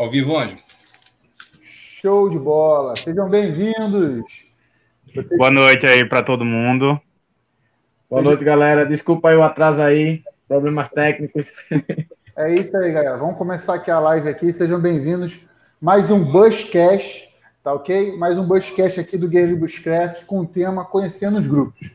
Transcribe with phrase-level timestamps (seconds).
[0.00, 0.56] Ao vivo onde?
[1.60, 2.96] Show de bola.
[2.96, 4.46] Sejam bem-vindos.
[5.14, 5.36] Vocês...
[5.36, 6.98] Boa noite aí para todo mundo.
[8.08, 8.86] Boa noite, galera.
[8.86, 11.52] Desculpa aí o atraso aí, problemas técnicos.
[12.34, 13.18] É isso aí, galera.
[13.18, 14.50] Vamos começar aqui a live aqui.
[14.50, 15.38] Sejam bem-vindos.
[15.78, 17.28] Mais um Bushcast,
[17.62, 18.16] tá ok?
[18.16, 21.94] Mais um Bushcast aqui do Guerreiro Bushcraft com o tema Conhecendo os Grupos.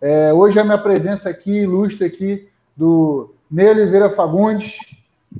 [0.00, 4.78] É, hoje a minha presença aqui, ilustre aqui, do Ney Oliveira Fagundes,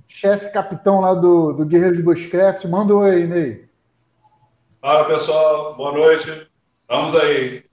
[0.07, 2.65] chefe capitão lá do, do Guerreiros Bushcraft.
[2.67, 3.69] Manda um oi, Ney.
[4.81, 5.75] Fala, pessoal.
[5.75, 6.47] Boa noite.
[6.89, 7.65] Vamos aí.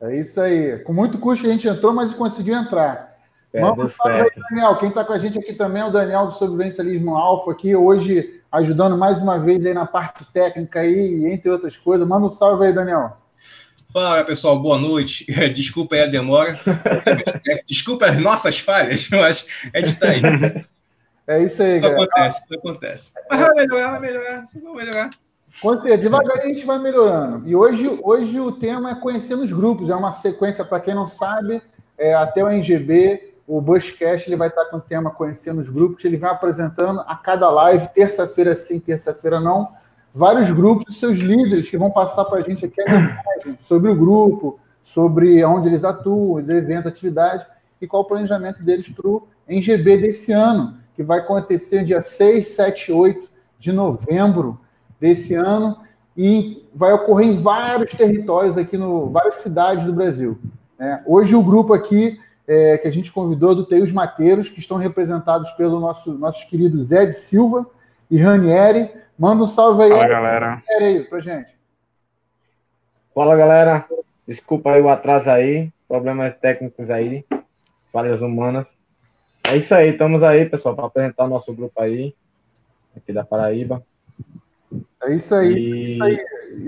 [0.00, 0.78] É isso aí.
[0.80, 3.16] Com muito custo que a gente entrou, mas conseguiu entrar.
[3.52, 4.76] É, Vamos falar aí, Daniel.
[4.76, 8.42] Quem está com a gente aqui também é o Daniel do Sobrevivencialismo Alfa, aqui hoje
[8.52, 12.06] ajudando mais uma vez aí na parte técnica aí, entre outras coisas.
[12.06, 13.16] Manda um salve aí, Daniel.
[13.92, 15.24] Fala, pessoal, boa noite.
[15.54, 16.58] Desculpa aí a demora.
[17.66, 20.20] Desculpa as nossas falhas, mas é de estar aí.
[21.26, 23.12] É isso aí, Isso acontece, isso acontece.
[23.28, 25.10] Mas vai melhorar, vai melhorar, vai melhorar.
[25.60, 27.48] Com certeza, devagarinho a gente vai melhorando.
[27.48, 31.08] E hoje, hoje o tema é conhecendo os grupos, é uma sequência, para quem não
[31.08, 31.62] sabe,
[31.98, 36.04] é, até o NGB, o Bushcast, ele vai estar com o tema Conhecendo os Grupos,
[36.04, 39.68] ele vai apresentando a cada live, terça-feira sim, terça-feira não,
[40.12, 43.96] vários grupos, seus líderes que vão passar para a gente aqui a mensagem sobre o
[43.96, 47.46] grupo, sobre onde eles atuam, os eventos, atividades,
[47.80, 52.46] e qual o planejamento deles para o NGB desse ano, que vai acontecer dia 6,
[52.48, 54.58] 7 e 8 de novembro
[54.98, 55.78] desse ano,
[56.16, 60.38] e vai ocorrer em vários territórios aqui, no várias cidades do Brasil.
[60.78, 61.02] Né?
[61.06, 65.50] Hoje o grupo aqui é, que a gente convidou do Teus Mateiros, que estão representados
[65.52, 67.66] pelo nosso nossos queridos Zé de Silva
[68.10, 68.90] e Ranieri.
[69.18, 70.62] Manda um salve aí, Fala, galera.
[70.78, 71.58] aí pra gente.
[73.14, 73.86] Fala, galera.
[74.26, 77.24] Desculpa aí o atraso aí, problemas técnicos aí,
[77.92, 78.66] falhas humanas.
[79.48, 82.12] É isso aí, estamos aí, pessoal, para apresentar o nosso grupo aí,
[82.96, 83.80] aqui da Paraíba.
[85.04, 85.94] É isso aí, e...
[85.94, 86.18] isso aí,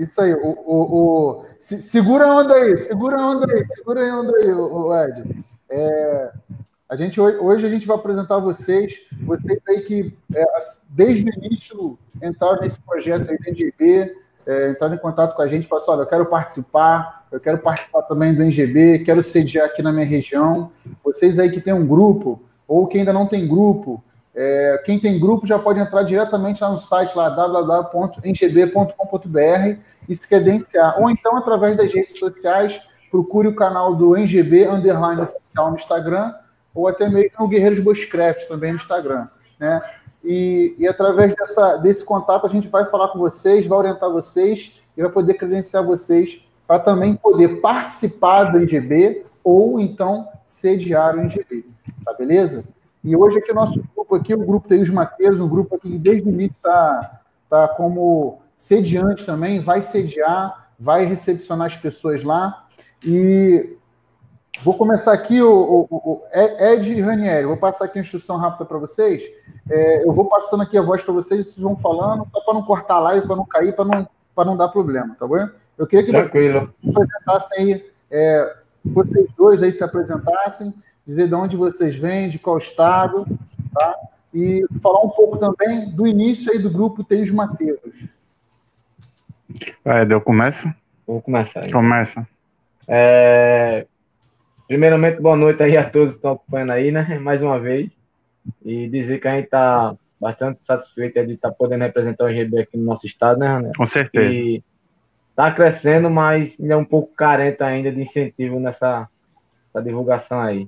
[0.01, 0.33] isso aí.
[0.33, 1.45] O, o, o...
[1.59, 5.43] segura a onda aí, segura a onda aí, segura a onda aí, o, Ed.
[5.69, 6.31] É,
[6.87, 10.45] a gente, hoje a gente vai apresentar vocês, vocês aí que é,
[10.89, 14.15] desde o início entraram nesse projeto aí do NGB,
[14.47, 17.57] é, entraram em contato com a gente falaram assim, olha, eu quero participar, eu quero
[17.59, 20.71] participar também do NGB, quero sediar aqui na minha região.
[21.03, 24.01] Vocês aí que tem um grupo, ou que ainda não tem grupo,
[24.35, 28.93] é, quem tem grupo já pode entrar diretamente lá no site lá www.ngb.com.br
[30.07, 31.01] e se credenciar.
[31.01, 36.31] Ou então, através das redes sociais, procure o canal do NGB Underline Oficial no Instagram,
[36.73, 39.25] ou até mesmo o Guerreiros Bushcraft também no Instagram.
[39.59, 39.81] Né?
[40.23, 44.79] E, e através dessa, desse contato a gente vai falar com vocês, vai orientar vocês
[44.95, 51.21] e vai poder credenciar vocês para também poder participar do NGB ou então sediar o
[51.21, 51.65] NGB.
[52.03, 52.63] Tá beleza?
[53.03, 55.97] E hoje aqui o nosso grupo aqui, o grupo Teus Mateiros, um grupo aqui que
[55.97, 62.65] desde o início está tá como sediante também, vai sediar, vai recepcionar as pessoas lá.
[63.03, 63.77] E
[64.61, 68.77] vou começar aqui, o, o, o Ed Ranieri, vou passar aqui a instrução rápida para
[68.77, 69.23] vocês.
[69.69, 72.63] É, eu vou passando aqui a voz para vocês, vocês vão falando, só para não
[72.63, 75.47] cortar a live, para não cair, para não, não dar problema, tá bom?
[75.77, 76.73] Eu queria que Tranquilo.
[76.83, 80.73] vocês apresentassem aí, é, vocês dois aí se apresentassem,
[81.09, 83.23] dizer de onde vocês vêm, de qual estado,
[83.73, 83.97] tá?
[84.31, 88.07] E falar um pouco também do início aí do grupo Teios Mateiros.
[89.83, 90.71] É, eu começo?
[91.07, 91.61] Vou começar.
[91.65, 91.71] Aí.
[91.71, 92.27] Começa.
[92.87, 93.87] É...
[94.67, 97.17] Primeiramente, boa noite aí a todos que estão acompanhando aí, né?
[97.17, 97.91] Mais uma vez.
[98.63, 102.59] E dizer que a gente está bastante satisfeito de estar tá podendo representar o GB
[102.59, 103.71] aqui no nosso estado, né, René?
[103.75, 104.31] Com certeza.
[104.31, 104.63] E
[105.31, 109.09] está crescendo, mas ainda é um pouco carente ainda de incentivo nessa,
[109.73, 110.67] nessa divulgação aí.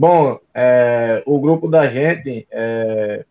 [0.00, 3.24] Bom, é, o grupo da gente, é,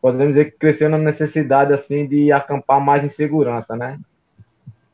[0.00, 3.98] podemos dizer que cresceu na necessidade assim de acampar mais em segurança, né?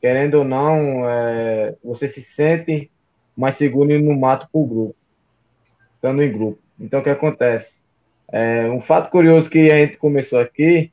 [0.01, 2.89] Querendo ou não, é, você se sente
[3.37, 4.95] mais seguro no mato o grupo,
[5.93, 6.57] estando em grupo.
[6.79, 7.73] Então, o que acontece?
[8.27, 10.91] É, um fato curioso que a gente começou aqui,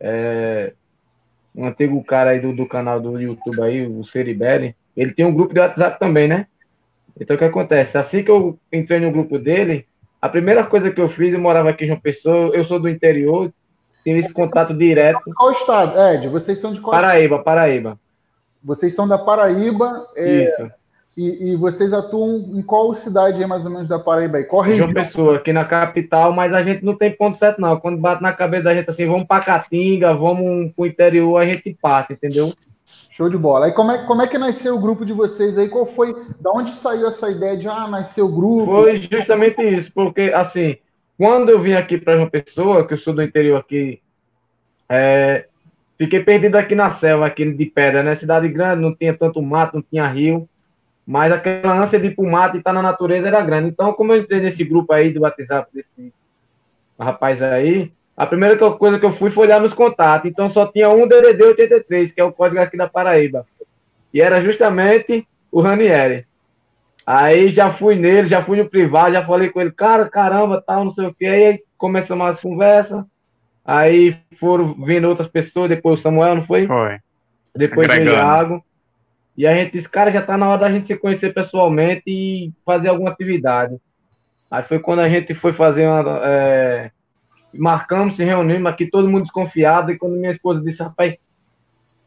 [0.00, 0.72] é,
[1.54, 5.34] um antigo cara aí do, do canal do YouTube aí, o Seribeli, ele tem um
[5.34, 6.46] grupo de WhatsApp também, né?
[7.20, 7.98] Então, o que acontece?
[7.98, 9.86] Assim que eu entrei no grupo dele,
[10.20, 12.88] a primeira coisa que eu fiz, eu morava aqui em João Pessoa, eu sou do
[12.88, 13.52] interior,
[14.04, 15.20] tenho esse contato direto.
[15.36, 16.28] Qual estado, Ed?
[16.28, 17.44] Vocês são de qual Paraíba, estado?
[17.44, 17.98] Paraíba.
[18.62, 20.06] Vocês são da Paraíba.
[20.16, 20.70] É, Isso.
[21.14, 24.38] E, e, vocês atuam em qual cidade mais ou menos, da Paraíba?
[24.38, 24.44] Aí?
[24.44, 24.88] Qual região?
[24.88, 27.78] João Pessoa, aqui na capital, mas a gente não tem ponto certo, não.
[27.78, 31.44] Quando bate na cabeça da gente assim, vamos para Caatinga, vamos para o interior, a
[31.44, 32.50] gente parte, entendeu?
[33.10, 33.68] Show de bola.
[33.68, 35.68] E como é, como é que nasceu o grupo de vocês aí?
[35.68, 38.70] Qual foi, da onde saiu essa ideia de, ah, nasceu o grupo?
[38.70, 40.76] Foi justamente isso, porque, assim,
[41.16, 44.00] quando eu vim aqui para João Pessoa, que eu sou do interior aqui,
[44.94, 45.46] É,
[45.96, 48.14] fiquei perdido aqui na selva, aqui de pedra, né?
[48.14, 50.46] Cidade grande, não tinha tanto mato, não tinha rio.
[51.06, 53.68] Mas aquela ânsia de ir pro mato e estar tá na natureza era grande.
[53.68, 56.12] Então, como eu entrei nesse grupo aí do WhatsApp desse
[57.00, 60.30] rapaz aí, a primeira coisa que eu fui foi olhar nos contatos.
[60.30, 63.46] Então, só tinha um DDD 83, que é o código aqui da Paraíba.
[64.12, 66.26] E era justamente o Ranieri.
[67.06, 70.84] Aí já fui nele, já fui no privado, já falei com ele, cara, caramba, tal,
[70.84, 71.26] não sei o que.
[71.26, 73.04] Aí começamos as conversas.
[73.64, 76.66] Aí foram vindo outras pessoas, depois o Samuel, não foi?
[76.66, 76.98] Foi.
[77.54, 78.64] Depois o Iago.
[79.36, 82.52] E a gente disse, cara, já tá na hora da gente se conhecer pessoalmente e
[82.64, 83.76] fazer alguma atividade.
[84.50, 86.20] Aí foi quando a gente foi fazer uma.
[86.24, 86.90] É,
[87.54, 89.90] marcamos, se reunimos aqui, todo mundo desconfiado.
[89.90, 91.14] E quando minha esposa disse, rapaz,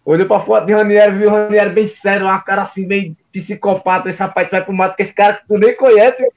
[0.03, 4.09] olhou pra foto de Ranieri, viu o Ranieri bem sério, uma cara assim, bem psicopata.
[4.09, 6.27] Esse rapaz, tu vai pro mato com esse cara que tu nem conhece.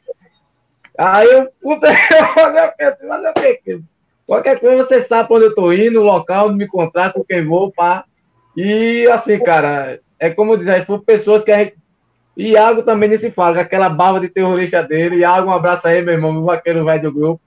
[0.97, 1.89] Aí eu, puta,
[2.35, 3.81] fazer o quê?
[4.27, 7.73] Qualquer coisa você sabe onde eu tô indo, o local, me encontrar, com quem vou,
[7.73, 8.05] pá.
[8.55, 11.77] E assim, cara, é como dizer, foram pessoas que a gente.
[12.37, 15.21] Iago também nem se fala, com aquela barba de terrorista dele.
[15.21, 17.41] Iago, um abraço aí, meu irmão, meu vaqueiro vai do grupo.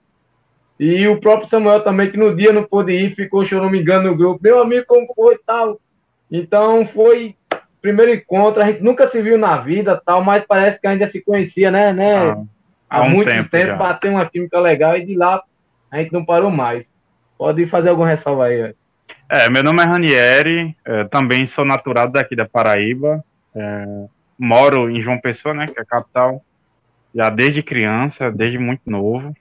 [0.84, 3.70] E o próprio Samuel também, que no dia não pôde ir, ficou, se eu não
[3.70, 4.40] me engano, no grupo.
[4.42, 5.80] Meu amigo, como foi tal?
[6.32, 7.36] Então, foi
[7.80, 8.64] primeiro encontro.
[8.64, 11.94] A gente nunca se viu na vida, tal, mas parece que ainda se conhecia, né?
[11.94, 12.32] né?
[12.32, 12.44] Ah,
[12.90, 15.44] há, há um muito tempo, tempo bateu uma química legal e de lá
[15.92, 16.84] a gente não parou mais.
[17.38, 18.74] Pode fazer alguma ressalva aí,
[19.30, 23.24] é, meu nome é Ranieri, é, também sou natural daqui da Paraíba,
[23.56, 23.86] é,
[24.38, 26.44] moro em João Pessoa, né, que é a capital,
[27.14, 29.34] já desde criança, desde muito novo,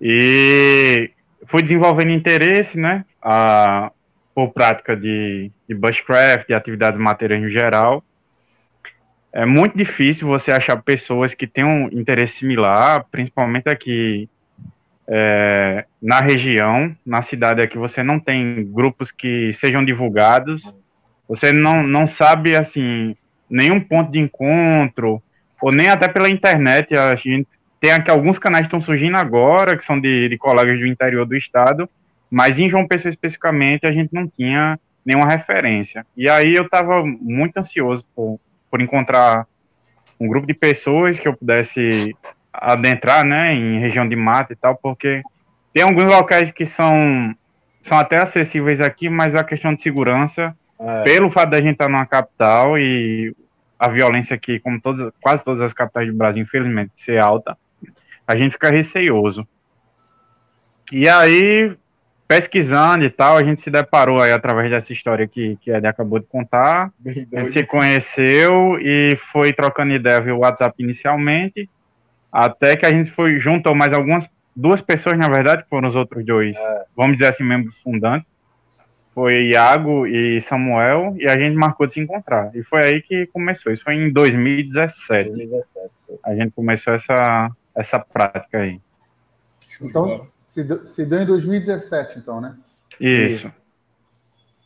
[0.00, 1.10] e
[1.46, 3.90] fui desenvolvendo interesse, né, a,
[4.34, 8.02] por prática de, de bushcraft, de atividades materiais em geral.
[9.32, 14.28] É muito difícil você achar pessoas que tenham interesse similar, principalmente aqui
[15.08, 20.72] é, na região, na cidade aqui, você não tem grupos que sejam divulgados,
[21.28, 23.14] você não, não sabe, assim,
[23.48, 25.22] nenhum ponto de encontro,
[25.60, 27.48] ou nem até pela internet, a gente
[27.80, 31.26] tem aqui alguns canais que estão surgindo agora, que são de, de colegas do interior
[31.26, 31.88] do estado,
[32.30, 36.04] mas em João Pessoa especificamente a gente não tinha nenhuma referência.
[36.16, 38.40] E aí eu estava muito ansioso por,
[38.70, 39.46] por encontrar
[40.18, 42.16] um grupo de pessoas que eu pudesse
[42.52, 45.22] adentrar, né, em região de mata e tal, porque
[45.72, 47.34] tem alguns locais que são,
[47.82, 51.02] são até acessíveis aqui, mas a questão de segurança, é.
[51.02, 53.36] pelo fato da gente estar numa capital e
[53.78, 57.56] a violência aqui, como todas, quase todas as capitais do Brasil, infelizmente, ser alta,
[58.26, 59.46] a gente fica receioso.
[60.92, 61.76] E aí,
[62.28, 66.18] pesquisando e tal, a gente se deparou aí através dessa história que, que Ed acabou
[66.18, 66.92] de contar.
[67.04, 71.68] A gente se conheceu e foi trocando ideia via WhatsApp inicialmente.
[72.30, 75.96] Até que a gente foi juntou mais algumas duas pessoas, na verdade, que foram os
[75.96, 76.84] outros dois, é.
[76.96, 78.30] vamos dizer assim, membros fundantes.
[79.14, 82.54] Foi Iago e Samuel, e a gente marcou de se encontrar.
[82.54, 83.72] E foi aí que começou.
[83.72, 85.30] Isso foi em 2017.
[85.30, 85.90] 2017.
[86.22, 88.80] A gente começou essa, essa prática aí.
[89.80, 92.56] Então, se deu, se deu em 2017, então, né?
[92.98, 93.52] Isso.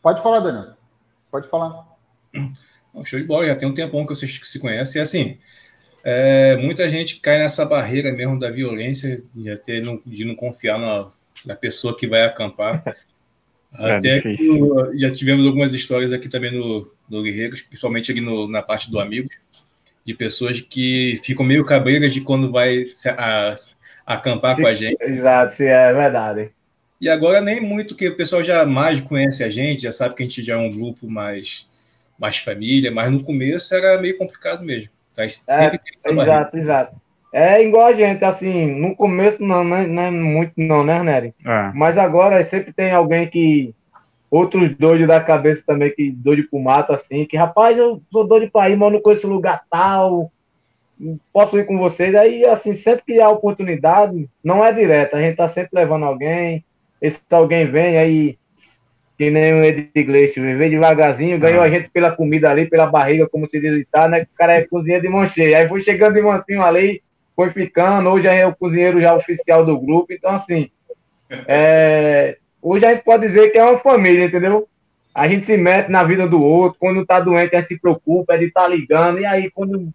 [0.03, 0.75] Pode falar, Daniel.
[1.31, 1.87] Pode falar.
[3.05, 5.01] Show de bola, já tem um tempão que vocês se conhecem.
[5.01, 5.37] E assim,
[6.05, 10.79] é, muita gente cai nessa barreira mesmo da violência, de, até não, de não confiar
[10.79, 11.11] na,
[11.45, 12.83] na pessoa que vai acampar.
[13.79, 14.37] É até que,
[14.97, 18.99] já tivemos algumas histórias aqui também no, no Guerreiros, principalmente aqui no, na parte do
[18.99, 19.33] Amigos,
[20.11, 23.55] de pessoas que ficam meio cabreiras de quando vai se, a,
[24.05, 24.97] acampar sim, com a gente.
[25.01, 26.51] Exato, sim, é verdade.
[27.01, 30.23] E agora nem muito, que o pessoal já mais conhece a gente, já sabe que
[30.23, 31.69] a gente já é um grupo mais,
[32.19, 34.91] mais família, mas no começo era meio complicado mesmo.
[35.15, 36.97] Tá sempre é, exato, exato.
[37.33, 41.01] É igual a gente, assim, no começo não, não, é, não é muito não, né,
[41.03, 41.33] Nery?
[41.47, 41.71] É.
[41.73, 43.73] Mas agora sempre tem alguém que.
[44.31, 48.51] Outros doidos da cabeça também, que doido pro mato, assim, que, rapaz, eu sou doido
[48.51, 50.31] pra ir, mas eu não conheço lugar tal,
[51.33, 52.15] posso ir com vocês.
[52.15, 56.65] Aí, assim, sempre que há oportunidade, não é direto, a gente tá sempre levando alguém,
[57.03, 58.39] esse alguém vem, aí
[59.21, 61.67] que nem o Ed Iglesias, veio devagarzinho, ganhou ah.
[61.67, 64.23] a gente pela comida ali, pela barriga, como se diz, tá, né?
[64.23, 65.59] O cara é cozinheiro de mão cheia.
[65.59, 67.03] Aí foi chegando de mansinho ali,
[67.37, 70.71] foi ficando, hoje é o cozinheiro já oficial do grupo, então assim,
[71.47, 74.69] é, hoje a gente pode dizer que é uma família, entendeu?
[75.15, 78.35] A gente se mete na vida do outro, quando tá doente a gente se preocupa,
[78.35, 79.93] é de estar tá ligando, e aí quando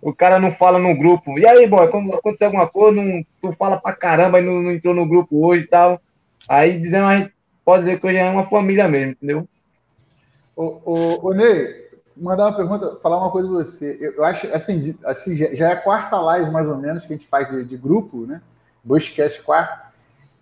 [0.00, 3.52] o cara não fala no grupo, e aí, boy, quando aconteceu alguma coisa, não, tu
[3.58, 6.00] fala pra caramba e não, não entrou no grupo hoje e tal,
[6.48, 7.32] aí dizendo a gente
[7.64, 9.48] pode dizer que hoje é uma família mesmo, entendeu?
[10.56, 13.96] Ô, ô, ô Ney, mandar uma pergunta, falar uma coisa pra você.
[14.00, 17.16] Eu, eu acho, assim, assim, já é a quarta live, mais ou menos, que a
[17.16, 18.42] gente faz de, de grupo, né?
[18.84, 19.89] Bushcast quarto.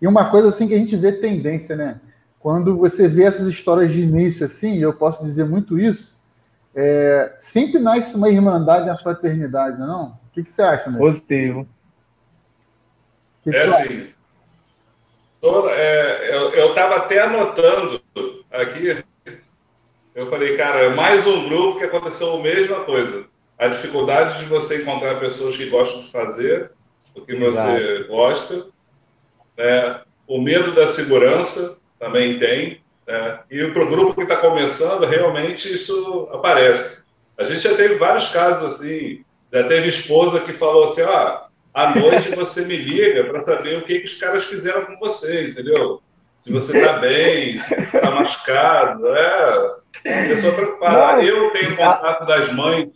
[0.01, 1.99] E uma coisa, assim, que a gente vê tendência, né?
[2.39, 6.17] quando você vê essas histórias de início assim, eu posso dizer muito isso,
[6.73, 10.05] é, sempre nasce uma irmandade, uma fraternidade, não é não?
[10.07, 10.97] O que, que você acha, né?
[10.97, 11.67] Positivo.
[13.43, 14.07] Que é assim.
[15.41, 18.01] Toda, é, eu estava até anotando
[18.51, 19.03] aqui.
[20.13, 23.27] Eu falei, cara, é mais um grupo que aconteceu a mesma coisa.
[23.57, 26.71] A dificuldade de você encontrar pessoas que gostam de fazer
[27.15, 28.67] o que você gosta.
[29.59, 29.99] Né?
[30.25, 32.81] O medo da segurança também tem.
[33.05, 33.39] Né?
[33.51, 37.07] E para o grupo que está começando, realmente isso aparece.
[37.37, 39.25] A gente já teve vários casos assim.
[39.51, 43.81] Já teve esposa que falou assim: ah, à noite você me liga para saber o
[43.81, 46.01] que, que os caras fizeram com você, entendeu?
[46.39, 49.75] Se você está bem, se você está machucado, é.
[50.29, 51.21] Pessoa preocupada.
[51.21, 52.87] Eu tenho contato das mães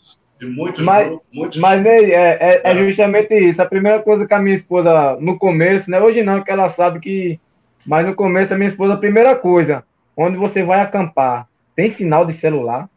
[0.44, 1.60] de muitos mas, grupos, muitos...
[1.60, 3.62] Mas, Ney, é, é, é, justamente isso.
[3.62, 6.00] A primeira coisa que a minha esposa, no começo, né?
[6.02, 7.40] Hoje não, que ela sabe que.
[7.86, 9.84] Mas no começo, a minha esposa, a primeira coisa,
[10.16, 12.90] onde você vai acampar, tem sinal de celular?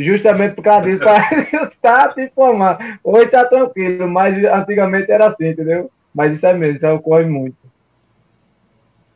[0.00, 3.00] justamente por causa disso, para tá te informar.
[3.02, 5.90] Hoje tá tranquilo, mas antigamente era assim, entendeu?
[6.14, 7.56] Mas isso é mesmo, isso ocorre muito.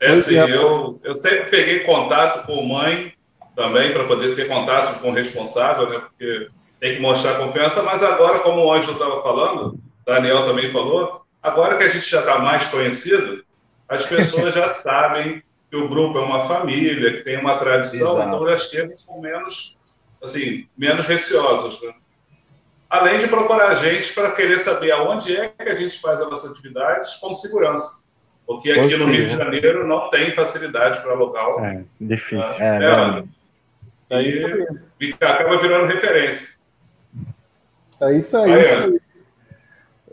[0.01, 3.13] É assim, eu, eu sempre peguei contato com mãe
[3.55, 6.01] também, para poder ter contato com o responsável, né?
[6.01, 6.49] Porque
[6.83, 11.77] tem que mostrar confiança, mas agora, como o Ângelo estava falando, Daniel também falou, agora
[11.79, 13.45] que a gente já está mais conhecido,
[13.89, 18.29] as pessoas já sabem que o grupo é uma família, que tem uma tradição, Exato.
[18.29, 18.69] então elas
[19.07, 19.79] com menos
[20.21, 21.95] assim, menos receosos, né?
[22.91, 26.29] Além de procurar a gente para querer saber aonde é que a gente faz as
[26.29, 28.05] nossas atividades com segurança.
[28.45, 31.65] Porque aqui no Rio de Janeiro não tem facilidade para local.
[31.65, 32.39] É, difícil.
[32.59, 33.25] Né?
[34.11, 34.67] É, é,
[35.01, 36.61] e acaba virando referência.
[38.03, 38.53] É isso aí.
[38.53, 39.01] aí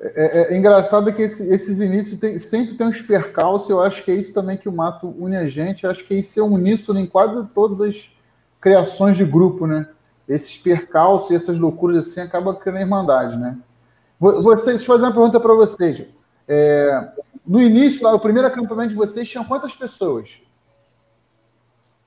[0.01, 0.08] é,
[0.51, 3.69] é, é, engraçado que esse, esses inícios tem, sempre tem uns percalços.
[3.69, 5.84] Eu acho que é isso também que o mato une a gente.
[5.84, 8.10] Eu acho que isso é uníssono em quase todas as
[8.62, 9.88] criações de grupo, né?
[10.29, 13.58] esses percalços e essas loucuras assim acabam criando irmandade, né?
[14.19, 16.03] Vocês, deixa eu fazer uma pergunta para vocês.
[16.48, 17.08] É,
[17.46, 20.39] no início, lá no primeiro acampamento de vocês, tinham quantas pessoas?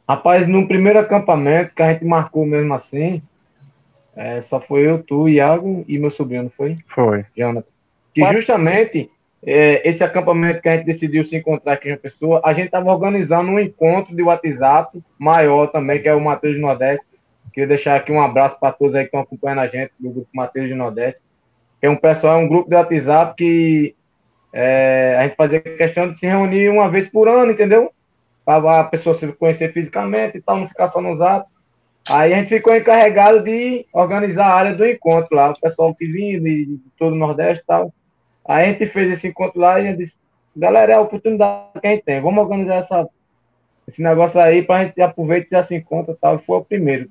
[0.09, 3.23] Rapaz, no primeiro acampamento que a gente marcou mesmo assim,
[4.17, 6.79] é, só foi eu, tu, Iago e meu sobrinho, não foi?
[6.87, 7.25] Foi.
[7.37, 7.67] Jonathan.
[8.15, 8.39] Que Quatro.
[8.39, 9.11] justamente
[9.45, 12.91] é, esse acampamento que a gente decidiu se encontrar aqui em Pessoa, a gente estava
[12.91, 17.05] organizando um encontro de WhatsApp maior também, que é o Matheus Nordeste,
[17.53, 20.29] Queria deixar aqui um abraço para todos aí que estão acompanhando a gente do Grupo
[20.33, 21.21] Mateus de Nordeste.
[21.83, 23.95] É um pessoal, é um grupo de WhatsApp que
[24.53, 27.93] é, a gente fazia questão de se reunir uma vez por ano, entendeu?
[28.45, 31.47] Para a pessoa se conhecer fisicamente e tal, não ficar só no zap.
[32.11, 36.07] Aí a gente ficou encarregado de organizar a área do encontro lá, o pessoal que
[36.07, 37.93] vinha de, de todo o Nordeste e tal.
[38.45, 40.15] Aí a gente fez esse encontro lá e disse,
[40.57, 43.09] galera, é a oportunidade que a gente tem, vamos organizar essa,
[43.87, 46.37] esse negócio aí para a gente aproveitar e já se encontra e tal.
[46.37, 47.09] E foi o primeiro.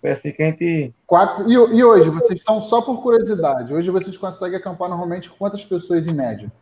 [0.00, 0.92] Foi assim que a gente.
[1.06, 1.50] Quatro.
[1.50, 3.72] E, e, hoje, vocês estão só por curiosidade.
[3.72, 6.52] Hoje vocês conseguem acampar normalmente com quantas pessoas em média?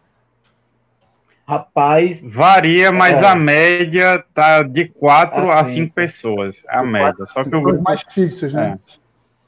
[1.47, 2.21] Rapaz.
[2.23, 3.27] Varia, mas é.
[3.27, 6.57] a média tá de quatro assim, a cinco pessoas.
[6.69, 7.27] A média.
[7.27, 7.83] Só que o grupo...
[7.83, 8.79] mais fixos, né?
[8.79, 9.03] É.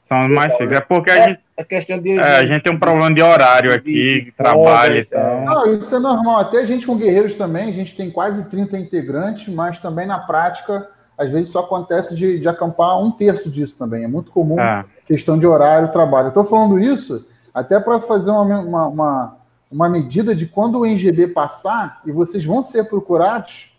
[0.07, 0.73] São os mais fixos.
[0.73, 1.45] É porque a é, gente.
[1.57, 4.99] A questão de, é, a gente tem um problema de horário aqui, de trabalho.
[4.99, 5.45] Então...
[5.45, 6.39] Não, isso é normal.
[6.39, 10.19] Até a gente com guerreiros também, a gente tem quase 30 integrantes, mas também na
[10.19, 14.03] prática às vezes só acontece de, de acampar um terço disso também.
[14.03, 14.85] É muito comum ah.
[15.05, 16.27] questão de horário, trabalho.
[16.27, 19.34] Estou falando isso até para fazer uma, uma, uma,
[19.71, 23.75] uma, medida de quando o NGB passar e vocês vão ser procurados,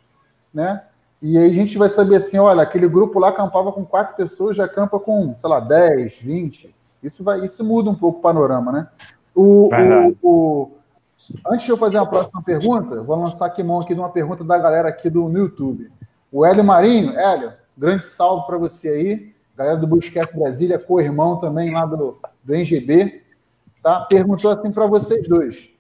[0.53, 0.81] né?
[1.21, 4.57] E aí a gente vai saber assim, olha, aquele grupo lá acampava com quatro pessoas,
[4.57, 6.75] já acampa com, sei lá, 10, 20.
[7.03, 8.89] Isso, vai, isso muda um pouco o panorama, né?
[9.35, 10.71] O, o, o,
[11.47, 14.45] antes de eu fazer a próxima pergunta, vou lançar aqui mão aqui de uma pergunta
[14.45, 15.91] da galera aqui do, no YouTube.
[16.31, 19.37] O Hélio Marinho, Hélio, grande salve para você aí.
[19.57, 23.23] Galera do Busquets Brasília, co-irmão também lá do, do NGB,
[23.83, 24.01] tá?
[24.01, 25.71] Perguntou assim para vocês dois.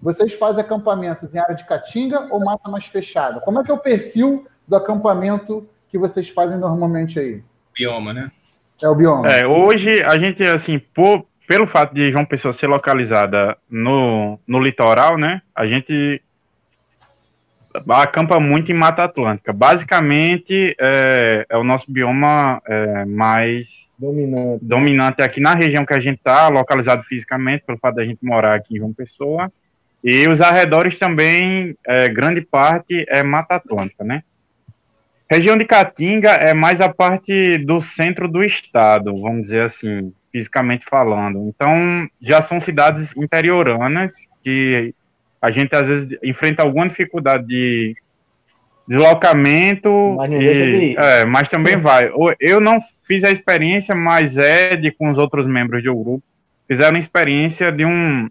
[0.00, 3.40] Vocês fazem acampamentos em área de caatinga ou mata mais fechada?
[3.40, 7.42] Como é que é o perfil do acampamento que vocês fazem normalmente aí?
[7.74, 8.30] Bioma, né?
[8.82, 9.30] É o bioma.
[9.30, 14.58] É, hoje a gente, assim, por, pelo fato de João Pessoa ser localizada no, no
[14.58, 15.42] litoral, né?
[15.54, 16.22] A gente
[17.88, 19.52] acampa muito em Mata Atlântica.
[19.52, 24.64] Basicamente, é, é o nosso bioma é, mais dominante.
[24.64, 28.54] dominante aqui na região que a gente está, localizado fisicamente, pelo fato da gente morar
[28.54, 29.50] aqui em João Pessoa.
[30.02, 34.22] E os arredores também, é, grande parte é Mata Atlântica, né?
[35.30, 40.84] Região de Caatinga é mais a parte do centro do estado, vamos dizer assim, fisicamente
[40.88, 41.48] falando.
[41.48, 44.88] Então, já são cidades interioranas que
[45.40, 47.94] a gente às vezes enfrenta alguma dificuldade de,
[48.90, 52.10] deslocamento, mas, e, é, mas também vai.
[52.40, 56.24] Eu não fiz a experiência, mas Ed com os outros membros do grupo
[56.66, 58.28] fizeram experiência de um,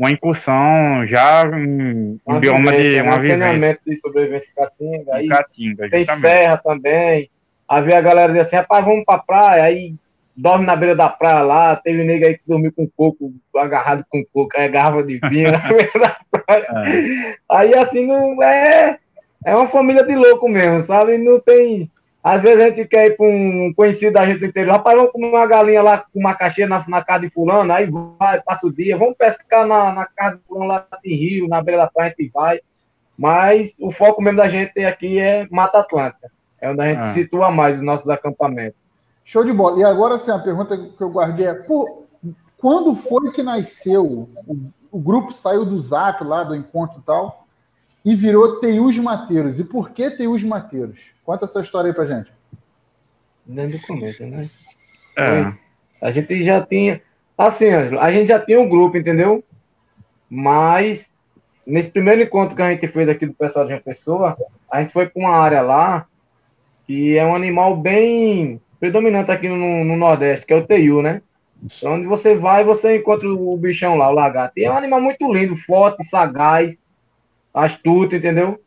[0.00, 3.78] uma incursão já em um bioma de uma vivência.
[3.86, 5.14] de sobrevivência Caatinga.
[5.14, 7.30] Aí Caatinga, tem serra também.
[7.68, 9.62] Aí a galera diz assim, rapaz, vamos pra praia.
[9.62, 9.94] Aí
[10.34, 11.76] dorme na beira da praia lá.
[11.76, 15.58] Teve nego aí que dormiu com coco, agarrado com coco, é garrafa de vinho na
[15.68, 16.66] beira da praia.
[16.86, 17.34] É.
[17.50, 18.98] Aí assim, não é.
[19.44, 21.18] É uma família de louco mesmo, sabe?
[21.18, 21.90] Não tem.
[22.22, 25.12] Às vezes a gente quer ir para um conhecido da gente do interior, rapaz, vamos
[25.12, 28.66] comer uma galinha lá com uma caixinha na, na casa de fulano, aí vai, passa
[28.66, 31.90] o dia, vamos pescar na, na casa de fulano lá em Rio, na beira da
[31.90, 32.60] praia, a gente vai.
[33.16, 36.30] Mas o foco mesmo da gente aqui é Mata Atlântica.
[36.60, 37.14] É onde a gente ah.
[37.14, 38.78] situa mais os nossos acampamentos.
[39.24, 39.78] Show de bola.
[39.78, 42.04] E agora, assim, a pergunta que eu guardei é: por,
[42.58, 44.04] quando foi que nasceu?
[44.04, 47.39] O, o grupo saiu do Zap lá, do encontro e tal,
[48.04, 49.58] e virou Teius Mateiros.
[49.58, 51.00] E por que Teius Mateiros?
[51.24, 52.32] Conta essa história aí pra gente.
[53.44, 54.46] Desde o começo, né?
[55.18, 55.52] É.
[56.00, 57.02] A gente já tinha.
[57.36, 59.42] Assim, a gente já tinha um grupo, entendeu?
[60.28, 61.10] Mas
[61.66, 64.36] nesse primeiro encontro que a gente fez aqui do pessoal de uma pessoa,
[64.70, 66.06] a gente foi para uma área lá
[66.86, 71.22] que é um animal bem predominante aqui no, no Nordeste, que é o teiu, né?
[71.62, 74.54] Então, onde você vai, você encontra o bichão lá, o lagarto.
[74.56, 76.76] E é um animal muito lindo, forte, sagaz,
[77.52, 78.60] astuto, entendeu?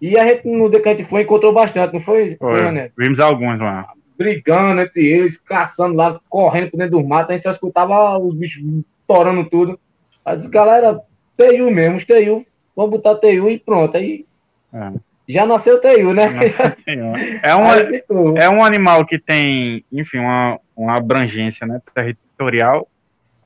[0.00, 2.90] E a gente, no dia que a gente foi, encontrou bastante, não foi, foi né?
[2.98, 3.88] Vimos alguns lá.
[4.18, 8.34] Brigando entre eles, caçando lá, correndo por dentro do mato, a gente só escutava os
[8.34, 8.62] bichos
[9.06, 9.78] torando tudo.
[10.24, 11.00] Aí disse, galera,
[11.36, 13.96] TU mesmo, TU, vamos botar TU e pronto.
[13.96, 14.24] Aí
[14.72, 14.92] é.
[15.28, 16.26] já nasceu TU, né?
[17.42, 22.88] É, um, é um animal que tem, enfim, uma, uma abrangência né, territorial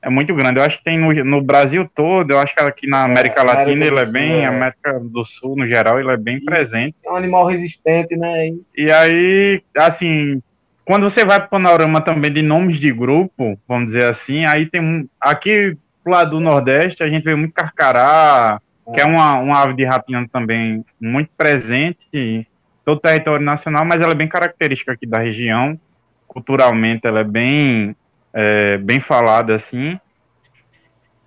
[0.01, 0.59] é muito grande.
[0.59, 3.43] Eu acho que tem no, no Brasil todo, eu acho que aqui na América é,
[3.43, 4.45] Latina ele é bem, é.
[4.45, 6.95] América do Sul no geral, ele é bem e presente.
[7.05, 8.51] É um animal resistente, né?
[8.75, 10.41] E aí, assim,
[10.85, 14.65] quando você vai para o panorama também de nomes de grupo, vamos dizer assim, aí
[14.65, 18.91] tem um, aqui pro lado do Nordeste a gente vê muito carcará, é.
[18.93, 22.45] que é uma, uma ave de rapina também muito presente em
[22.85, 25.77] todo o território nacional, mas ela é bem característica aqui da região.
[26.25, 27.93] Culturalmente ela é bem
[28.39, 29.99] é, bem falada assim.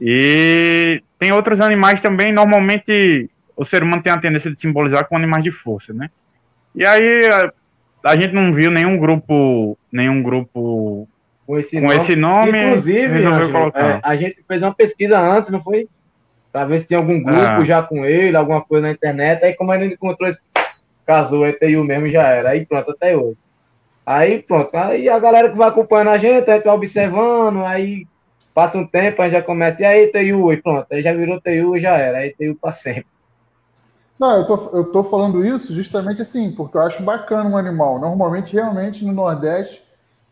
[0.01, 5.17] E tem outros animais também, normalmente o ser humano tem a tendência de simbolizar com
[5.17, 6.09] animais de força, né?
[6.73, 7.53] E aí a,
[8.05, 11.09] a gente não viu nenhum grupo, nenhum grupo
[11.45, 11.97] com esse com nome.
[11.97, 13.25] Esse nome Inclusive,
[13.75, 15.89] é, a gente fez uma pesquisa antes, não foi?
[16.53, 17.65] Para ver se tem algum grupo ah.
[17.65, 19.45] já com ele, alguma coisa na internet.
[19.45, 20.31] Aí, como a gente encontrou,
[21.05, 22.51] casou, é TU mesmo já era.
[22.51, 23.37] Aí pronto, até hoje.
[24.05, 28.07] Aí pronto, aí a galera que vai acompanhando a gente, aí tá observando, aí
[28.55, 31.77] passa um tempo, aí já começa, e aí TU, e pronto, aí já virou TU
[31.77, 33.07] e já era, aí TU para sempre.
[34.21, 37.99] Não, eu tô, eu tô falando isso justamente assim, porque eu acho bacana um animal.
[37.99, 39.83] Normalmente, realmente, no Nordeste,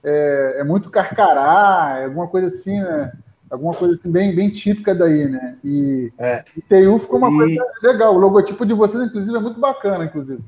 [0.05, 3.11] é, é muito carcará, é alguma coisa assim, né?
[3.51, 5.57] Alguma coisa assim, bem, bem típica daí, né?
[5.65, 6.45] E, é.
[6.55, 7.57] e TU ficou uma e...
[7.57, 8.15] coisa legal.
[8.15, 10.43] O logotipo de vocês, inclusive, é muito bacana, inclusive.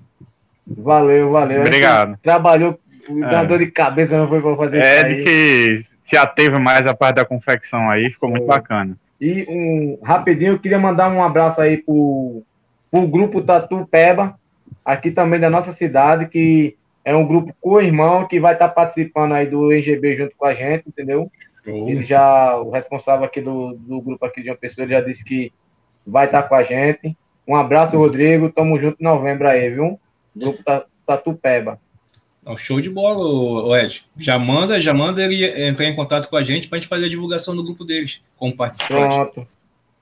[0.67, 1.63] Valeu, valeu.
[1.63, 2.19] Obrigado.
[2.23, 2.79] Trabalhou
[3.21, 3.47] Dá é.
[3.47, 7.17] dor de cabeça, não foi pra fazer É de que se ateve mais a parte
[7.17, 8.97] da confecção aí, ficou muito bacana.
[9.21, 12.43] E um rapidinho, eu queria mandar um abraço aí pro,
[12.91, 14.39] pro grupo Tatu Peba,
[14.85, 19.33] aqui também da nossa cidade, que é um grupo co-irmão que vai estar tá participando
[19.33, 21.31] aí do NGB junto com a gente, entendeu?
[21.67, 25.53] Ele já, o responsável aqui do, do grupo aqui de uma pessoa, já disse que
[26.07, 27.17] vai estar tá com a gente.
[27.47, 28.51] Um abraço, Rodrigo.
[28.51, 30.01] Tamo junto em novembro aí, viu?
[30.35, 30.63] Grupo
[31.07, 31.79] Tatu Peba.
[32.45, 34.07] Não, show de bola, Ed.
[34.17, 37.07] Já manda, já manda ele entrar em contato com a gente para a gente fazer
[37.07, 39.15] a divulgação do grupo deles como participante.
[39.15, 39.43] Pronto.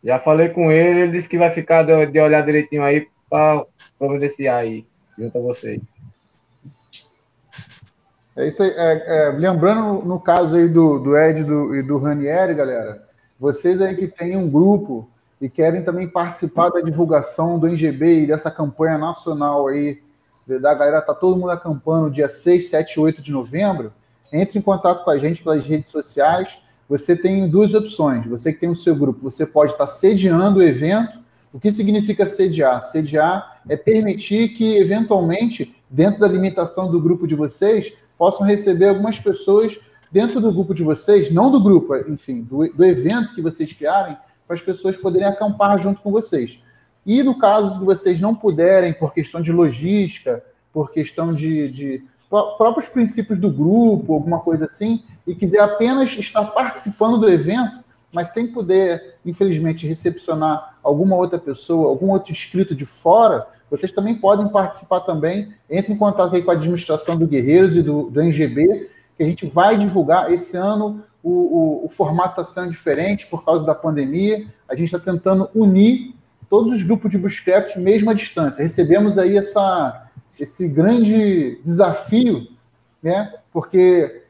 [0.04, 3.64] Já falei com ele, ele disse que vai ficar de, de olhar direitinho aí para
[3.98, 4.86] providenciar aí,
[5.18, 5.82] junto a vocês.
[8.36, 8.70] É isso aí.
[8.70, 13.02] É, é, lembrando no caso aí do, do Ed do, e do Ranieri, galera,
[13.38, 18.26] vocês aí que têm um grupo e querem também participar da divulgação do NGB e
[18.26, 20.00] dessa campanha nacional aí
[20.56, 23.92] da galera, tá todo mundo acampando dia 6, 7 8 de novembro,
[24.32, 26.56] entre em contato com a gente pelas redes sociais.
[26.88, 28.26] Você tem duas opções.
[28.26, 31.18] Você que tem o seu grupo, você pode estar sediando o evento.
[31.52, 32.82] O que significa sediar?
[32.82, 39.18] Sediar é permitir que, eventualmente, dentro da limitação do grupo de vocês, possam receber algumas
[39.18, 39.78] pessoas
[40.10, 44.16] dentro do grupo de vocês, não do grupo, enfim, do, do evento que vocês criarem,
[44.46, 46.58] para as pessoas poderem acampar junto com vocês.
[47.08, 52.04] E no caso de vocês não puderem, por questão de logística, por questão de, de
[52.28, 57.82] próprios princípios do grupo, alguma coisa assim, e quiser apenas estar participando do evento,
[58.14, 64.14] mas sem poder, infelizmente, recepcionar alguma outra pessoa, algum outro inscrito de fora, vocês também
[64.14, 65.50] podem participar também.
[65.70, 69.26] Entre em contato aí com a administração do Guerreiros e do, do NGB, que a
[69.26, 70.30] gente vai divulgar.
[70.30, 74.44] Esse ano o, o, o formato está sendo diferente por causa da pandemia.
[74.68, 76.17] A gente está tentando unir
[76.48, 78.62] todos os grupos de Bushcraft mesmo à distância.
[78.62, 82.46] Recebemos aí essa, esse grande desafio,
[83.02, 83.32] né?
[83.52, 84.22] Porque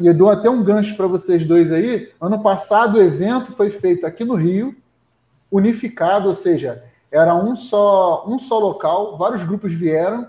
[0.00, 2.10] eu dou até um gancho para vocês dois aí.
[2.20, 4.74] Ano passado o evento foi feito aqui no Rio,
[5.50, 10.26] unificado, ou seja, era um só, um só local, vários grupos vieram,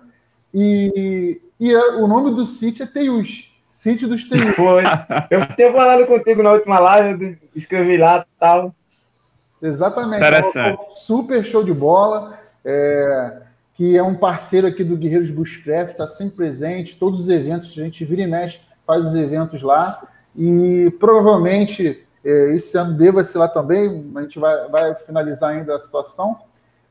[0.54, 4.56] e, e o nome do sítio é Teius, Sítio dos Teius.
[4.56, 4.84] Foi.
[5.30, 8.74] Eu tinha falado contigo na última live, escrevi lá e tal.
[9.62, 10.26] Exatamente.
[10.26, 11.00] Interessante.
[11.00, 12.38] Super show de bola.
[12.64, 13.42] É,
[13.80, 17.82] que é um parceiro aqui do Guerreiros Bushcraft, está sempre presente, todos os eventos, a
[17.82, 23.38] gente vira e mexe, faz os eventos lá, e provavelmente é, esse ano deva ser
[23.38, 26.38] lá também, a gente vai, vai finalizar ainda a situação,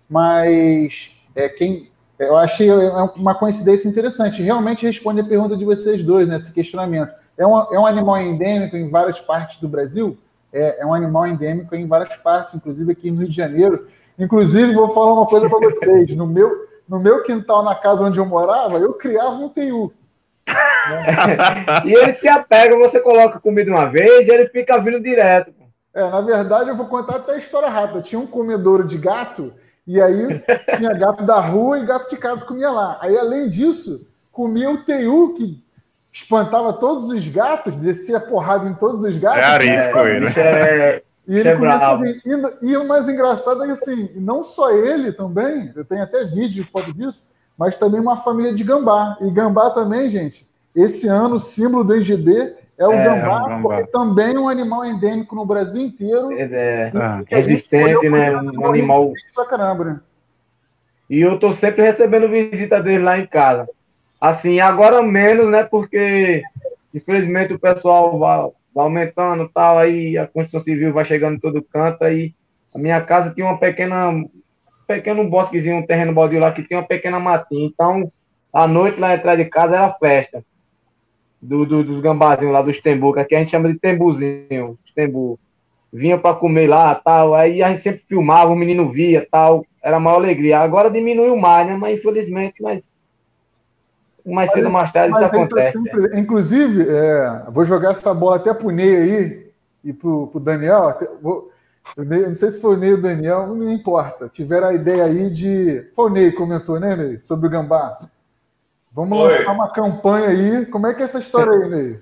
[0.08, 4.42] mas é, quem eu achei é uma coincidência interessante.
[4.42, 7.12] Realmente responde a pergunta de vocês dois, nesse né, questionamento.
[7.36, 10.16] É um, é um animal endêmico em várias partes do Brasil?
[10.52, 13.86] É, é um animal endêmico em várias partes, inclusive aqui no Rio de Janeiro.
[14.18, 16.14] Inclusive, vou falar uma coisa para vocês.
[16.16, 19.92] No meu, no meu quintal, na casa onde eu morava, eu criava um TU.
[21.84, 25.52] e ele se apega, você coloca comida uma vez e ele fica vindo direto.
[25.94, 28.02] É, na verdade, eu vou contar até a história rápida.
[28.02, 29.52] Tinha um comedouro de gato
[29.86, 30.42] e aí
[30.76, 32.98] tinha gato da rua e gato de casa comia lá.
[33.00, 35.62] Aí, além disso, comia o teiu, que
[36.12, 39.40] espantava todos os gatos, descia porrada em todos os gatos.
[39.40, 40.32] É arisco, é, né?
[40.36, 44.70] É, e ele é comia e, e, o mais engraçado é que, assim, não só
[44.70, 49.16] ele também, eu tenho até vídeo e foto disso, mas também uma família de gambá.
[49.20, 53.60] E gambá também, gente, esse ano o símbolo do IGB é o é, gambá, gambá,
[53.60, 56.32] porque também é um animal endêmico no Brasil inteiro.
[56.32, 56.92] É, é
[57.26, 58.34] resistente, né?
[58.40, 59.12] Um animal.
[59.34, 60.00] Pra caramba, né?
[61.10, 63.68] E eu tô sempre recebendo visita dele lá em casa.
[64.20, 65.62] Assim, agora menos, né?
[65.62, 66.42] Porque
[66.94, 71.62] infelizmente o pessoal vai, vai aumentando tal, aí a Constituição Civil vai chegando em todo
[71.62, 72.34] canto, aí
[72.74, 74.28] a minha casa tinha uma pequena, um
[74.86, 77.66] pequeno bosquezinho, um terreno baldio lá que tinha uma pequena matinha.
[77.66, 78.10] Então,
[78.52, 80.44] à noite lá atrás de casa era festa
[81.40, 85.38] do, do, dos gambazinhos lá dos tembu, que aqui a gente chama de tembuzinho, tembu.
[85.90, 89.96] Vinha para comer lá, tal, aí a gente sempre filmava, o menino via, tal, era
[89.96, 90.58] a maior alegria.
[90.58, 92.82] Agora diminuiu mais, né, mas infelizmente, mas
[94.34, 95.72] mais cedo ou mais tarde isso tá acontece.
[95.72, 96.18] sempre...
[96.18, 99.52] Inclusive, é, vou jogar essa bola até pro Ney aí
[99.84, 101.50] e pro, pro Daniel, até, vou...
[101.96, 104.28] Ney, não sei se foi o Ney ou o Daniel, não importa.
[104.28, 105.88] Tiveram a ideia aí de.
[105.94, 107.18] Foi o Ney comentou, né, Ney?
[107.18, 107.98] Sobre o gambá.
[108.92, 109.38] Vamos Oi.
[109.38, 110.66] lançar uma campanha aí.
[110.66, 111.96] Como é que é essa história aí, Ney?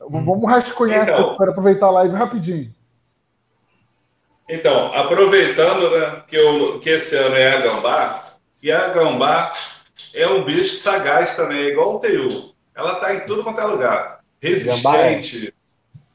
[0.00, 0.24] Hum.
[0.24, 2.72] Vamos rascunhar então, para aproveitar a live rapidinho.
[4.48, 8.22] Então, aproveitando né, que, eu, que esse ano é a gambá,
[8.62, 9.52] e a gambá
[10.14, 12.28] é um bicho sagaz também, é igual o teiu.
[12.74, 14.20] Ela está em tudo quanto é lugar.
[14.40, 15.54] Resistente.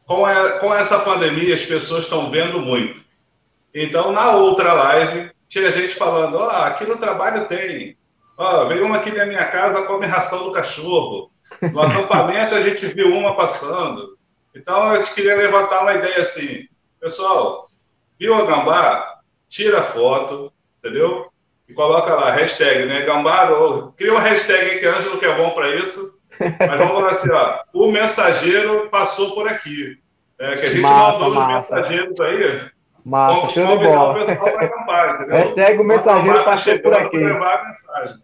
[0.05, 3.03] Com, a, com essa pandemia, as pessoas estão vendo muito.
[3.73, 7.97] Então, na outra live, tinha gente falando: ó, oh, aqui no trabalho tem
[8.39, 11.29] Ó, veio uma aqui na minha casa, come ração do cachorro.
[11.73, 14.17] No acampamento a gente viu uma passando.
[14.55, 16.65] Então eu te queria levantar uma ideia assim,
[17.01, 17.59] pessoal,
[18.17, 19.19] viu a gambá?
[19.49, 21.29] Tira a foto, entendeu?
[21.69, 23.01] E coloca lá, hashtag, né?
[23.01, 26.19] Gambá, ou, cria uma hashtag aí que Ângelo que é bom para isso.
[26.39, 29.99] Mas vamos falar assim, ó, o mensageiro passou por aqui.
[30.39, 31.75] É, que a gente massa, mandou massa.
[31.75, 32.62] os mensageiros aí.
[33.05, 34.25] Massa, show de bola.
[35.29, 37.17] Hashtag o mensageiro passou por aqui.
[37.17, 38.23] Levar a mensagem.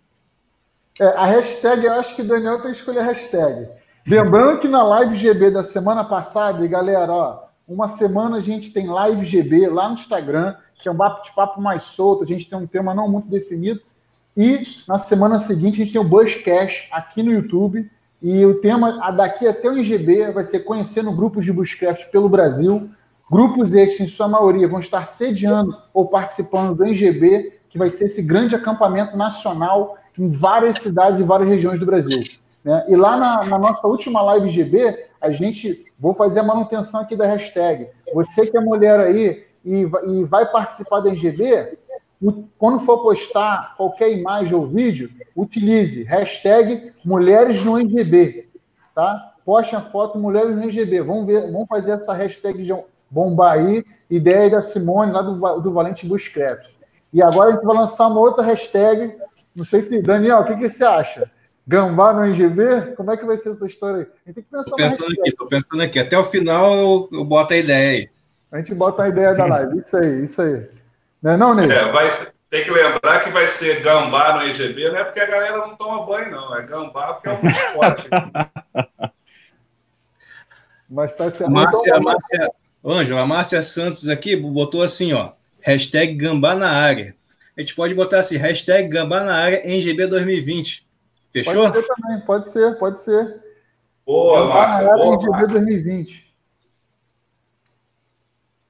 [1.00, 3.70] É, a hashtag, eu acho que o Daniel tem que escolher a hashtag.
[4.08, 8.72] Lembrando que na live GB da semana passada, e galera, ó, uma semana a gente
[8.72, 12.58] tem live GB lá no Instagram, que é um bate-papo mais solto, a gente tem
[12.58, 13.82] um tema não muito definido.
[14.38, 17.90] E na semana seguinte a gente tem o Bushcast aqui no YouTube.
[18.22, 22.90] E o tema daqui até o IGB vai ser conhecendo grupos de Bushcraft pelo Brasil.
[23.32, 28.06] Grupos estes, em sua maioria, vão estar sediando ou participando do IGB, que vai ser
[28.06, 32.22] esse grande acampamento nacional em várias cidades e várias regiões do Brasil.
[32.64, 32.86] Né?
[32.90, 37.16] E lá na, na, nossa última live GB, a gente vou fazer a manutenção aqui
[37.16, 37.88] da hashtag.
[38.14, 41.78] Você que é mulher aí e, e vai participar da NGB,
[42.58, 48.50] quando for postar qualquer imagem ou vídeo, utilize hashtag Mulheres no NGB.
[48.94, 49.34] Tá?
[49.44, 51.02] Poste a foto Mulheres no NGB.
[51.02, 52.74] Vamos, ver, vamos fazer essa hashtag de
[53.10, 53.84] bombar aí.
[54.10, 56.70] Ideia da Simone, lá do, do Valente Bushcraft.
[57.12, 59.16] E agora a gente vai lançar uma outra hashtag.
[59.56, 60.02] Não sei se.
[60.02, 61.32] Daniel, o que, que você acha?
[61.68, 62.96] Gambá no NGB?
[62.96, 64.04] Como é que vai ser essa história aí?
[64.04, 66.00] A gente tem que pensar tô pensando aqui, tô pensando aqui.
[66.00, 68.10] Até o final eu, eu boto a ideia aí.
[68.52, 69.80] A gente bota a ideia da live.
[69.80, 70.70] Isso aí, isso aí.
[71.22, 71.72] Não é não, Ney?
[71.72, 75.20] É, vai ser, tem que lembrar que vai ser gambá no IGB, não é porque
[75.20, 76.56] a galera não toma banho, não.
[76.56, 78.08] É gambá porque é um esporte.
[80.88, 81.52] Mas tá certo.
[81.52, 82.52] Márcia, Então, Márcia,
[82.86, 85.32] Ângelo, a Márcia Santos aqui botou assim, ó,
[85.64, 87.16] hashtag gambá na área.
[87.58, 90.85] A gente pode botar assim, hashtag gambá na área em GB 2020.
[91.44, 91.64] Fechou?
[91.72, 93.44] Pode ser também, pode ser, pode ser.
[94.06, 94.96] Boa, Márcia.
[94.96, 96.34] Boa, GB 2020.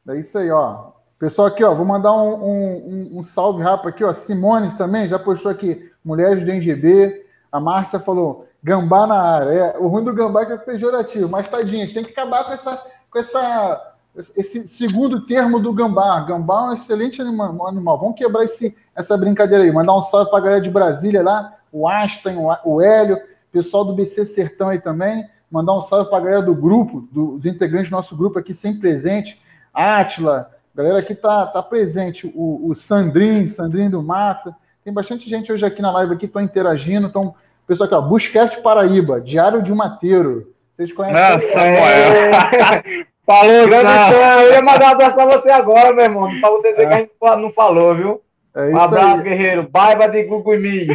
[0.08, 0.92] É isso aí, ó.
[1.18, 4.14] Pessoal aqui, ó, vou mandar um, um, um- salve rápido aqui, ó.
[4.14, 7.26] Simone também já postou aqui, Mulheres do NGB.
[7.52, 9.50] A Márcia falou, gambá na área.
[9.52, 12.12] É, o ruim do gambá é que é pejorativo, mas tadinho, a gente tem que
[12.12, 13.96] acabar com essa, com essa,
[14.36, 16.20] esse segundo termo do gambá.
[16.20, 17.98] Gambá é um excelente anima- animal.
[17.98, 19.72] Vamos quebrar esse, essa brincadeira aí.
[19.72, 23.18] Mandar um salve pra galera de Brasília lá, o Aston, o A- o Hélio,
[23.52, 25.26] pessoal do BC Sertão aí também.
[25.52, 29.40] Mandar um salve pra galera do grupo, dos integrantes do nosso grupo aqui sempre presente.
[29.74, 32.32] Átila, galera aqui tá, tá presente.
[32.36, 34.56] O, o Sandrinho, Sandrinho do Mata.
[34.84, 37.08] Tem bastante gente hoje aqui na live aqui, estão interagindo.
[37.08, 37.36] Então,
[37.68, 40.54] pessoal aqui, ó, Busquete Paraíba, Diário de um Mateiro.
[40.74, 41.18] Vocês conhecem?
[41.18, 43.06] Ah, Samuel.
[43.26, 44.12] Falou, Grande Sam.
[44.12, 46.30] Sam, eu ia mandar um abraço pra você agora, meu irmão.
[46.40, 47.12] Pra você dizer que a gente
[47.42, 48.22] não falou, viu?
[48.56, 49.24] É Um isso abraço, aí.
[49.24, 49.70] guerreiro.
[49.70, 50.88] Baiba de Gugu em mim.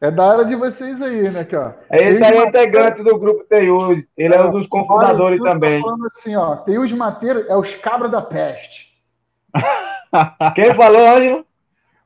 [0.00, 1.70] É da área de vocês aí, né, aqui, ó.
[1.88, 4.00] Esse aí é integrante do grupo Teius.
[4.16, 5.80] Ele é um dos cofundadores também.
[5.80, 8.92] Tá falando assim, ó, Teus Mateiro é os cabra da peste.
[10.56, 11.46] Quem falou, Ângelo?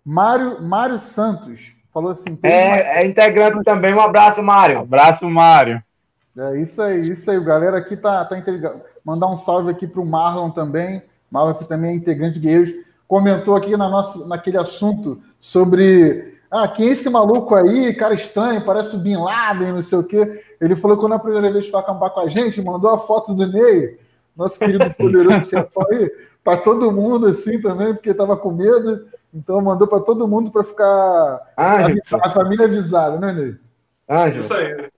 [0.04, 3.94] Mário, Mário Santos falou assim, Teus É, é integrante também.
[3.94, 4.80] Um abraço, Mário.
[4.80, 5.82] Abraço, Mário.
[6.36, 7.38] É isso aí, isso aí.
[7.38, 8.82] O galera aqui tá, tá integrando.
[9.02, 11.02] Mandar um salve aqui para o Marlon também.
[11.30, 12.74] Marlon que também é integrante de Guerreiros.
[13.08, 16.34] Comentou aqui na nossa, naquele assunto sobre.
[16.50, 17.92] Ah, quem é esse maluco aí?
[17.94, 20.42] Cara estranho, parece o Bin Laden, não sei o quê.
[20.60, 23.34] Ele falou que quando a primeira vez foi acampar com a gente, mandou a foto
[23.34, 23.98] do Ney,
[24.36, 26.10] nosso querido poderoso chefão aí,
[26.42, 29.06] para todo mundo assim também, porque estava com medo.
[29.34, 32.00] Então mandou para todo mundo para ficar Ângelo.
[32.22, 33.54] a família avisada, né, Ney?
[34.08, 34.38] Ângelo.
[34.38, 34.88] Isso aí.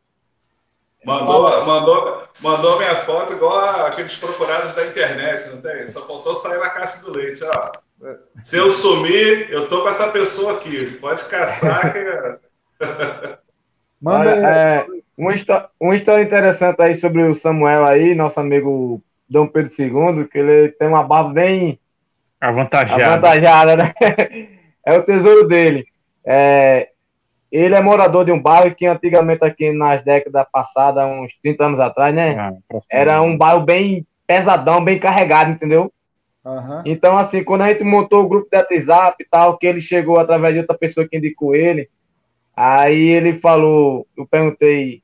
[1.04, 5.88] Mandou, mandou, mandou minha foto igual a- aqueles procurados da internet, não tem?
[5.88, 7.70] Só faltou sair na caixa do leite, ó.
[8.42, 10.86] Se eu sumir, eu tô com essa pessoa aqui.
[11.00, 12.04] Pode caçar que.
[14.00, 14.54] Manda Olha, aí.
[14.56, 19.72] é, uma, histó- uma história interessante aí sobre o Samuel aí, nosso amigo Dom Pedro
[19.76, 21.80] II, que ele tem uma barba bem
[22.40, 23.02] Avantajado.
[23.02, 23.94] avantajada, né?
[24.86, 25.84] É o tesouro dele.
[26.24, 26.88] É,
[27.52, 31.80] ele é morador de um bairro que antigamente aqui nas décadas passadas, uns 30 anos
[31.80, 32.36] atrás, né?
[32.38, 32.52] Ah.
[32.90, 35.92] Era um bairro bem pesadão, bem carregado, entendeu?
[36.48, 36.82] Aham.
[36.86, 40.18] Então, assim, quando a gente montou o grupo de WhatsApp e tal, que ele chegou
[40.18, 41.90] através de outra pessoa que indicou ele,
[42.56, 45.02] aí ele falou, eu perguntei,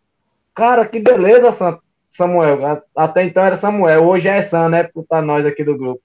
[0.55, 1.79] cara, que beleza, Sam-
[2.11, 2.83] Samuel.
[2.97, 4.89] Até então era Samuel, hoje é Sam, né?
[5.07, 6.01] Pra nós aqui do grupo.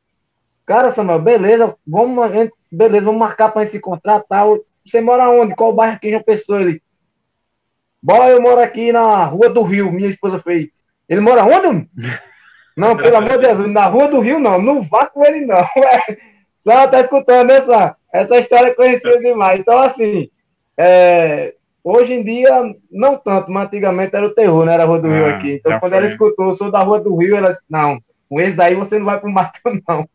[0.65, 4.59] Cara, Samuel, beleza, vamos, gente- beleza, vamos marcar pra gente se encontrar tal.
[4.85, 5.55] Você mora onde?
[5.55, 6.61] Qual bairro aqui em João Pessoa?
[6.61, 6.81] Ele,
[8.03, 10.69] bora, eu moro aqui na Rua do Rio, minha esposa fez.
[11.07, 11.87] Ele mora onde?
[12.79, 15.57] Não, pelo amor de Deus, na Rua do Rio não, não vá com ele não.
[16.63, 19.59] Só tá escutando essa, essa história é conhecida demais.
[19.59, 20.29] Então, assim,
[20.77, 24.73] é, hoje em dia, não tanto, mas antigamente era o terror, né?
[24.73, 25.53] Era a Rua do Rio Ah, aqui.
[25.53, 25.97] Então, quando foi.
[25.97, 28.97] ela escutou, eu sou da Rua do Rio, ela disse, não, com esse daí você
[28.97, 30.07] não vai pro mato, não.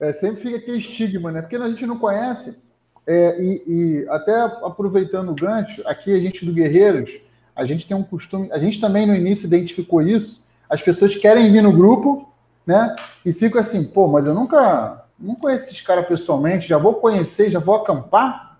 [0.00, 1.40] É, sempre fica aquele estigma, né?
[1.40, 2.60] Porque a gente não conhece.
[3.06, 7.20] é, e, e até aproveitando o gancho, aqui a gente do Guerreiros,
[7.54, 10.46] a gente tem um costume, a gente também no início identificou isso.
[10.68, 12.32] As pessoas querem vir no grupo,
[12.66, 12.94] né?
[13.24, 17.50] E ficam assim, pô, mas eu nunca, não conheço esses caras pessoalmente, já vou conhecer,
[17.50, 18.58] já vou acampar,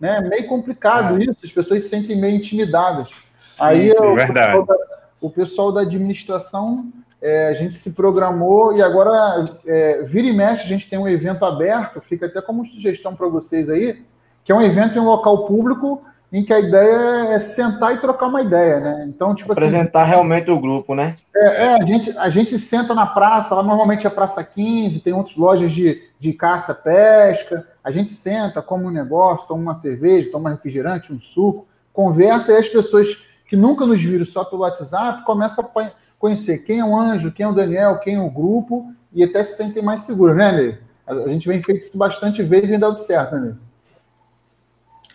[0.00, 0.18] né?
[0.18, 3.10] É meio complicado isso, as pessoas se sentem meio intimidadas.
[3.58, 4.46] Aí sim, o, verdade.
[4.46, 4.76] pessoal da,
[5.20, 6.92] o pessoal da administração
[7.24, 11.08] é, a gente se programou e agora, é, vira e mexe, a gente tem um
[11.08, 14.04] evento aberto, fica até como sugestão para vocês aí,
[14.44, 16.02] que é um evento em um local público
[16.34, 19.06] em que a ideia é sentar e trocar uma ideia, né?
[19.08, 21.14] Então, tipo assim, Apresentar realmente o grupo, né?
[21.32, 25.12] é, é, a, gente, a gente senta na praça, lá normalmente é Praça 15, tem
[25.12, 27.64] outras lojas de, de caça, pesca.
[27.84, 32.50] A gente senta, come um negócio, toma uma cerveja, toma um refrigerante, um suco, conversa
[32.50, 33.16] e as pessoas
[33.46, 37.46] que nunca nos viram só pelo WhatsApp começam a conhecer quem é o Anjo, quem
[37.46, 40.78] é o Daniel, quem é o grupo e até se sentem mais seguros, né, Ney?
[41.06, 43.54] A gente vem feito isso bastante vezes e vem dado certo, né, Ney?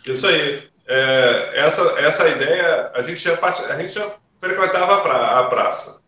[0.08, 0.70] Isso aí.
[0.92, 3.36] É, essa, essa ideia, a gente já,
[3.70, 6.02] a gente já frequentava a, pra- a praça.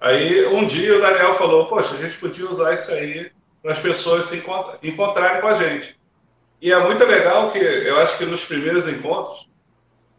[0.00, 3.30] Aí, um dia, o Daniel falou: Poxa, a gente podia usar isso aí
[3.62, 5.96] para as pessoas se encont- encontrarem com a gente.
[6.60, 9.48] E é muito legal que eu acho que nos primeiros encontros,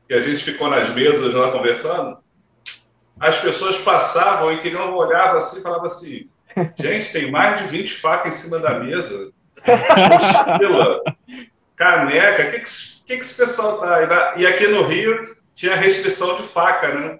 [0.07, 2.17] que a gente ficou nas mesas lá conversando,
[3.19, 6.29] as pessoas passavam e queriam olhar assim e falavam assim:
[6.79, 9.31] Gente, tem mais de 20 facas em cima da mesa.
[10.09, 11.01] Mochila,
[11.79, 12.65] caneca, o que, que,
[13.05, 14.33] que, que esse pessoal tá?
[14.35, 17.19] E aqui no Rio tinha restrição de faca, né?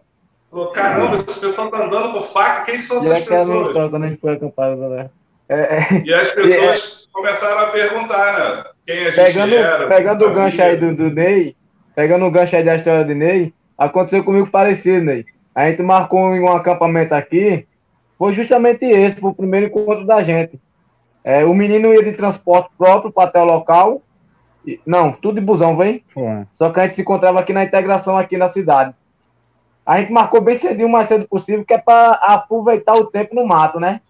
[0.51, 3.71] Falou, caramba, esse pessoal tá andando com faca, quem são essas pessoas?
[3.71, 5.09] Quando a gente foi acampado, né?
[5.47, 8.63] É, é, e as pessoas é, começaram a perguntar, né?
[8.85, 9.87] Quem a gente pegando, era.
[9.87, 11.55] Pegando o gancho aí do, do Ney,
[11.95, 15.25] pegando o gancho aí da história do Ney, aconteceu comigo parecido, Ney.
[15.55, 17.65] A gente marcou um acampamento aqui,
[18.17, 20.59] foi justamente esse, foi o primeiro encontro da gente.
[21.23, 24.01] É, o menino ia de transporte próprio para até o local.
[24.85, 26.03] Não, tudo de busão, vem?
[26.13, 26.45] Foi.
[26.53, 28.93] Só que a gente se encontrava aqui na integração, aqui na cidade.
[29.85, 33.33] A gente marcou bem cedinho, o mais cedo possível, que é para aproveitar o tempo
[33.33, 34.01] no mato, né?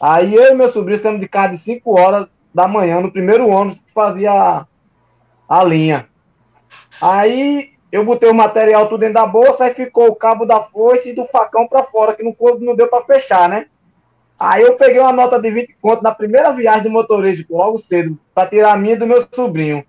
[0.00, 3.48] Aí eu e meu sobrinho saímos de casa de 5 horas da manhã, no primeiro
[3.48, 4.66] ônibus que fazia a,
[5.48, 6.08] a linha.
[7.00, 11.10] Aí eu botei o material tudo dentro da bolsa, e ficou o cabo da foice
[11.10, 13.66] e do facão para fora, que não, não deu para fechar, né?
[14.38, 18.16] Aí eu peguei uma nota de 20 conto na primeira viagem do motorista, logo cedo,
[18.32, 19.84] para tirar a minha do meu sobrinho.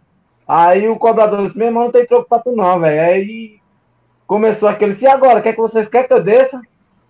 [0.47, 2.99] Aí o cobrador disse, meu irmão, não tem troco pra tu não, velho.
[2.99, 3.59] Aí
[4.25, 6.59] começou aquele, e agora, quer que vocês querem que eu desça?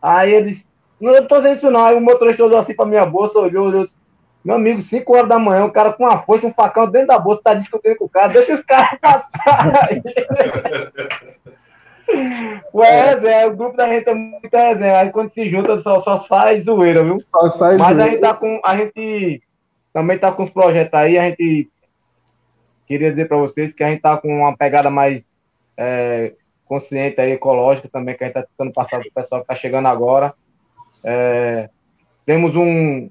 [0.01, 0.67] Aí ele disse,
[0.99, 1.85] não, eu tô fazendo isso não.
[1.85, 3.95] Aí o motorista olhou assim pra minha bolsa, olhou, olhou assim,
[4.43, 7.19] meu amigo, 5 horas da manhã, o cara com uma foice, um facão dentro da
[7.19, 10.03] bolsa, tá discutindo com o cara, deixa os caras passarem.
[12.73, 14.99] Ué, é, o grupo da gente é muito resenha.
[14.99, 17.19] Aí quando se junta, só, só faz zoeira, viu?
[17.19, 18.03] Só sai Mas zoeira.
[18.03, 18.61] a gente tá com.
[18.63, 19.41] A gente
[19.93, 21.69] também tá com os projetos aí, a gente
[22.87, 25.25] queria dizer para vocês que a gente tá com uma pegada mais
[25.77, 26.33] é,
[26.65, 29.87] consciente aí, ecológica também, que a gente tá tentando passar pro pessoal que tá chegando
[29.87, 30.33] agora.
[31.03, 31.69] É,
[32.25, 33.09] temos um,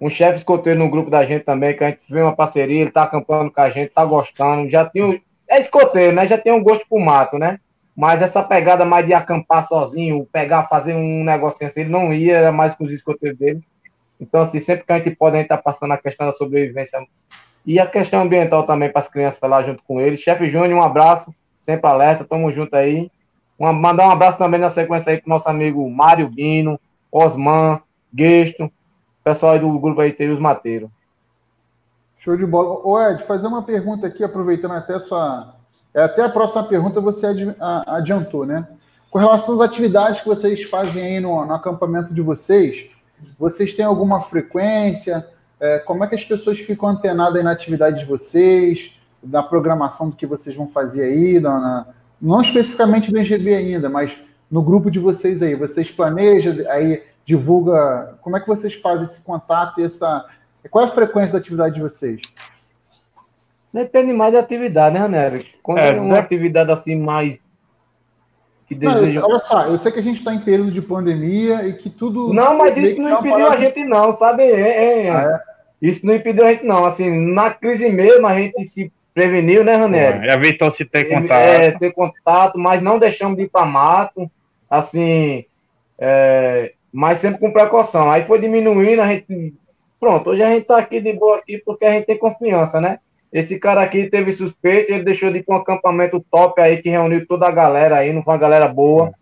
[0.00, 2.90] um chefe escoteiro no grupo da gente também, que a gente vê uma parceria, ele
[2.90, 6.26] tá acampando com a gente, tá gostando, já tem um, é escoteiro, né?
[6.26, 7.60] Já tem um gosto pro mato, né?
[7.96, 12.36] Mas essa pegada mais de acampar sozinho, pegar, fazer um negocinho assim, ele não ia,
[12.36, 13.62] era mais com os escoteiros dele.
[14.18, 17.04] Então, assim, sempre que a gente pode, a gente tá passando a questão da sobrevivência
[17.66, 20.16] e a questão ambiental também para as crianças lá junto com ele.
[20.16, 23.10] Chefe Júnior, um abraço, sempre alerta, tamo junto aí.
[23.58, 27.80] Uma, mandar um abraço também na sequência aí pro nosso amigo Mário Bino, Osman,
[28.12, 28.70] Guesto,
[29.22, 30.90] pessoal aí do grupo aí, Teus Mateiro.
[32.16, 32.80] Show de bola.
[32.84, 35.56] Ô Ed, fazer uma pergunta aqui, aproveitando até sua.
[35.94, 37.26] É, até a próxima pergunta você
[37.86, 38.66] adiantou, né?
[39.10, 42.88] Com relação às atividades que vocês fazem aí no, no acampamento de vocês,
[43.38, 45.26] vocês têm alguma frequência?
[45.60, 50.16] É, como é que as pessoas ficam antenadas na atividade de vocês, da programação do
[50.16, 51.86] que vocês vão fazer aí, na,
[52.20, 54.16] não especificamente do NGB ainda, mas
[54.50, 55.54] no grupo de vocês aí?
[55.54, 58.18] Vocês planejam aí divulga?
[58.20, 60.26] Como é que vocês fazem esse contato e essa.
[60.70, 62.22] Qual é a frequência da atividade de vocês?
[63.72, 65.42] Depende mais da atividade, né, Ranero?
[65.62, 66.20] Quando é, é uma né?
[66.20, 67.40] atividade assim mais.
[68.68, 69.20] Que deseja...
[69.20, 71.88] Não, olha só, eu sei que a gente está em período de pandemia e que
[71.88, 72.32] tudo.
[72.34, 74.42] Não, mas isso não impediu a gente, não, sabe?
[74.42, 75.86] É, é, ah, é?
[75.86, 76.84] Isso não impediu a gente, não.
[76.84, 80.22] Assim, na crise mesmo, a gente se preveniu, né, Ranero?
[80.22, 81.42] É, evitou se ter contato.
[81.42, 84.30] É, ter contato, mas não deixamos de ir para mato.
[84.68, 85.44] Assim,
[85.98, 88.10] é, mas sempre com precaução.
[88.10, 89.54] Aí foi diminuindo, a gente.
[89.98, 92.98] Pronto, hoje a gente tá aqui de boa aqui porque a gente tem confiança, né?
[93.32, 96.90] Esse cara aqui teve suspeito, ele deixou de ir para um acampamento top aí que
[96.90, 99.12] reuniu toda a galera aí, não foi uma galera boa.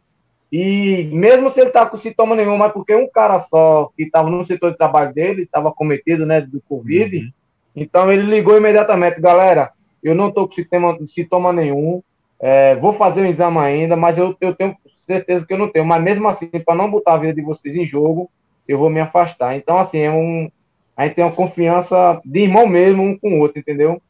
[0.51, 4.29] E mesmo se ele tá com sintoma nenhum, mas porque um cara só que estava
[4.29, 7.31] no setor de trabalho dele estava cometido, né, do Covid, uhum.
[7.77, 9.71] então ele ligou imediatamente, galera,
[10.03, 12.03] eu não tô com sintoma, sintoma nenhum,
[12.41, 15.85] é, vou fazer o exame ainda, mas eu, eu tenho certeza que eu não tenho.
[15.85, 18.31] Mas mesmo assim, para não botar a vida de vocês em jogo,
[18.67, 19.55] eu vou me afastar.
[19.57, 20.51] Então, assim, é um,
[20.97, 24.01] a gente tem uma confiança de irmão mesmo, um com o outro, entendeu?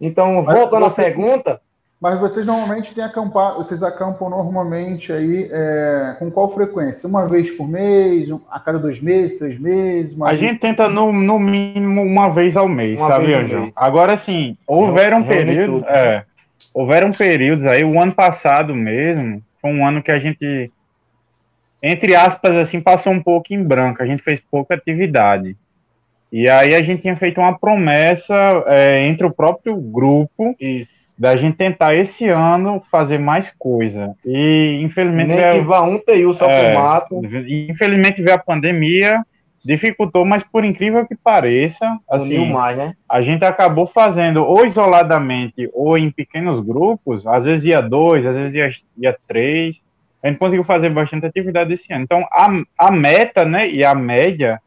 [0.00, 1.60] Então, voltando à pergunta.
[2.00, 7.06] Mas vocês normalmente têm acampar, vocês acampam normalmente aí é, com qual frequência?
[7.06, 10.18] Uma vez por mês, a cada dois meses, três meses?
[10.18, 10.40] a vez...
[10.40, 13.70] gente tenta no, no mínimo uma vez ao mês, uma sabe, Anjo?
[13.76, 15.82] Agora sim, houveram períodos.
[15.82, 16.24] É,
[16.72, 20.72] houveram períodos aí, o ano passado mesmo, foi um ano que a gente,
[21.82, 25.54] entre aspas, assim, passou um pouco em branco, a gente fez pouca atividade.
[26.32, 28.34] E aí a gente tinha feito uma promessa
[28.66, 30.90] é, entre o próprio grupo Isso.
[31.18, 34.14] da gente tentar esse ano fazer mais coisa.
[34.24, 35.28] E infelizmente.
[35.28, 37.20] Nem veio, que vá um TU só é, mato.
[37.68, 39.20] Infelizmente veio a pandemia
[39.64, 42.94] dificultou, mas por incrível que pareça, assim, mais, né?
[43.08, 48.34] a gente acabou fazendo ou isoladamente ou em pequenos grupos, às vezes ia dois, às
[48.34, 49.82] vezes ia, ia três,
[50.22, 52.04] a gente conseguiu fazer bastante atividade esse ano.
[52.04, 54.60] Então, a, a meta, né, e a média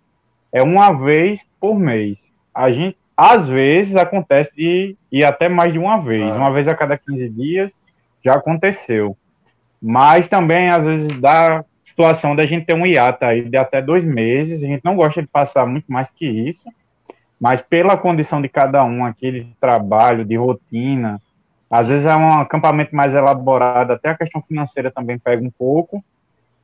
[0.53, 2.19] é uma vez por mês.
[2.53, 6.37] A gente, às vezes, acontece de ir até mais de uma vez, ah.
[6.37, 7.81] uma vez a cada 15 dias,
[8.23, 9.17] já aconteceu.
[9.81, 14.03] Mas também, às vezes, dá situação da gente ter um hiato aí de até dois
[14.03, 14.63] meses.
[14.63, 16.63] A gente não gosta de passar muito mais que isso,
[17.39, 21.19] mas pela condição de cada um aqui, de trabalho, de rotina,
[21.69, 26.03] às vezes é um acampamento mais elaborado, até a questão financeira também pega um pouco.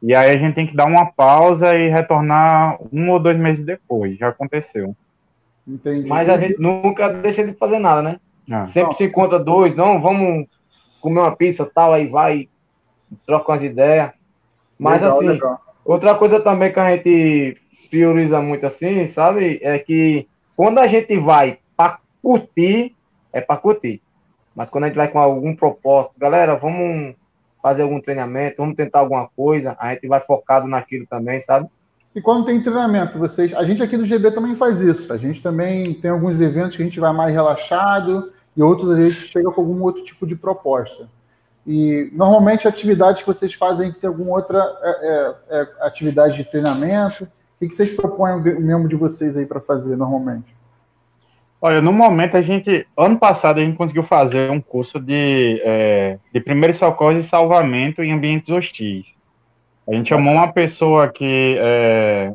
[0.01, 3.65] E aí a gente tem que dar uma pausa e retornar um ou dois meses
[3.65, 4.17] depois.
[4.17, 4.95] Já aconteceu.
[5.67, 6.07] Entendi.
[6.07, 8.19] Mas a gente nunca deixa de fazer nada, né?
[8.49, 8.65] Ah.
[8.65, 8.97] Sempre Nossa.
[8.97, 10.47] se encontra dois, não, vamos
[10.99, 12.49] comer uma pizza tal, aí vai,
[13.25, 14.11] troca umas ideias.
[14.77, 15.61] Mas legal, assim, legal.
[15.85, 17.57] outra coisa também que a gente
[17.89, 19.59] prioriza muito assim, sabe?
[19.61, 22.95] É que quando a gente vai para curtir,
[23.31, 24.01] é para curtir.
[24.55, 27.15] Mas quando a gente vai com algum propósito, galera, vamos
[27.69, 31.67] fazer algum treinamento, vamos tentar alguma coisa, a gente vai focado naquilo também, sabe?
[32.15, 33.53] E quando tem treinamento, vocês.
[33.53, 35.13] A gente aqui do GB também faz isso.
[35.13, 39.01] A gente também tem alguns eventos que a gente vai mais relaxado e outros a
[39.01, 41.07] gente chega com algum outro tipo de proposta.
[41.67, 47.25] E normalmente atividades que vocês fazem tem alguma outra é, é, é, atividade de treinamento.
[47.25, 47.27] O
[47.59, 50.55] que, que vocês propõem o membro de vocês aí para fazer normalmente?
[51.61, 56.17] Olha, no momento a gente, ano passado a gente conseguiu fazer um curso de, é,
[56.33, 59.17] de primeiros socorros e salvamento em ambientes hostis.
[59.87, 62.31] A gente chamou uma pessoa que é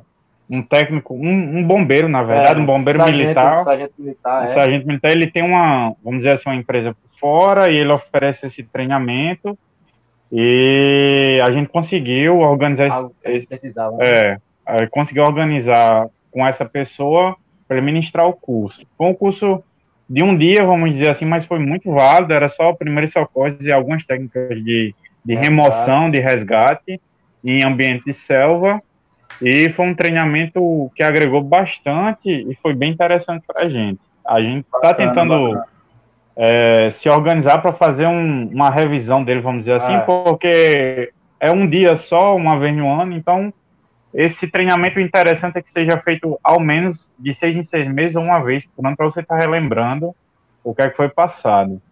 [0.50, 3.64] um técnico, um, um bombeiro, na verdade, é, um bombeiro sargento, militar.
[3.64, 4.48] Sargento militar, um é.
[4.48, 8.46] sargento militar, ele tem uma, vamos dizer assim, uma empresa por fora e ele oferece
[8.46, 9.58] esse treinamento.
[10.30, 14.38] E a gente conseguiu organizar Algo esse, precisava, né?
[14.66, 17.36] é, conseguiu organizar com essa pessoa
[17.66, 18.86] para ministrar o curso.
[18.96, 19.62] Foi um curso
[20.08, 23.72] de um dia, vamos dizer assim, mas foi muito válido, era só primeiros socorros e
[23.72, 24.94] algumas técnicas de,
[25.24, 27.00] de remoção, de resgate
[27.42, 28.82] em ambiente de selva,
[29.40, 34.00] e foi um treinamento que agregou bastante e foi bem interessante para a gente.
[34.26, 35.60] A gente está tentando
[36.36, 40.00] é, se organizar para fazer um, uma revisão dele, vamos dizer assim, ah.
[40.00, 43.52] porque é um dia só, uma vez no ano, então
[44.14, 48.22] esse treinamento interessante é que seja feito ao menos de seis em seis meses ou
[48.22, 50.14] uma vez por ano para você estar tá relembrando
[50.62, 51.82] o que é que foi passado.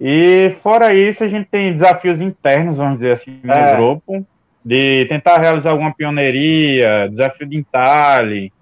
[0.00, 3.74] E fora isso, a gente tem desafios internos, vamos dizer assim, no é.
[3.74, 4.24] grupo,
[4.64, 8.52] de tentar realizar alguma pioneiria, desafio de entalhe.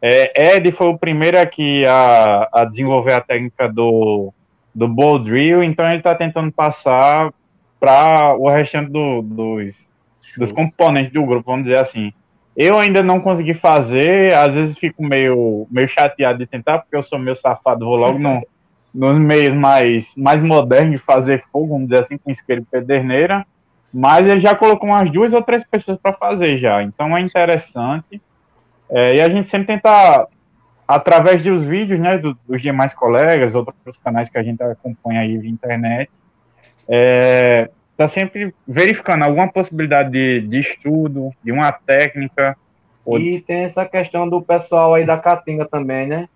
[0.00, 4.32] É, Ed foi o primeiro aqui a, a desenvolver a técnica do,
[4.74, 7.30] do ball drill, então ele está tentando passar
[7.78, 9.74] para o restante do, dos,
[10.38, 12.12] dos componentes do grupo, vamos dizer assim.
[12.56, 17.02] Eu ainda não consegui fazer, às vezes fico meio, meio chateado de tentar, porque eu
[17.02, 18.42] sou meio safado, vou logo no,
[18.94, 23.46] nos meios mais, mais modernos de fazer fogo, vamos dizer assim, com isqueiro e pederneira,
[23.92, 28.22] mas ele já colocou umas duas ou três pessoas para fazer já, então é interessante.
[28.88, 30.26] É, e a gente sempre tenta,
[30.88, 35.36] através dos vídeos, né, dos, dos demais colegas, outros canais que a gente acompanha aí
[35.36, 36.10] via internet,
[36.88, 42.56] é, está sempre verificando alguma possibilidade de, de estudo, de uma técnica.
[43.08, 46.28] E tem essa questão do pessoal aí da Caatinga também, né?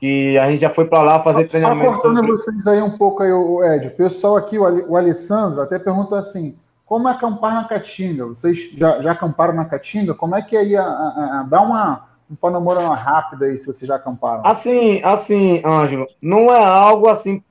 [0.00, 1.90] Que a gente já foi para lá fazer só, treinamento.
[1.90, 2.30] Só cortando sobre...
[2.32, 3.88] vocês aí um pouco aí, o Ed.
[3.88, 8.26] O pessoal aqui, o Alessandro, até perguntou assim: como acampar na Caatinga?
[8.26, 10.14] Vocês já, já acamparam na Caatinga?
[10.14, 13.66] Como é que é aí a, a, a, dá uma um panorama rápido aí se
[13.66, 14.46] vocês já acamparam?
[14.46, 17.42] Assim, assim, Ângelo, não é algo assim,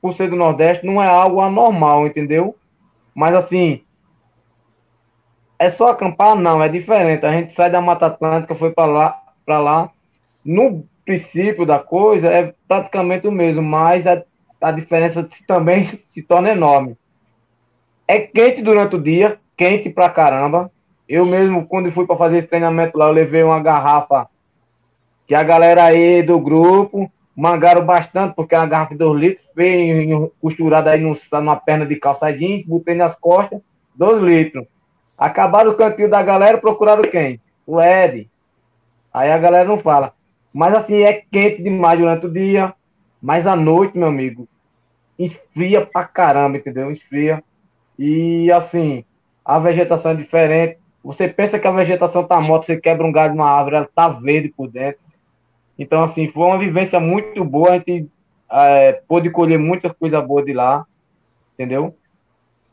[0.00, 2.56] por ser do Nordeste, não é algo anormal, entendeu?
[3.14, 3.82] Mas assim,
[5.58, 6.34] é só acampar?
[6.34, 7.24] Não, é diferente.
[7.24, 9.90] A gente sai da Mata Atlântica, foi para lá, para lá.
[10.44, 14.22] No princípio da coisa é praticamente o mesmo, mas a,
[14.60, 16.96] a diferença também se torna enorme.
[18.08, 20.70] É quente durante o dia, quente pra caramba.
[21.08, 24.28] Eu mesmo, quando fui para fazer esse treinamento lá, eu levei uma garrafa
[25.26, 30.32] que a galera aí do grupo mangaram bastante, porque uma garrafa de 2 litros, veio
[30.40, 33.60] costurada aí numa perna de calça jeans, botei nas costas,
[33.94, 34.66] 2 litros.
[35.16, 37.40] Acabaram o cantinho da galera, procuraram quem?
[37.66, 38.28] O Ed.
[39.12, 40.12] Aí a galera não fala.
[40.52, 42.74] Mas assim, é quente demais durante o dia,
[43.20, 44.48] mas à noite, meu amigo,
[45.18, 46.90] esfria pra caramba, entendeu?
[46.90, 47.42] Esfria.
[47.98, 49.04] E assim,
[49.44, 50.78] a vegetação é diferente.
[51.04, 53.88] Você pensa que a vegetação tá morta, você quebra um galho de uma árvore, ela
[53.94, 55.00] tá verde por dentro.
[55.78, 57.70] Então, assim, foi uma vivência muito boa.
[57.70, 58.08] A gente
[58.50, 60.84] é, pôde colher muita coisa boa de lá,
[61.54, 61.96] entendeu?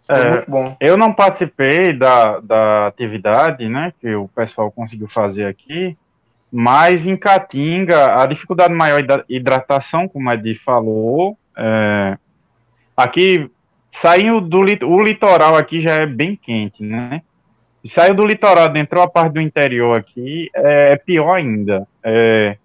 [0.08, 0.78] É, muito bom.
[0.80, 5.96] Eu não participei da, da atividade, né, que o pessoal conseguiu fazer aqui,
[6.52, 12.18] mas em Caatinga, a dificuldade maior da hidratação, como a Edi falou, é,
[12.98, 13.50] aqui,
[13.92, 17.22] saiu do o litoral aqui já é bem quente, né?
[17.86, 21.88] Saiu do litoral, entrou a parte do interior aqui, é, é pior ainda.
[22.04, 22.58] É,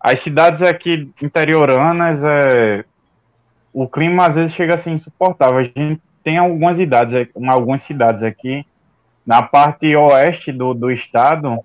[0.00, 2.84] as cidades aqui interioranas, é,
[3.72, 5.58] o clima às vezes chega a ser insuportável.
[5.58, 8.64] A gente tem algumas cidades, algumas cidades aqui
[9.26, 11.58] na parte oeste do, do estado,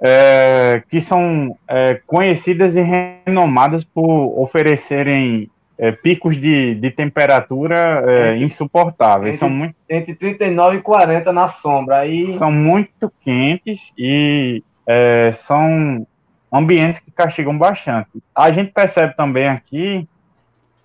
[0.00, 5.48] é, que são é, conhecidas e renomadas por oferecerem
[5.78, 9.36] é, picos de, de temperatura é, insuportáveis.
[9.36, 11.98] Entre, são muito, entre 39 e 40 na sombra.
[11.98, 12.36] Aí...
[12.36, 16.04] São muito quentes e é, são
[16.52, 18.10] ambientes que castigam bastante.
[18.34, 20.06] A gente percebe também aqui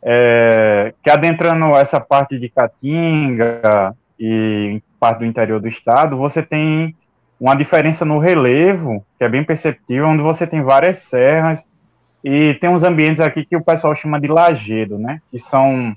[0.01, 6.95] é, que adentrando essa parte de Caatinga e parte do interior do estado, você tem
[7.39, 11.63] uma diferença no relevo, que é bem perceptível, onde você tem várias serras
[12.23, 15.21] e tem uns ambientes aqui que o pessoal chama de lajedo, né?
[15.29, 15.95] Que são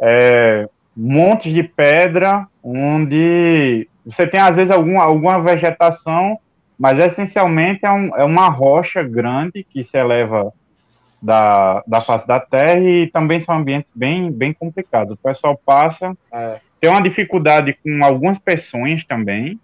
[0.00, 6.38] é, montes de pedra, onde você tem às vezes alguma, alguma vegetação,
[6.82, 10.52] mas essencialmente é, um, é uma rocha grande que se eleva
[11.22, 15.12] da, da face da terra e também são ambientes bem, bem complicados.
[15.12, 19.60] O pessoal passa, é, tem uma dificuldade com algumas pressões também,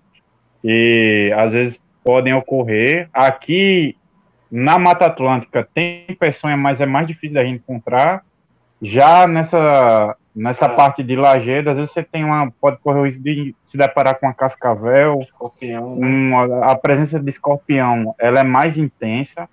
[0.62, 3.08] e às vezes podem ocorrer.
[3.12, 3.96] Aqui
[4.48, 8.22] na Mata Atlântica tem peçonha, mas é mais difícil da gente encontrar.
[8.80, 10.68] Já nessa, nessa é.
[10.68, 14.18] parte de lajedo, às vezes você tem uma, pode correr o risco de se deparar
[14.18, 16.06] com uma cascavel, escorpião, né?
[16.06, 19.48] uma, a presença de escorpião, ela é mais intensa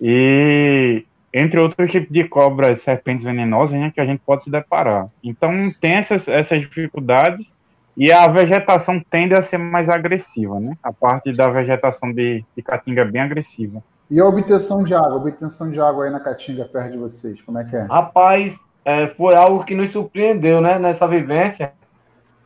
[0.00, 5.08] e entre outros tipos de cobras, serpentes venenosas, né, que a gente pode se deparar.
[5.24, 7.50] Então tem essas, essas dificuldades
[7.96, 10.76] e a vegetação tende a ser mais agressiva, né?
[10.82, 13.82] A parte da vegetação de, de Caatinga é bem agressiva.
[14.10, 15.12] E a obtenção de água?
[15.12, 17.82] A obtenção de água aí na Caatinga, perto de vocês, como é que é?
[17.82, 20.78] Rapaz, é, foi algo que nos surpreendeu, né?
[20.78, 21.72] Nessa vivência,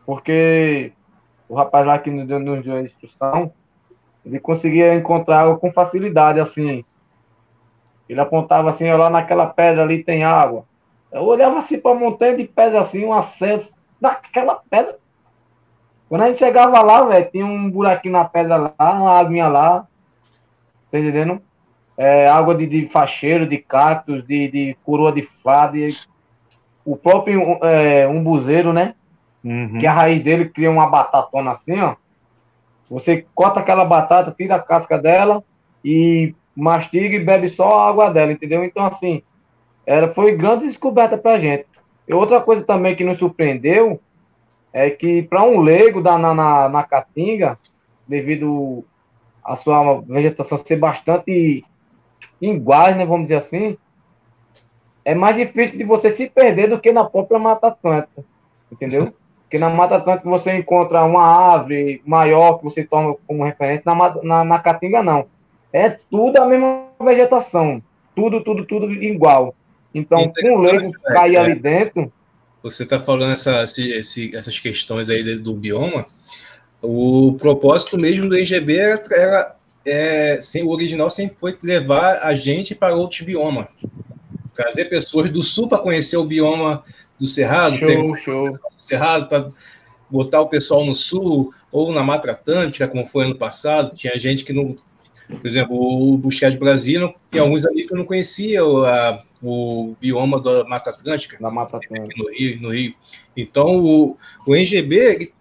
[0.04, 0.92] porque
[1.48, 3.52] o rapaz lá que nos deu, nos deu a instrução,
[4.24, 6.84] ele conseguia encontrar água com facilidade, assim.
[8.08, 10.64] Ele apontava assim, lá naquela pedra ali tem água.
[11.10, 14.98] Eu olhava assim para a montanha de pedra assim, um acesso naquela pedra
[16.08, 19.86] quando a gente chegava lá, velho, tinha um buraquinho na pedra lá, uma aguinha lá.
[20.90, 21.42] Tá entendendo?
[21.96, 26.06] É, água de, de facheiro, de cactos, de, de coroa de flade.
[26.86, 28.94] O próprio é, umbuzeiro, né?
[29.44, 29.78] Uhum.
[29.78, 31.96] Que a raiz dele cria uma batatona assim, ó.
[32.88, 35.42] Você corta aquela batata, tira a casca dela
[35.84, 38.64] e mastiga e bebe só a água dela, entendeu?
[38.64, 39.22] Então, assim,
[39.84, 41.66] era, foi grande descoberta pra gente.
[42.08, 44.00] E outra coisa também que nos surpreendeu
[44.72, 47.58] é que para um leigo da, na, na, na Caatinga,
[48.06, 48.84] devido
[49.44, 51.64] a sua vegetação ser bastante
[52.40, 53.76] igual, né, vamos dizer assim,
[55.06, 58.24] é mais difícil de você se perder do que na própria Mata Atlântica,
[58.72, 59.14] entendeu?
[59.42, 64.16] Porque na Mata Atlântica você encontra uma árvore maior que você toma como referência, na,
[64.24, 65.26] na, na Caatinga não.
[65.72, 67.80] É tudo a mesma vegetação,
[68.16, 69.54] tudo, tudo, tudo igual.
[69.94, 71.38] Então, com o leigo cair é.
[71.38, 72.12] ali dentro,
[72.60, 76.04] você está falando essa, esse, essas questões aí do bioma,
[76.82, 82.74] o propósito mesmo do IGB era, era é, o original sempre foi levar a gente
[82.74, 83.68] para outros biomas.
[84.56, 86.82] Trazer pessoas do sul para conhecer o bioma
[87.20, 88.50] do Cerrado, show, show.
[88.50, 89.50] Do Cerrado para
[90.10, 93.94] botar o pessoal no sul ou na Mata Atlântica, como foi ano passado.
[93.94, 94.74] Tinha gente que não
[95.28, 99.20] por exemplo, o Buscar de Brasília, tem alguns ali que eu não conhecia o, a,
[99.42, 101.36] o bioma da Mata Atlântica.
[101.40, 102.22] Na Mata Atlântica.
[102.22, 102.94] No Rio, no Rio.
[103.36, 105.32] Então, o, o NGB,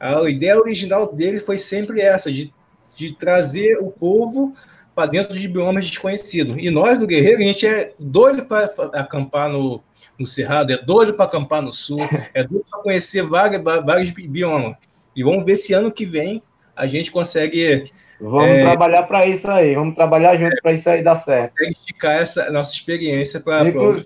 [0.00, 2.52] a ideia original dele foi sempre essa, de,
[2.96, 4.52] de trazer o povo
[5.00, 6.54] para dentro de biomas desconhecidos.
[6.58, 9.82] E nós, do Guerreiro, a gente é doido para acampar no,
[10.18, 12.00] no Cerrado, é doido para acampar no Sul,
[12.34, 14.76] é doido para conhecer vários, vários biomas.
[15.16, 16.38] E vamos ver se ano que vem
[16.76, 17.84] a gente consegue
[18.20, 21.54] Vamos é, trabalhar para isso aí, vamos trabalhar junto é, para isso aí dar certo.
[21.62, 23.98] esticar essa nossa experiência para Inclu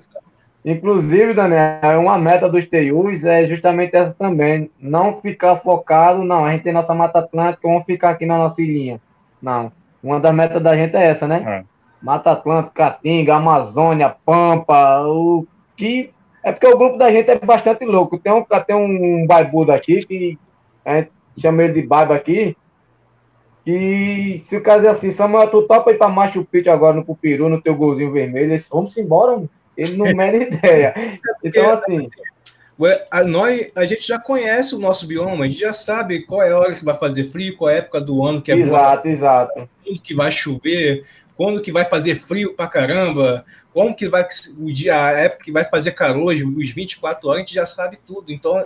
[0.64, 4.70] Inclusive, Daniel, uma meta dos TUs é justamente essa também.
[4.80, 8.62] Não ficar focado, não, a gente tem nossa Mata Atlântica, vamos ficar aqui na nossa
[8.62, 9.01] ilhinha.
[9.42, 9.70] Não.
[10.05, 11.42] Uma das metas da gente é essa, né?
[11.46, 11.64] É.
[12.02, 15.46] Mata Atlântica, Caatinga, Amazônia, Pampa, o
[15.76, 16.11] que.
[16.42, 18.18] É porque o grupo da gente é bastante louco.
[18.18, 20.38] Tem um, tem um baibudo aqui que
[20.84, 22.55] a gente chama ele de baiba aqui
[23.64, 27.05] que se o caso é assim, Samuel, tu topa ir pra Machu Picchu agora no
[27.05, 29.42] Pupiru, no teu golzinho vermelho, eles, vamos embora,
[29.74, 30.94] ele não mera ideia.
[31.42, 31.96] Então, assim...
[33.11, 36.51] A, nós, a gente já conhece o nosso bioma, a gente já sabe qual é
[36.51, 39.03] a hora que vai fazer frio, qual é a época do ano que é Exato,
[39.05, 39.68] boa, exato.
[39.85, 41.03] Quando que vai chover,
[41.37, 44.27] quando que vai fazer frio pra caramba, como que vai
[44.59, 47.97] o dia, a época que vai fazer calor, os 24 horas, a gente já sabe
[48.05, 48.33] tudo.
[48.33, 48.61] Então,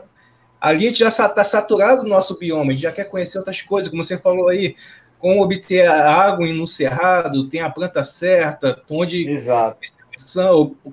[0.59, 3.61] ali a gente já está saturado do nosso bioma, a gente já quer conhecer outras
[3.61, 4.75] coisas, como você falou aí,
[5.19, 9.79] como obter água no cerrado, tem a planta certa, onde Exato.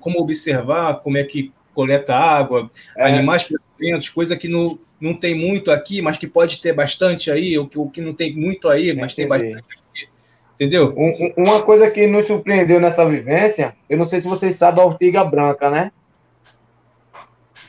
[0.02, 3.04] como observar como é que coleta água, é.
[3.04, 7.58] animais pequenos, coisa que não, não tem muito aqui, mas que pode ter bastante aí,
[7.58, 10.08] ou que, ou que não tem muito aí, mas tem bastante aqui.
[10.54, 10.94] Entendeu?
[10.96, 14.86] Um, uma coisa que nos surpreendeu nessa vivência, eu não sei se vocês sabem a
[14.86, 15.92] ortiga branca, né?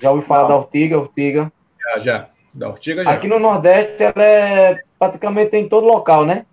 [0.02, 0.50] Já ouviu falar não.
[0.50, 1.52] da ortiga, ortiga?
[1.82, 2.30] Já, já.
[2.56, 3.12] Da ortiga já.
[3.12, 6.46] Aqui no Nordeste, ela é praticamente em todo local, né?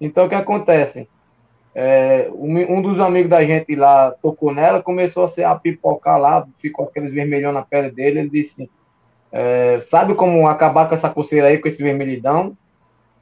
[0.00, 1.08] Então, o que acontece?
[1.74, 6.20] É, um, um, dos amigos da gente lá tocou nela, começou a se a pipocar
[6.20, 8.20] lá, ficou aqueles vermelhão na pele dele.
[8.20, 8.70] Ele disse:
[9.32, 12.56] é, Sabe como acabar com essa coceira aí, com esse vermelhidão?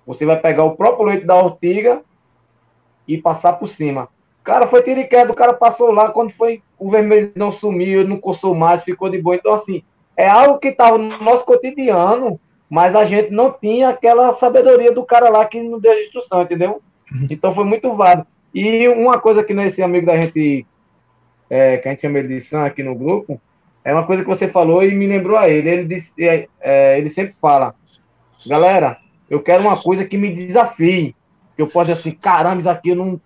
[0.06, 2.02] Você vai pegar o próprio leite da ortiga
[3.08, 4.08] e passar por cima.
[4.44, 8.08] Cara, foi tiro e queda, o cara passou lá, quando foi o vermelhidão sumiu, ele
[8.08, 9.36] não coçou mais, ficou de boa.
[9.36, 9.84] Então, assim,
[10.16, 15.04] é algo que estava no nosso cotidiano, mas a gente não tinha aquela sabedoria do
[15.04, 16.82] cara lá que não deu a instrução, entendeu?
[17.30, 18.26] Então foi muito válido.
[18.54, 20.66] E uma coisa que nesse amigo da gente,
[21.48, 23.40] é, que a gente chama ele de Sam aqui no grupo,
[23.84, 25.68] é uma coisa que você falou e me lembrou a ele.
[25.68, 27.74] Ele, disse, é, é, ele sempre fala,
[28.46, 28.98] galera,
[29.28, 31.16] eu quero uma coisa que me desafie.
[31.56, 33.20] Que eu possa dizer assim, caramba, isso aqui eu não.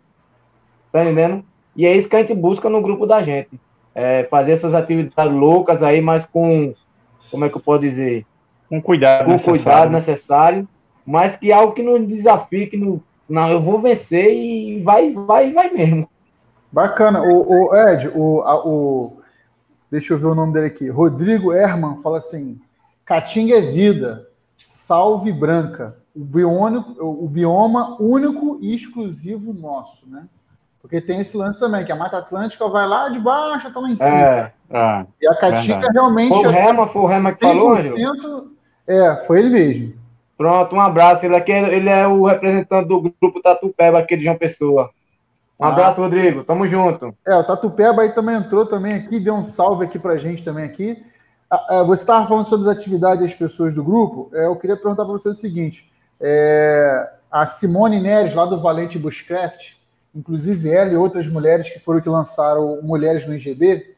[0.91, 1.45] Tá entendendo?
[1.77, 3.51] E é isso que a gente busca no grupo da gente.
[3.95, 6.75] É fazer essas atividades loucas aí, mas com.
[7.31, 8.25] Como é que eu posso dizer?
[8.69, 9.63] Com cuidado com necessário.
[9.63, 10.69] cuidado necessário,
[11.05, 15.53] mas que algo que nos desafie, que não, não, eu vou vencer e vai, vai,
[15.53, 16.09] vai mesmo.
[16.71, 17.23] Bacana.
[17.23, 19.21] O, o Ed, o, a, o,
[19.91, 20.89] deixa eu ver o nome dele aqui.
[20.89, 22.59] Rodrigo Herman fala assim:
[23.05, 25.97] Caatinga é vida, salve branca.
[26.15, 30.25] O, biônico, o bioma único e exclusivo nosso, né?
[30.81, 33.91] Porque tem esse lance também, que a Mata Atlântica vai lá de baixo até lá
[33.91, 34.09] em cima.
[34.09, 36.29] É, é, e a Caatinga realmente.
[36.29, 37.77] Foi o é Rema, foi o Rema que falou?
[38.87, 40.06] É, foi ele mesmo.
[40.37, 41.25] Pronto, um abraço.
[41.25, 44.91] Ele, aqui, é, ele é o representante do grupo Tatupeba aqui de João Pessoa.
[45.61, 45.69] Um ah.
[45.69, 46.45] abraço, Rodrigo.
[46.45, 47.15] Tamo junto.
[47.27, 50.65] É, o Tatupeba aí também entrou também aqui, deu um salve aqui pra gente também
[50.65, 51.03] aqui.
[51.51, 54.31] Ah, ah, você estava falando sobre as atividades das pessoas do grupo.
[54.35, 58.99] É, eu queria perguntar para você o seguinte: é, a Simone Neres, lá do Valente
[58.99, 59.75] Bushcraft,
[60.15, 63.95] inclusive ela e outras mulheres que foram que lançaram Mulheres no IGB,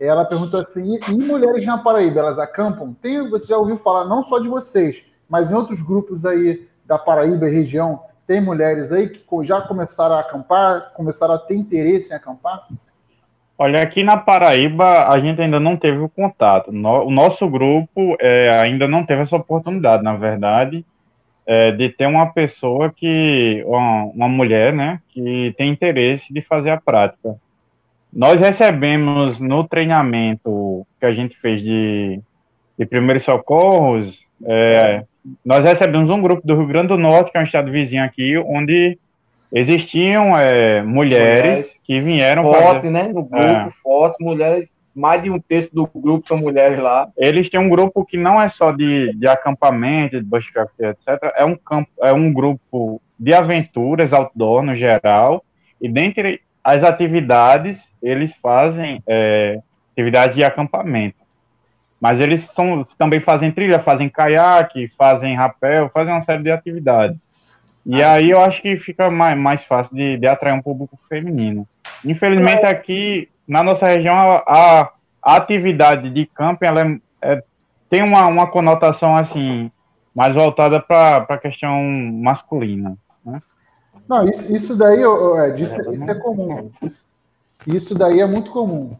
[0.00, 2.94] ela perguntou assim: e, e mulheres na Paraíba, elas acampam?
[2.94, 6.98] Tem, você já ouviu falar não só de vocês, mas em outros grupos aí da
[6.98, 12.12] Paraíba e região, tem mulheres aí que já começaram a acampar, começaram a ter interesse
[12.12, 12.66] em acampar?
[13.58, 16.70] Olha, aqui na Paraíba a gente ainda não teve o contato.
[16.70, 20.84] o nosso grupo é, ainda não teve essa oportunidade, na verdade,
[21.46, 26.70] é, de ter uma pessoa que, uma, uma, mulher, né, que tem interesse de fazer
[26.70, 27.36] a prática.
[28.12, 32.20] Nós recebemos no treinamento que a gente fez de,
[32.78, 35.04] de primeiros socorros, é,
[35.44, 38.36] nós recebemos um grupo do Rio Grande do Norte, que é um estado vizinho aqui,
[38.38, 38.98] onde
[39.52, 42.90] existiam é, mulheres, mulheres, que vieram forte, fazer...
[42.90, 43.08] né?
[43.08, 44.12] No grupo, é.
[44.20, 47.08] mulheres, mais de um terço do grupo são mulheres lá.
[47.16, 51.32] Eles têm um grupo que não é só de, de acampamento, de bushcraft, etc.
[51.36, 55.44] É um, campo, é um grupo de aventuras outdoor no geral,
[55.80, 59.60] e dentre as atividades, eles fazem é,
[59.92, 61.25] atividades de acampamento.
[62.00, 67.26] Mas eles são, também fazem trilha, fazem caiaque, fazem rapel, fazem uma série de atividades.
[67.84, 70.98] E ah, aí eu acho que fica mais, mais fácil de, de atrair um público
[71.08, 71.66] feminino.
[72.04, 72.68] Infelizmente é.
[72.68, 74.42] aqui na nossa região a,
[75.22, 77.42] a, atividade de camping ela é, é,
[77.88, 79.70] tem uma, uma conotação assim
[80.14, 82.96] mais voltada para a questão masculina.
[83.24, 83.40] Né?
[84.08, 85.02] Não, isso, isso daí,
[85.48, 86.70] Ed, isso, é, isso é comum.
[86.82, 87.06] Isso,
[87.66, 88.96] isso daí é muito comum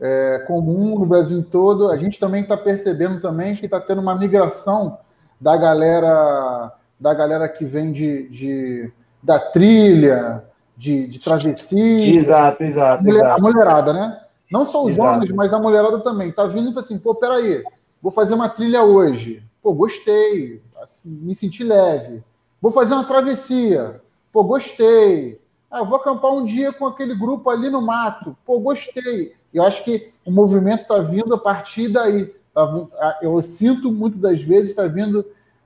[0.00, 1.90] é, comum no Brasil todo.
[1.90, 4.98] A gente também está percebendo também que está tendo uma migração
[5.40, 8.92] da galera da galera que vem de, de
[9.22, 10.44] da trilha,
[10.76, 12.16] de, de travessia.
[12.16, 13.34] Exato, exato a, mulher, exato.
[13.34, 14.20] a mulherada, né?
[14.50, 15.08] Não só os exato.
[15.08, 16.32] homens, mas a mulherada também.
[16.32, 17.62] Tá vindo e fala assim, pô, peraí,
[18.00, 19.42] vou fazer uma trilha hoje.
[19.62, 22.22] Pô, gostei, assim, me senti leve.
[22.62, 24.00] Vou fazer uma travessia.
[24.32, 25.36] Pô, gostei.
[25.70, 28.36] Ah, vou acampar um dia com aquele grupo ali no mato.
[28.44, 29.34] Pô, gostei.
[29.56, 32.26] Eu acho que o movimento está vindo a partir daí.
[32.52, 35.24] Tá, eu sinto muitas das vezes está vindo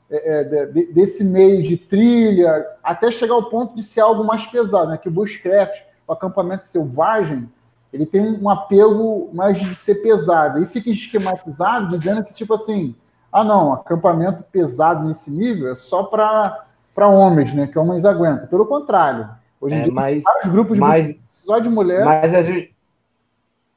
[0.08, 4.90] é, é desse meio de trilha, até chegar ao ponto de ser algo mais pesado,
[4.90, 4.96] né?
[4.96, 7.48] Que o bushcraft, o acampamento selvagem,
[7.92, 10.62] ele tem um apego mais de ser pesado.
[10.62, 12.94] E fica esquematizado dizendo que, tipo assim,
[13.32, 17.66] ah, não, acampamento pesado nesse nível é só para homens, né?
[17.66, 18.46] Que homens aguentam.
[18.46, 19.28] Pelo contrário,
[19.60, 22.04] hoje em é, dia mas, vários grupos de mas, só de mulher.
[22.04, 22.68] Mas é,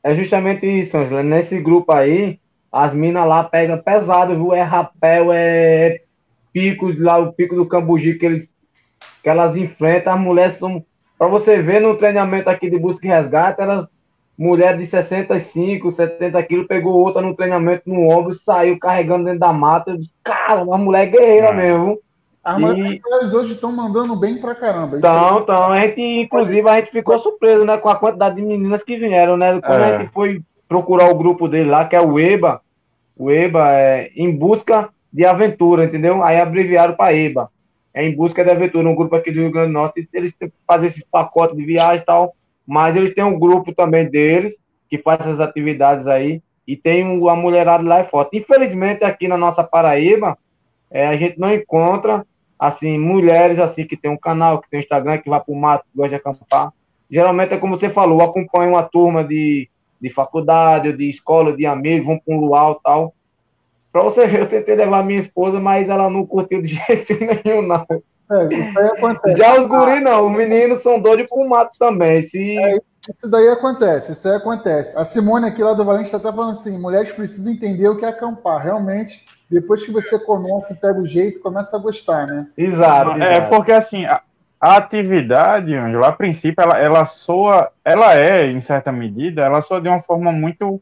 [0.04, 1.24] é justamente isso, Angela.
[1.24, 2.40] Nesse grupo aí,
[2.72, 4.54] as minas lá pegam pesado, viu?
[4.54, 6.02] É rapel, é
[6.52, 8.54] picos lá, o pico do Cambugi que, eles,
[9.24, 10.14] que elas enfrentam.
[10.14, 10.86] As mulheres são.
[11.18, 13.88] Para você ver no treinamento aqui de busca e resgate, elas
[14.38, 19.54] mulher de 65, 70 quilos, pegou outra no treinamento no ombro, saiu carregando dentro da
[19.54, 19.96] mata.
[20.24, 21.54] Cara, uma mulher guerreira é.
[21.54, 22.00] mesmo.
[22.44, 23.36] As mulheres e...
[23.36, 24.98] hoje estão mandando bem pra caramba.
[24.98, 28.84] Então, então, a gente, inclusive, a gente ficou surpreso, né, com a quantidade de meninas
[28.84, 29.62] que vieram, né?
[29.62, 29.96] Quando é.
[29.96, 32.60] a gente foi procurar o grupo dele lá, que é o EBA,
[33.16, 36.24] o EBA é em busca de aventura, entendeu?
[36.24, 37.50] Aí abreviaram para EBA.
[37.94, 40.34] É em busca de aventura, um grupo aqui do Rio Grande do Norte, eles
[40.68, 42.36] fazem esses pacotes de viagem e tal,
[42.66, 44.56] mas eles têm um grupo também deles,
[44.90, 48.38] que faz essas atividades aí, e tem a mulherada lá é forte.
[48.38, 50.38] Infelizmente, aqui na nossa Paraíba,
[50.90, 52.26] é, a gente não encontra
[52.58, 55.60] assim, mulheres assim que tem um canal, que tem um Instagram, que vai para o
[55.60, 56.72] mato, que gosta de acampar.
[57.10, 59.70] Geralmente é como você falou, acompanha uma turma de,
[60.02, 63.14] de faculdade, de escola, de amigos, vão para um luau tal.
[63.92, 67.14] Para você ver, eu tentei levar minha esposa, mas ela não curtiu de jeito
[67.46, 67.86] nenhum, não.
[68.32, 69.38] É, isso aí acontece.
[69.38, 72.22] Já os guris não, os meninos são doidos com mato também.
[72.24, 72.58] Se...
[72.58, 72.78] É,
[73.10, 74.98] isso daí acontece, isso aí acontece.
[74.98, 78.06] A Simone aqui lá do Valente está até falando assim: mulheres precisam entender o que
[78.06, 78.64] é acampar.
[78.64, 82.48] Realmente, depois que você começa e pega o jeito, começa a gostar, né?
[82.58, 83.22] Exato.
[83.22, 84.22] É porque assim, a,
[84.60, 89.82] a atividade, Angela, a princípio, ela, ela soa, ela é, em certa medida, ela soa
[89.82, 90.82] de uma forma muito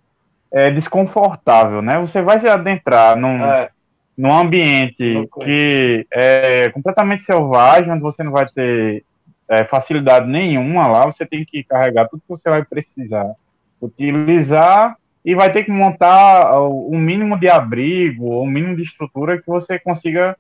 [0.52, 2.00] é, desconfortável, né?
[2.00, 3.70] Você vai se adentrar num, é.
[4.18, 9.04] num ambiente que é completamente selvagem, onde você não vai ter
[9.50, 13.34] é, facilidade nenhuma lá, você tem que carregar tudo que você vai precisar
[13.82, 19.48] utilizar e vai ter que montar o mínimo de abrigo, o mínimo de estrutura que
[19.48, 20.36] você consiga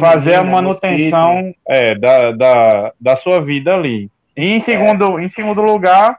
[0.00, 4.08] fazer a manutenção é, da, da, da sua vida ali.
[4.36, 5.24] E em segundo, é.
[5.24, 6.18] em segundo lugar,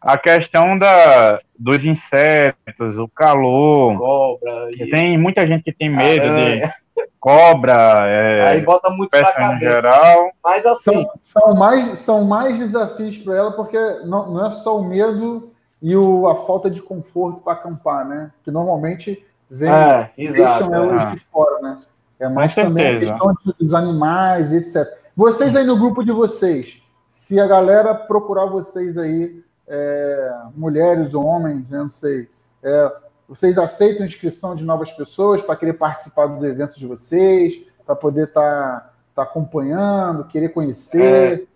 [0.00, 3.98] a questão da, dos insetos, o calor.
[3.98, 4.70] Cobra.
[4.72, 4.88] E...
[4.88, 6.66] Tem muita gente que tem medo Aranha.
[6.66, 6.80] de
[7.18, 10.30] cobra, é, aí bota muito peça em geral.
[10.42, 14.78] Mas assim, são, são mais são mais desafios para ela porque não, não é só
[14.78, 15.52] o medo
[15.82, 18.30] e o, a falta de conforto para acampar, né?
[18.42, 21.10] Que normalmente vem, é, deixam elas é.
[21.12, 21.76] de fora, né?
[22.18, 24.86] É mais também a questão dos animais e etc.
[25.16, 31.24] Vocês aí no grupo de vocês, se a galera procurar vocês aí, é, mulheres ou
[31.24, 32.28] homens, né, não sei,
[32.62, 32.92] é,
[33.26, 38.24] vocês aceitam inscrição de novas pessoas para querer participar dos eventos de vocês, para poder
[38.24, 41.48] estar tá, tá acompanhando, querer conhecer?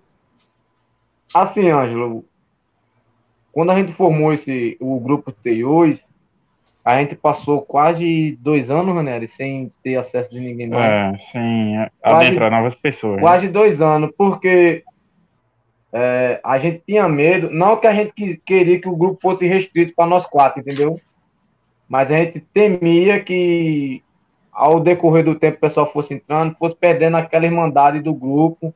[1.35, 2.25] É, assim, Ângelo,
[3.55, 6.01] quando a gente formou esse, o grupo T2,
[6.85, 11.15] a gente passou quase dois anos, né, sem ter acesso de ninguém mais.
[11.15, 13.17] É, sem adentrar novas pessoas.
[13.17, 13.23] Né?
[13.23, 14.83] Quase dois anos, porque
[15.93, 19.95] é, a gente tinha medo, não que a gente queria que o grupo fosse restrito
[19.95, 21.01] para nós quatro, entendeu?
[21.89, 24.03] Mas a gente temia que
[24.53, 28.75] ao decorrer do tempo o pessoal fosse entrando, fosse perdendo aquela irmandade do grupo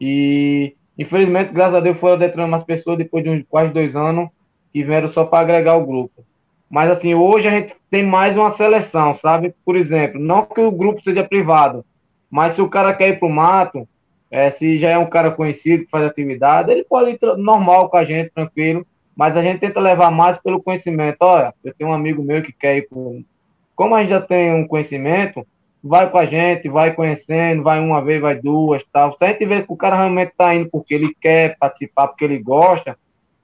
[0.00, 4.28] e Infelizmente, graças a Deus, foram adentrando mais pessoas depois de quase dois anos
[4.72, 6.24] que vieram só para agregar o grupo.
[6.68, 9.54] Mas, assim, hoje a gente tem mais uma seleção, sabe?
[9.64, 11.84] Por exemplo, não que o grupo seja privado,
[12.30, 13.88] mas se o cara quer ir para o mato,
[14.30, 17.96] é, se já é um cara conhecido que faz atividade, ele pode ir normal com
[17.96, 18.86] a gente, tranquilo,
[19.16, 21.16] mas a gente tenta levar mais pelo conhecimento.
[21.20, 22.98] Olha, eu tenho um amigo meu que quer ir para.
[23.74, 25.46] Como a gente já tem um conhecimento,
[25.88, 29.16] vai com a gente, vai conhecendo, vai uma vez, vai duas, tal.
[29.16, 32.24] Se a gente vê que o cara realmente tá indo porque ele quer participar, porque
[32.24, 32.96] ele gosta,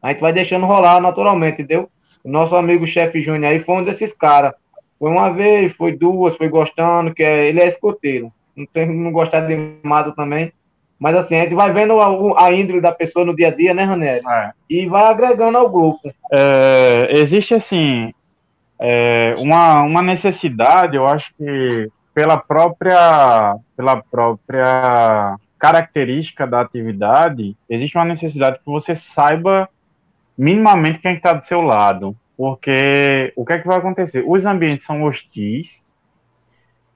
[0.03, 1.89] a gente vai deixando rolar naturalmente, entendeu?
[2.23, 4.53] O nosso amigo chefe Júnior aí foi um desses caras.
[4.99, 8.31] Foi uma vez, foi duas, foi gostando, que é, ele é escoteiro.
[8.55, 10.53] Não tem não gostar de mato também.
[10.99, 13.75] Mas assim, a gente vai vendo a, a índole da pessoa no dia a dia,
[13.75, 14.23] né, Ranelli?
[14.27, 14.51] É.
[14.71, 16.13] E vai agregando ao grupo.
[16.33, 18.13] É, existe, assim,
[18.79, 27.97] é, uma, uma necessidade, eu acho que pela própria, pela própria característica da atividade, existe
[27.97, 29.69] uma necessidade que você saiba
[30.39, 32.17] minimamente quem está do seu lado.
[32.37, 34.25] Porque o que é que vai acontecer?
[34.27, 35.87] Os ambientes são hostis,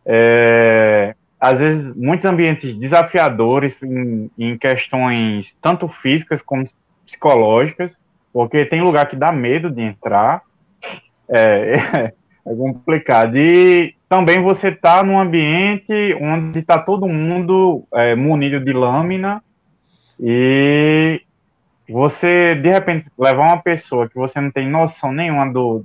[0.04, 6.68] é, às vezes muitos ambientes desafiadores em, em questões tanto físicas como
[7.04, 7.92] psicológicas,
[8.32, 10.42] porque tem lugar que dá medo de entrar.
[11.28, 12.14] É, é,
[12.46, 13.36] é complicado.
[13.36, 19.42] E também você está num ambiente onde está todo mundo é, munido de lâmina
[20.18, 21.20] e
[21.88, 25.84] você, de repente, levar uma pessoa que você não tem noção nenhuma do,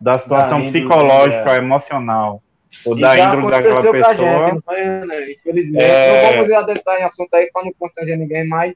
[0.00, 1.56] da situação da psicológica, é.
[1.56, 2.42] emocional,
[2.84, 4.50] ou e da índole daquela pessoa.
[4.50, 5.32] Gente, né?
[5.32, 6.36] Infelizmente, é...
[6.36, 8.74] não vamos adentrar em assunto aí para não constranger ninguém mais.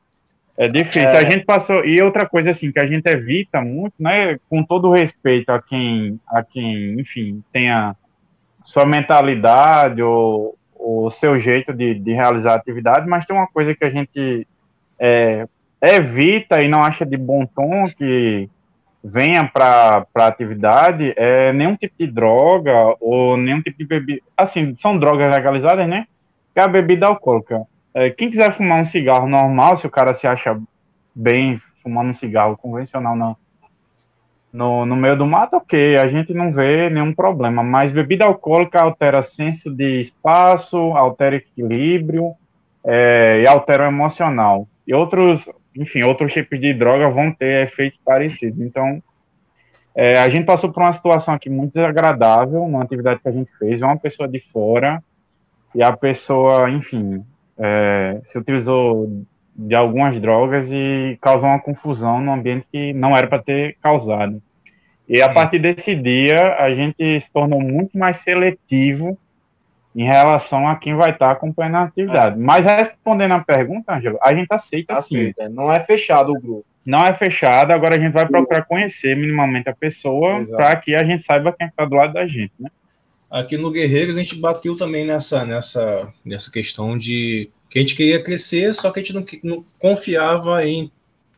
[0.59, 1.09] É difícil.
[1.09, 1.19] É...
[1.19, 1.85] A gente passou.
[1.85, 4.39] E outra coisa, assim, que a gente evita muito, né?
[4.49, 7.95] Com todo respeito a quem, a quem enfim, tenha
[8.67, 13.75] sua mentalidade ou o seu jeito de, de realizar a atividade, mas tem uma coisa
[13.75, 14.47] que a gente
[14.99, 15.47] é,
[15.81, 18.51] evita e não acha de bom tom, que
[19.03, 24.21] venha para a atividade é nenhum tipo de droga ou nenhum tipo de bebida.
[24.37, 26.07] Assim, são drogas legalizadas, né?
[26.53, 27.63] Que é a bebida alcoólica.
[27.95, 30.61] É, quem quiser fumar um cigarro normal, se o cara se acha
[31.15, 33.37] bem fumando um cigarro convencional não,
[34.57, 37.63] no, no meio do mato, ok, a gente não vê nenhum problema.
[37.63, 42.33] Mas bebida alcoólica altera senso de espaço, altera equilíbrio
[42.85, 44.67] é, e altera o emocional.
[44.87, 45.47] E outros
[45.77, 48.61] enfim, outros tipos de droga vão ter efeitos parecidos.
[48.61, 49.03] Então,
[49.95, 53.51] é, a gente passou por uma situação aqui muito desagradável, uma atividade que a gente
[53.59, 55.03] fez, uma pessoa de fora,
[55.75, 57.25] e a pessoa, enfim,
[57.59, 63.27] é, se utilizou de algumas drogas e causou uma confusão no ambiente que não era
[63.27, 64.43] para ter causado.
[65.09, 69.17] E a partir desse dia, a gente se tornou muito mais seletivo
[69.95, 72.35] em relação a quem vai estar acompanhando a atividade.
[72.35, 72.39] É.
[72.39, 75.55] Mas respondendo a pergunta, Ângelo, a gente aceita, aceita sim.
[75.55, 76.67] Não é fechado o grupo.
[76.85, 81.03] Não é fechado, agora a gente vai procurar conhecer minimamente a pessoa para que a
[81.03, 82.71] gente saiba quem está do lado da gente, né?
[83.29, 87.97] Aqui no Guerreiros a gente bateu também nessa, nessa, nessa questão de que a gente
[87.97, 90.91] queria crescer, só que a gente não, não confiava em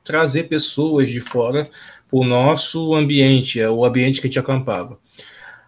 [0.05, 1.67] trazer pessoas de fora
[2.11, 4.99] o nosso ambiente, é o ambiente que a gente acampava.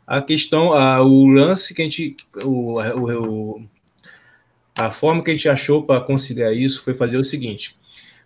[0.06, 3.62] A questão, a, o lance que a gente, o, o,
[4.76, 7.76] a forma que a gente achou para considerar isso foi fazer o seguinte: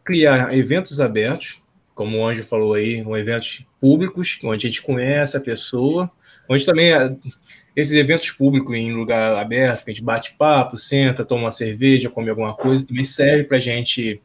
[0.03, 1.61] criar eventos abertos,
[1.95, 6.11] como o Anjo falou aí, um eventos públicos, onde a gente conhece a pessoa,
[6.51, 6.91] onde também
[7.77, 12.31] esses eventos públicos em lugar aberto, a gente bate papo, senta, toma uma cerveja, come
[12.31, 14.23] alguma coisa, também serve para a gente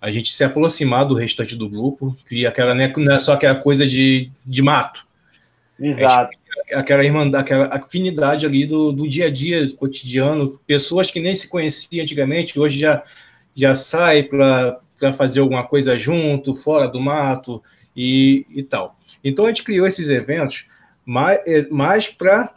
[0.00, 3.56] a gente se aproximar do restante do grupo, cria aquela né, não é só aquela
[3.56, 5.06] coisa de, de mato.
[5.80, 6.36] Exato
[6.72, 11.48] aquela irmandade, aquela afinidade ali do, do dia a dia, cotidiano, pessoas que nem se
[11.48, 13.02] conheciam antigamente, hoje já,
[13.54, 14.76] já saem para
[15.16, 17.62] fazer alguma coisa junto, fora do mato
[17.96, 18.98] e, e tal.
[19.22, 20.66] Então a gente criou esses eventos
[21.04, 22.54] mais, é, mais para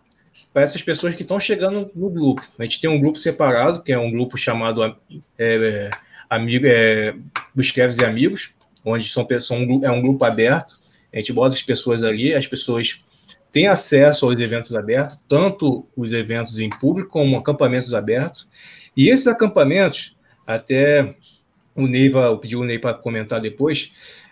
[0.53, 2.41] para essas pessoas que estão chegando no grupo.
[2.57, 4.95] A gente tem um grupo separado, que é um grupo chamado é,
[5.39, 5.89] é,
[6.31, 7.13] amigo, é,
[7.53, 8.53] Busqueves e Amigos,
[8.85, 10.73] onde são, são um, é um grupo aberto.
[11.13, 13.03] A gente bota as pessoas ali, as pessoas
[13.51, 18.47] tem acesso aos eventos abertos, tanto os eventos em público como acampamentos abertos.
[18.95, 20.15] E esses acampamentos,
[20.47, 21.15] até
[21.75, 23.91] o Ney vai pedir o Ney para comentar depois,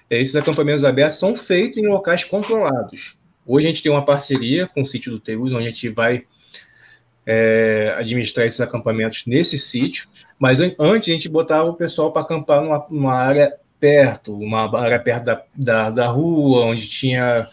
[0.09, 3.17] é, esses acampamentos abertos são feitos em locais controlados.
[3.45, 6.23] Hoje a gente tem uma parceria com o sítio do Teus, onde a gente vai
[7.25, 10.07] é, administrar esses acampamentos nesse sítio,
[10.39, 14.99] mas antes a gente botava o pessoal para acampar numa, numa, área perto, uma área
[14.99, 17.47] perto da, da, da rua, onde tinha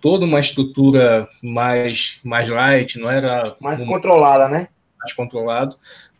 [0.00, 3.54] toda uma estrutura mais, mais light, não era.
[3.60, 4.68] Mais uma, controlada, né?
[4.98, 5.76] Mais controlado.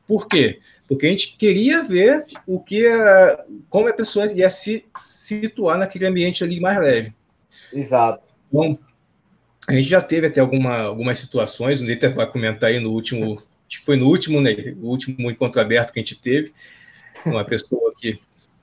[0.07, 0.61] Por quê?
[0.87, 6.07] Porque a gente queria ver o que a, como a pessoa ia se situar naquele
[6.07, 7.15] ambiente ali mais leve.
[7.73, 8.23] Exato.
[8.49, 8.79] Então,
[9.69, 13.41] a gente já teve até alguma, algumas situações, o Ney vai comentar aí no último,
[13.71, 16.53] acho que foi no último, né, o último encontro aberto que a gente teve,
[17.25, 18.19] uma pessoa que,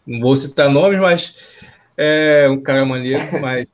[0.06, 1.58] não vou citar nomes, mas
[1.98, 3.66] é um cara maneiro, mas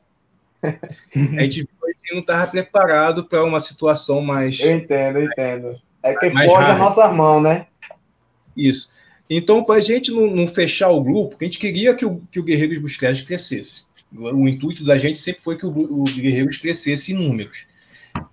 [0.64, 4.60] a gente viu que não estava preparado para uma situação mais.
[4.60, 5.82] Eu entendo, eu entendo.
[6.04, 7.66] É que foge a nossa mão, né?
[8.56, 8.94] Isso.
[9.30, 12.40] Então, para a gente não, não, fechar o grupo, a gente queria que o, que
[12.40, 13.86] o Guerreiros Busquets crescesse.
[14.14, 17.66] O, o, intuito da gente sempre foi que o, o Guerreiros crescesse em números.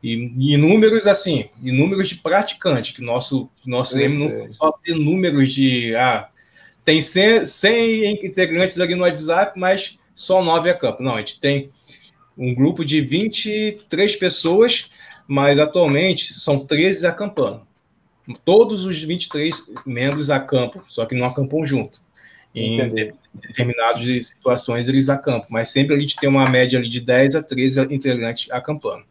[0.02, 0.14] E,
[0.54, 4.94] em números, assim, em números de praticante, que nosso, nosso lema não foi só ter
[4.94, 5.94] números de.
[5.94, 6.28] Ah,
[6.84, 11.02] tem 100, 100 integrantes ali no WhatsApp, mas só 9 é campo.
[11.02, 11.70] Não, a gente tem
[12.36, 14.90] um grupo de 23 pessoas,
[15.28, 17.62] mas atualmente são 13 acampando.
[18.44, 22.00] Todos os 23 membros acampam, só que não acampam junto.
[22.54, 23.12] Em Entendi.
[23.34, 27.42] determinadas situações eles acampam, mas sempre a gente tem uma média ali de 10 a
[27.42, 29.04] 13 integrantes acampando.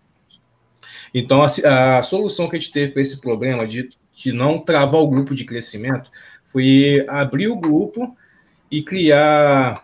[1.14, 5.02] Então, a, a solução que a gente teve para esse problema de, de não travar
[5.02, 6.10] o grupo de crescimento
[6.48, 8.16] foi abrir o grupo
[8.72, 9.84] e criar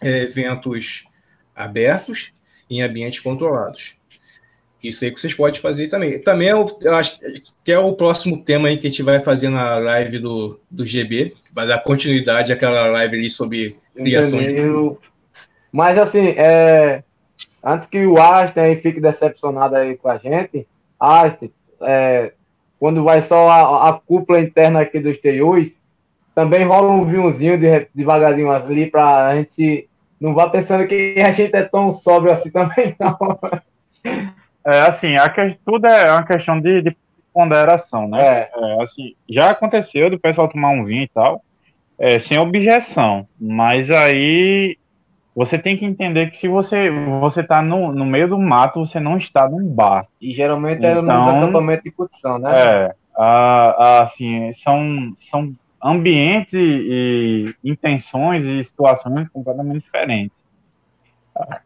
[0.00, 1.04] é, eventos
[1.54, 2.30] abertos
[2.70, 3.96] em ambientes controlados.
[4.82, 6.20] Isso aí que vocês podem fazer também.
[6.20, 7.18] Também eu, é eu acho
[7.64, 10.86] que é o próximo tema aí que a gente vai fazer na live do, do
[10.86, 14.98] GB, vai dar continuidade àquela live ali sobre criação Entendeu.
[15.02, 15.08] de.
[15.72, 17.02] Mas assim, é,
[17.64, 20.66] antes que o Aston fique decepcionado aí com a gente,
[20.98, 21.48] Aston,
[21.82, 22.32] é,
[22.78, 25.72] quando vai só a, a, cúpula interna aqui dos TUs,
[26.34, 29.88] também rola um vinhozinho de, devagarzinho ali para a gente
[30.20, 33.38] não vá pensando que a gente é tão sóbrio assim também, não.
[34.64, 36.96] É, assim, a que, tudo é uma questão de, de
[37.32, 38.20] ponderação, né?
[38.20, 38.50] É.
[38.54, 38.82] é.
[38.82, 41.42] assim, já aconteceu do pessoal tomar um vinho e tal,
[41.98, 44.76] é, sem objeção, mas aí
[45.38, 48.98] você tem que entender que se você você está no, no meio do mato, você
[48.98, 50.04] não está num bar.
[50.20, 52.52] E geralmente é então, no acampamento de curtição, né?
[52.56, 55.46] É, a, assim, são, são
[55.80, 60.44] ambientes e, intenções e situações completamente diferentes.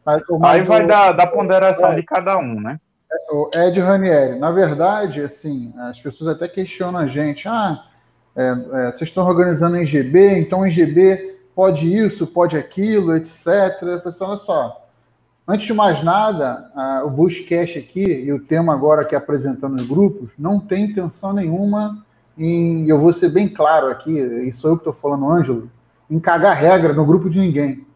[0.04, 2.78] Mas, mas Aí vai o, da, da ponderação é, de cada um, né?
[3.30, 7.82] O Ed Ranieri, na verdade, assim, as pessoas até questionam a gente, ah,
[8.36, 13.46] é, é, vocês estão organizando em GB, então o GB pode isso, pode aquilo, etc.
[13.82, 14.86] Eu falei assim, olha só,
[15.46, 16.70] antes de mais nada,
[17.04, 21.32] o Bushcast aqui, e o tema agora que é apresentando os grupos, não tem intenção
[21.32, 22.04] nenhuma
[22.36, 25.70] em, eu vou ser bem claro aqui, e sou eu que estou falando, Ângelo,
[26.10, 27.86] em cagar regra no grupo de ninguém.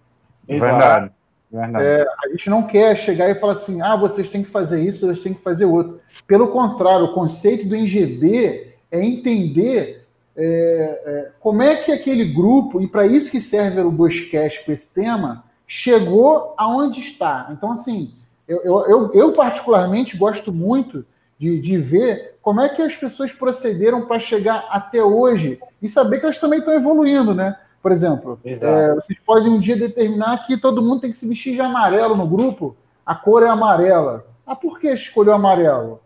[0.46, 1.10] Verdade.
[1.52, 5.06] É, a gente não quer chegar e falar assim, ah, vocês têm que fazer isso,
[5.06, 5.98] vocês têm que fazer outro.
[6.26, 10.05] Pelo contrário, o conceito do NGB é entender
[10.36, 14.72] é, é, como é que aquele grupo, e para isso que serve o Bushcast com
[14.72, 17.48] esse tema, chegou aonde está.
[17.50, 18.12] Então, assim,
[18.46, 21.04] eu, eu, eu particularmente gosto muito
[21.38, 26.20] de, de ver como é que as pessoas procederam para chegar até hoje e saber
[26.20, 27.56] que elas também estão evoluindo, né?
[27.82, 31.54] Por exemplo, é, vocês podem um dia determinar que todo mundo tem que se vestir
[31.54, 34.26] de amarelo no grupo, a cor é amarela.
[34.46, 36.00] Ah, por que escolheu amarelo?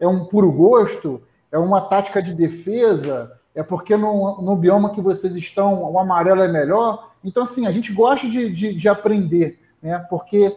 [0.00, 1.20] É um puro gosto?
[1.50, 3.32] É uma tática de defesa?
[3.58, 7.10] É porque no, no bioma que vocês estão o amarelo é melhor.
[7.24, 9.98] Então, assim, a gente gosta de, de, de aprender, né?
[10.08, 10.56] Porque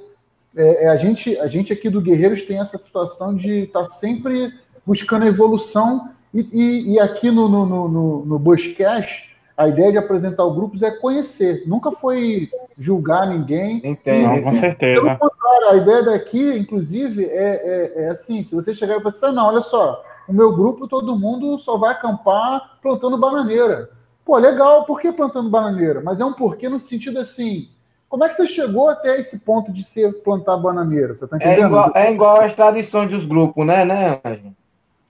[0.56, 3.90] é, é, a, gente, a gente aqui do Guerreiros tem essa situação de estar tá
[3.90, 4.54] sempre
[4.86, 10.46] buscando evolução, e, e, e aqui no, no, no, no Bushcast, a ideia de apresentar
[10.46, 13.82] o grupos é conhecer, nunca foi julgar ninguém.
[13.84, 15.02] Entendo, com certeza.
[15.02, 19.10] Pelo contrário, a ideia daqui, inclusive, é, é, é assim: se você chegar e falar
[19.10, 23.90] assim, não, olha só, o meu grupo, todo mundo só vai acampar plantando bananeira.
[24.24, 26.02] Pô, legal, por que plantando bananeira?
[26.02, 27.70] Mas é um porquê no sentido assim.
[28.08, 31.14] Como é que você chegou até esse ponto de ser plantar bananeira?
[31.14, 31.64] Você tá é entendendo?
[31.64, 34.22] É igual, é igual as tradições dos grupos, né, né,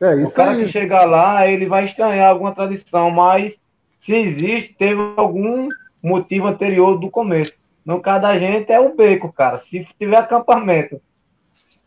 [0.01, 0.63] É, isso o cara aí.
[0.63, 3.59] que chegar lá, ele vai estranhar alguma tradição, mas
[3.99, 5.69] se existe, teve algum
[6.01, 7.53] motivo anterior do começo.
[7.85, 9.59] No caso da gente é o beco, cara.
[9.59, 10.99] Se tiver acampamento,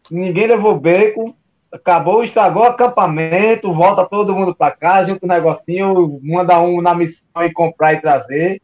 [0.09, 1.35] ninguém levou beco,
[1.75, 6.95] acabou, estragou o acampamento, volta todo mundo para cá, junto o negocinho, manda um na
[6.95, 8.63] missão e comprar e trazer,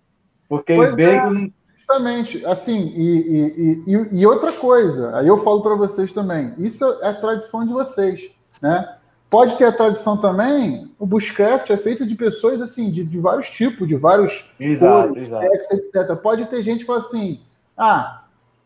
[0.48, 1.46] porque pois bacon...
[1.46, 6.54] É, justamente, assim, e, e, e, e, outra coisa, aí eu falo para vocês também,
[6.58, 8.96] isso é a tradição de vocês, né?
[9.28, 13.48] Pode ter a tradição também, o bushcraft é feito de pessoas, assim, de, de vários
[13.48, 15.46] tipos, de vários exato, cores, exato.
[15.72, 16.16] etc.
[16.20, 17.40] Pode ter gente que fala assim,
[17.78, 18.19] ah,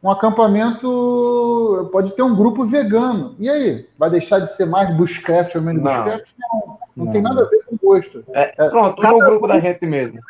[0.04, 3.34] um acampamento pode ter um grupo vegano.
[3.38, 3.88] E aí?
[3.98, 5.90] Vai deixar de ser mais bushcraft ou menos não.
[5.90, 6.28] bushcraft?
[6.38, 8.22] Não, não, não, tem nada a ver com gosto.
[8.34, 10.20] É, é pronto, cada grupo, grupo da gente mesmo.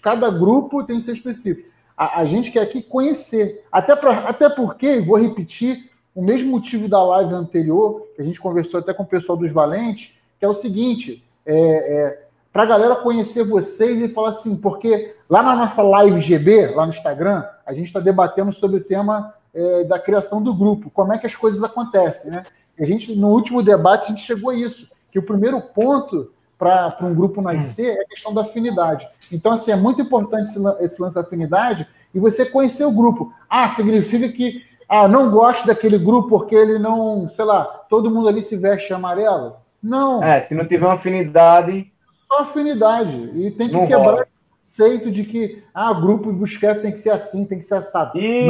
[0.00, 1.68] Cada grupo tem seu específico.
[1.96, 3.64] A, a, gente quer aqui conhecer.
[3.72, 8.40] Até, pra, até porque, vou repetir, o mesmo motivo da live anterior, que a gente
[8.40, 12.66] conversou até com o pessoal dos Valentes, que é o seguinte: é, é, para a
[12.66, 17.44] galera conhecer vocês e falar assim, porque lá na nossa live GB, lá no Instagram,
[17.64, 21.26] a gente está debatendo sobre o tema é, da criação do grupo, como é que
[21.26, 22.44] as coisas acontecem, né?
[22.78, 26.96] a gente, no último debate, a gente chegou a isso, que o primeiro ponto para
[27.02, 29.08] um grupo nascer é a questão da afinidade.
[29.30, 33.32] Então, assim, é muito importante esse, esse lance da afinidade e você conhecer o grupo.
[33.48, 38.28] Ah, significa que ah, não gosto daquele grupo porque ele não, sei lá, todo mundo
[38.28, 39.56] ali se veste amarelo?
[39.82, 40.22] Não.
[40.22, 41.90] É, se não tiver uma afinidade,
[42.30, 43.30] só afinidade.
[43.34, 44.28] E tem que não quebrar rola.
[44.62, 48.16] conceito de que ah, grupo Busquets tem que ser assim, tem que ser assado.
[48.16, 48.48] E,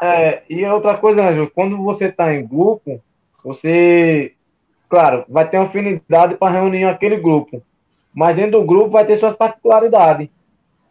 [0.00, 3.00] é, e outra coisa, Ângelo, quando você está em grupo,
[3.44, 4.32] você,
[4.88, 7.62] claro, vai ter uma afinidade para reunir aquele grupo.
[8.14, 10.28] Mas dentro do grupo vai ter suas particularidades.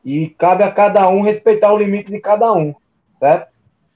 [0.06, 2.74] E cabe a cada um respeitar o limite de cada um,
[3.20, 3.52] certo?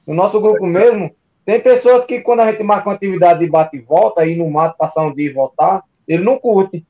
[0.05, 1.11] No nosso grupo mesmo,
[1.45, 4.49] tem pessoas que quando a gente marca uma atividade de bate e volta, ir no
[4.49, 6.83] mato, passar um dia e voltar, ele não curte.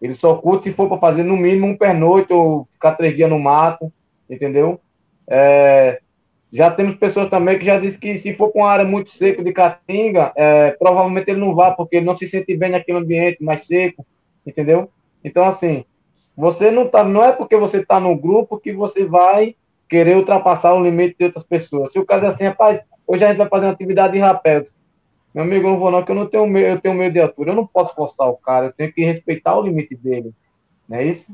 [0.00, 3.30] Ele só curte se for para fazer no mínimo um pernoite ou ficar três dias
[3.30, 3.92] no mato,
[4.28, 4.80] entendeu?
[5.26, 6.00] É,
[6.52, 9.42] já temos pessoas também que já dizem que se for com uma área muito seca
[9.42, 13.42] de caatinga, é, provavelmente ele não vá, porque ele não se sente bem naquele ambiente
[13.42, 14.06] mais seco,
[14.46, 14.88] entendeu?
[15.24, 15.84] Então, assim,
[16.36, 19.56] você não tá, não é porque você está no grupo que você vai
[19.88, 21.92] querer ultrapassar o limite de outras pessoas.
[21.92, 24.66] Se o caso é assim, rapaz, hoje a gente vai fazer uma atividade de rapel.
[25.34, 27.20] Meu amigo, eu não vou não, que eu não tenho medo, eu tenho medo de
[27.20, 27.50] altura.
[27.50, 30.32] Eu não posso forçar o cara, eu tenho que respeitar o limite dele.
[30.88, 31.26] Não é isso?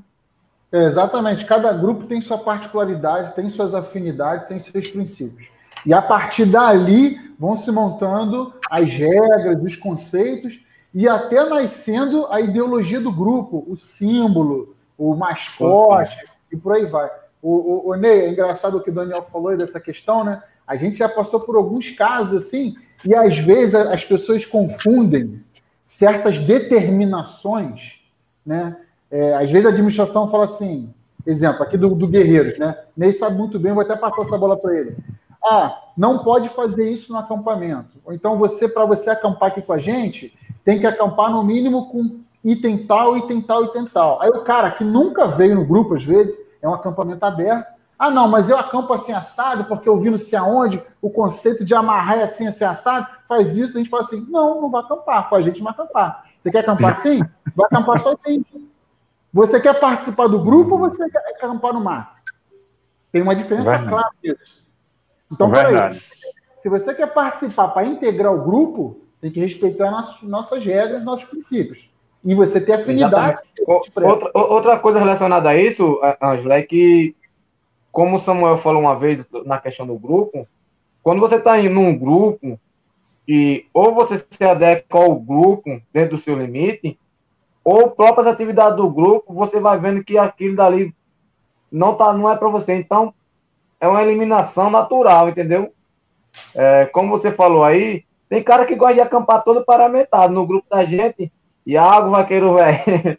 [0.73, 1.45] É, exatamente.
[1.45, 5.49] Cada grupo tem sua particularidade, tem suas afinidades, tem seus princípios.
[5.85, 10.61] E a partir dali vão se montando as regras, os conceitos
[10.95, 16.23] e até nascendo a ideologia do grupo, o símbolo, o mascote
[16.53, 17.11] e por aí vai.
[17.43, 20.43] O, o, o Ney, é engraçado o que o Daniel falou dessa questão, né?
[20.67, 25.43] A gente já passou por alguns casos assim, e às vezes as pessoas confundem
[25.85, 28.01] certas determinações,
[28.45, 28.77] né?
[29.11, 30.95] É, às vezes a administração fala assim,
[31.27, 32.77] exemplo, aqui do, do Guerreiros, né?
[32.97, 34.97] Ney sabe muito bem, vou até passar essa bola para ele.
[35.45, 37.99] Ah, não pode fazer isso no acampamento.
[38.05, 41.91] Ou então você, para você acampar aqui com a gente, tem que acampar no mínimo
[41.91, 44.21] com item tal, item tal, item tal.
[44.23, 47.80] Aí o cara que nunca veio no grupo, às vezes, é um acampamento aberto.
[48.01, 51.63] Ah, não, mas eu acampo assim assado, porque eu vi não sei aonde, o conceito
[51.63, 54.81] de amarrar é assim, assim assado, faz isso, a gente fala assim, não, não vai
[54.81, 56.25] acampar, com a gente vai acampar.
[56.39, 57.21] Você quer acampar assim?
[57.55, 58.43] Vai acampar só tem.
[59.31, 62.19] Você quer participar do grupo ou você quer acampar no mato?
[63.13, 63.91] Tem uma diferença Verdade.
[63.91, 64.65] clara nisso.
[65.31, 65.93] Então, peraí,
[66.59, 69.91] se você quer participar para integrar o grupo, tem que respeitar
[70.23, 71.91] nossas regras, nossos princípios.
[72.25, 73.39] E você ter afinidade.
[73.67, 77.15] Outra, outra coisa relacionada a isso, Angela, é que,
[77.93, 80.47] como o Samuel falou uma vez na questão do grupo,
[81.03, 82.59] quando você está em um grupo
[83.26, 86.99] e ou você se adequa ao grupo dentro do seu limite,
[87.64, 90.95] ou próprias atividades do grupo, você vai vendo que aquilo dali
[91.70, 92.74] não, tá, não é para você.
[92.74, 93.14] Então,
[93.80, 95.72] é uma eliminação natural, entendeu?
[96.55, 100.68] É, como você falou aí, tem cara que gosta de acampar todo paramentado no grupo
[100.68, 101.32] da gente.
[101.66, 103.16] Iago, vaqueiro velho.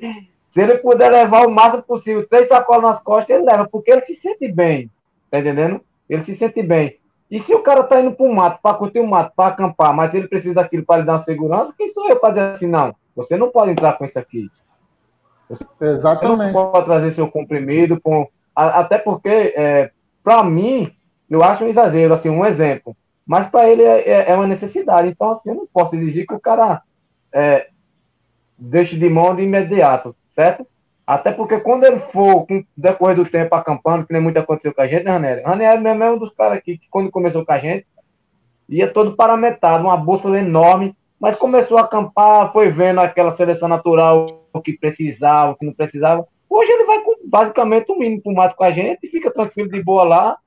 [0.51, 4.01] Se ele puder levar o máximo possível, três sacolas nas costas, ele leva, porque ele
[4.01, 4.91] se sente bem.
[5.31, 5.79] Tá entendendo?
[6.09, 6.99] Ele se sente bem.
[7.31, 10.13] E se o cara tá indo pro mato, para curtir o mato, para acampar, mas
[10.13, 12.93] ele precisa daquilo para lhe dar uma segurança, quem sou eu para dizer assim, não,
[13.15, 14.49] você não pode entrar com isso aqui.
[15.49, 16.51] Você Exatamente.
[16.51, 18.27] não pode trazer seu comprimido, com...
[18.53, 19.91] até porque, é,
[20.21, 20.93] para mim,
[21.29, 22.93] eu acho um exagero, assim, um exemplo.
[23.25, 25.11] Mas para ele é, é, é, uma necessidade.
[25.11, 26.81] Então, assim, eu não posso exigir que o cara
[27.31, 27.69] é,
[28.57, 30.65] deixe de mão de imediato, certo?
[31.05, 34.73] Até porque quando ele for, com o decorrer do tempo, acampando, que nem muito aconteceu
[34.73, 35.41] com a gente, né, Ranieri?
[35.41, 37.85] Ranieri mesmo é um dos caras aqui que, quando começou com a gente,
[38.69, 44.25] ia todo parametrado, uma bolsa enorme, mas começou a acampar, foi vendo aquela seleção natural,
[44.53, 46.25] o que precisava, o que não precisava.
[46.49, 49.83] Hoje ele vai com basicamente o mínimo pro mato com a gente, fica tranquilo de
[49.83, 50.37] boa lá.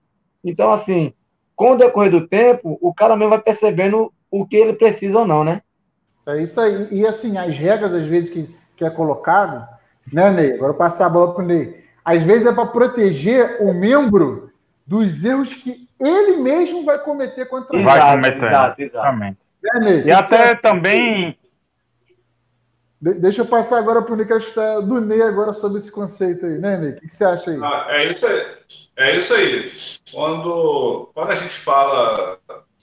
[0.43, 1.12] Então, assim,
[1.55, 5.26] com o decorrer do tempo, o cara mesmo vai percebendo o que ele precisa ou
[5.26, 5.62] não, né?
[6.26, 6.89] É isso aí.
[6.91, 9.66] E assim, as regras, às vezes, que, que é colocado,
[10.14, 10.52] né, Ney?
[10.52, 11.84] Agora eu passar a bola para o Ney.
[12.04, 14.52] Às vezes é para proteger o membro
[14.86, 17.84] dos erros que ele mesmo vai cometer contra ele.
[17.84, 19.38] Vai cometer, exato, exatamente.
[19.64, 20.62] É, Ney, e até certo?
[20.62, 21.36] também.
[23.00, 26.46] De deixa eu passar agora para o Ney, que do Ney agora sobre esse conceito
[26.46, 26.90] aí, né, Ney?
[26.90, 27.58] O que, que você acha aí?
[27.60, 28.48] Ah, é, isso aí?
[28.96, 29.72] é isso aí.
[30.12, 32.38] Quando, quando a gente fala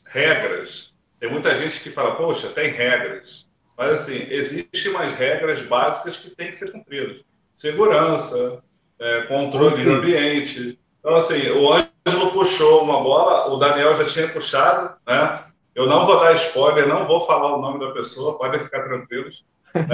[0.07, 3.49] regras, tem muita gente que fala, poxa, tem regras.
[3.77, 7.21] Mas, assim, existem umas regras básicas que têm que ser cumpridas.
[7.53, 8.63] Segurança,
[8.99, 10.79] é, controle do ambiente.
[10.99, 15.43] Então, assim, o Ângelo puxou uma bola, o Daniel já tinha puxado, né?
[15.73, 19.45] Eu não vou dar spoiler, não vou falar o nome da pessoa, podem ficar tranquilos.
[19.73, 19.87] Né?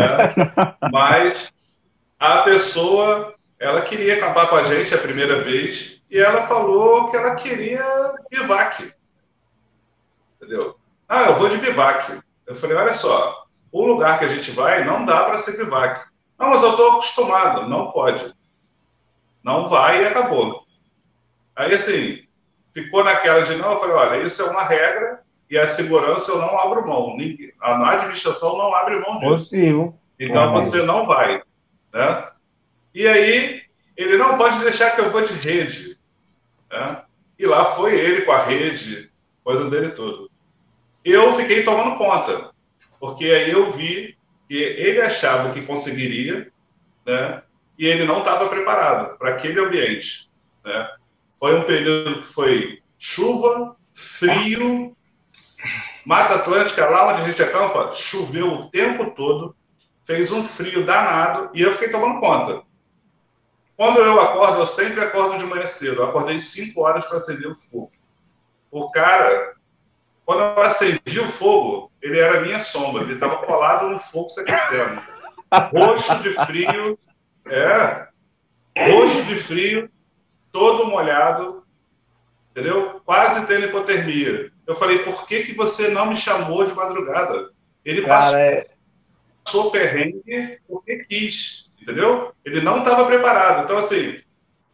[0.91, 1.53] Mas
[2.19, 7.15] a pessoa, ela queria acabar com a gente a primeira vez e ela falou que
[7.15, 8.91] ela queria bivac.
[10.35, 10.77] Entendeu?
[11.07, 12.19] Ah, eu vou de bivac.
[12.45, 16.05] Eu falei, olha só, o lugar que a gente vai não dá para ser bivac.
[16.37, 17.67] Não, mas eu estou acostumado.
[17.67, 18.33] Não pode.
[19.43, 20.63] Não vai e acabou.
[21.55, 22.23] Aí, assim,
[22.73, 26.39] ficou naquela de não, eu falei, olha, isso é uma regra e a segurança eu
[26.39, 27.17] não abro mão.
[27.59, 29.31] A administração não abre mão disso.
[29.31, 29.95] Possível.
[30.19, 31.41] Então, é você não vai.
[31.93, 32.29] Né?
[32.93, 33.61] E aí,
[33.95, 35.97] ele não pode deixar que eu vou de rede.
[36.71, 37.01] Né?
[37.39, 39.11] E lá foi ele com a rede,
[39.43, 40.29] coisa dele tudo
[41.13, 42.51] eu fiquei tomando conta,
[42.99, 44.17] porque aí eu vi
[44.47, 46.51] que ele achava que conseguiria,
[47.05, 47.43] né?
[47.77, 50.29] E ele não estava preparado para aquele ambiente,
[50.63, 50.89] né?
[51.39, 54.95] Foi um período que foi chuva, frio,
[56.05, 59.55] Mata Atlântica, lá onde a gente acampa, choveu o tempo todo,
[60.05, 62.63] fez um frio danado e eu fiquei tomando conta.
[63.75, 65.97] Quando eu acordo, eu sempre acordo de manhã cedo.
[65.97, 67.91] Eu acordei 5 horas para acender o fogo.
[68.71, 69.56] O cara
[70.27, 75.01] quando eu acendi o fogo, ele era minha sombra, ele estava colado no fogo externo.
[75.73, 76.99] Roxo de frio,
[77.47, 78.09] é,
[78.77, 79.89] roxo de frio,
[80.51, 81.63] todo molhado,
[82.51, 82.99] entendeu?
[83.05, 84.51] Quase tendo hipotermia.
[84.67, 87.49] Eu falei, por que, que você não me chamou de madrugada?
[87.85, 88.67] Ele Cara, passou, é...
[89.45, 92.33] passou perrengue porque quis, entendeu?
[92.43, 93.63] Ele não estava preparado.
[93.63, 94.19] Então, assim,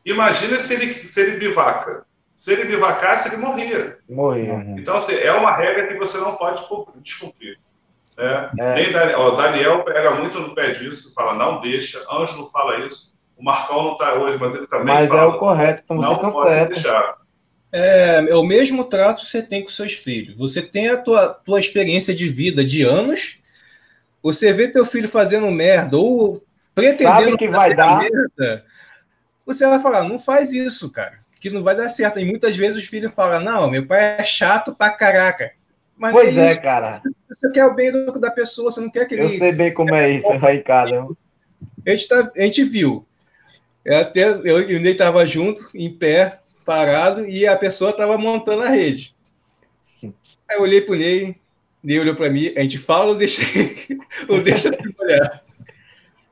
[0.03, 2.07] imagina se ele, se ele bivaca.
[2.35, 3.97] Se ele bivacasse, ele morria.
[4.09, 4.53] Morria.
[4.53, 4.75] Uhum.
[4.77, 6.63] Então, assim, é uma regra que você não pode
[7.01, 7.57] descumprir.
[8.17, 8.49] Né?
[8.59, 8.75] É.
[8.75, 11.99] Nem Daniel, ó, Daniel pega muito no pé disso, fala, não deixa.
[12.11, 13.13] Ângelo fala isso.
[13.37, 15.25] O Marcão não está hoje, mas ele também mas fala.
[15.25, 17.17] Mas é o correto, então não pode deixar.
[17.71, 20.35] é, é, o mesmo trato que você tem com seus filhos.
[20.37, 23.43] Você tem a tua, tua experiência de vida de anos,
[24.21, 26.43] você vê teu filho fazendo merda ou
[26.75, 28.65] pretendendo Sabe que vai dar merda,
[29.45, 32.21] você vai falar, não faz isso, cara, que não vai dar certo.
[32.21, 35.51] E muitas vezes os filhos falam, não, meu pai é chato pra caraca.
[35.97, 37.01] Mas pois é, é cara.
[37.27, 39.23] Você quer o bem da pessoa, você não quer que ele...
[39.23, 41.17] Eu sei bem como é isso, Ricardo.
[41.85, 43.03] A gente, tá, a gente viu.
[43.83, 48.17] Eu até eu e o Ney estava junto, em pé, parado, e a pessoa estava
[48.17, 49.13] montando a rede.
[50.01, 51.35] Aí eu olhei para o Ney,
[51.83, 53.41] Ney olhou para mim, a gente fala ou deixa,
[54.29, 55.41] ou deixa sem olhar?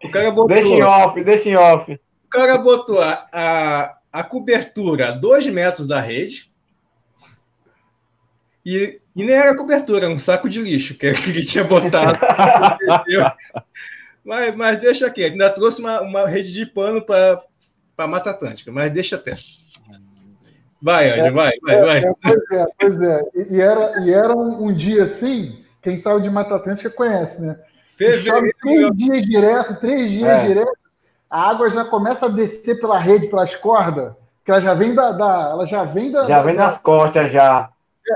[0.05, 1.91] O cara botou, deixa em off, deixa em off.
[1.91, 6.51] O cara botou a, a, a cobertura a dois metros da rede,
[8.65, 12.19] e, e nem era cobertura, era um saco de lixo que ele tinha botado.
[14.23, 17.41] Mas, mas deixa aqui, ainda trouxe uma, uma rede de pano para
[17.97, 19.33] a Mata Atlântica, mas deixa até.
[20.79, 21.97] Vai, Anja, é, vai, vai, é, vai.
[21.97, 23.21] É, pois é, pois é.
[23.33, 27.41] E, e era, e era um, um, dia assim, quem sabe de Mata Atlântica conhece,
[27.41, 27.59] né?
[27.85, 28.55] Fevereiro.
[28.61, 30.47] Três dias direto, três dias é.
[30.47, 30.77] direto,
[31.31, 34.11] a água já começa a descer pela rede, pelas cordas,
[34.43, 35.13] que ela já vem da.
[35.13, 36.27] da ela já vem da.
[36.27, 37.69] Já da, vem das costas já.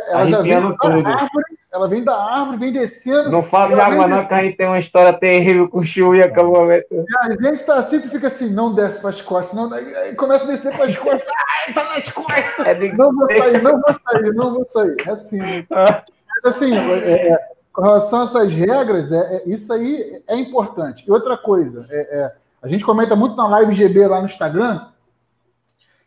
[0.09, 1.07] Ela já vem tudo.
[1.07, 3.31] Árvore, ela vem da árvore, vem descendo.
[3.31, 6.13] Não fala de água, não, que a gente tem uma história terrível com o Chu
[6.13, 6.87] e acampamento.
[7.21, 9.69] A gente tá assim, tu fica assim, não desce para as costas, não,
[10.17, 11.23] começa a descer para as costas,
[11.67, 12.65] ai, tá nas costas.
[12.65, 12.91] É de...
[12.97, 14.95] Não vou sair, não vou sair, não vou sair.
[15.07, 15.37] É assim.
[15.37, 15.65] Né?
[16.43, 17.39] Mas assim, é, é,
[17.71, 21.05] com relação a essas regras, é, é, isso aí é importante.
[21.07, 22.31] E outra coisa, é, é
[22.65, 24.87] a gente comenta muito na live GB lá no Instagram,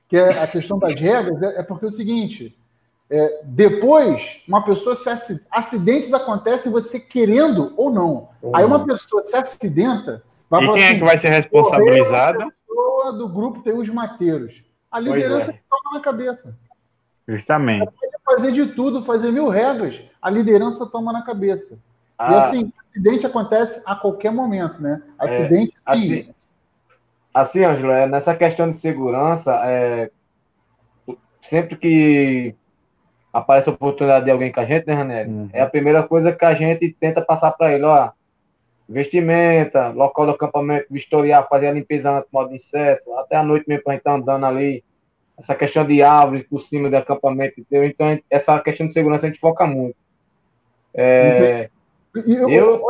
[0.09, 2.59] que é a questão das regras, é, porque é o seguinte
[3.11, 5.09] é, depois, uma pessoa se
[5.51, 8.29] acidentes acontecem você querendo ou não.
[8.43, 8.55] Uhum.
[8.55, 12.45] Aí uma pessoa se acidenta, vai e quem assim, é que vai ser responsabilizada?
[12.45, 14.63] A pessoa do grupo tem os mateiros.
[14.91, 15.61] A liderança é.
[15.71, 16.55] toma na cabeça.
[17.27, 17.87] Justamente.
[17.87, 20.01] pode fazer de tudo, fazer mil regras.
[20.21, 21.79] A liderança toma na cabeça.
[22.19, 22.33] Ah.
[22.33, 25.03] E assim, acidente acontece a qualquer momento, né?
[25.19, 26.35] É, acidente, é, assim.
[27.41, 30.11] Assim, Ângelo, é, nessa questão de segurança, é,
[31.41, 32.53] sempre que
[33.33, 35.31] aparece a oportunidade de alguém com a gente, né, Ranelli?
[35.31, 35.49] Uhum.
[35.53, 38.11] É a primeira coisa que a gente tenta passar para ele, ó.
[38.89, 43.85] Vestimenta, local do acampamento, vistoriar, fazer a limpeza antes, modo inseto, até a noite mesmo
[43.85, 44.83] para a gente estar tá andando ali.
[45.39, 47.89] Essa questão de árvores por cima do acampamento, entendeu?
[47.89, 49.97] Então, essa questão de segurança a gente foca muito.
[50.93, 51.71] É,
[52.27, 52.83] e, eu...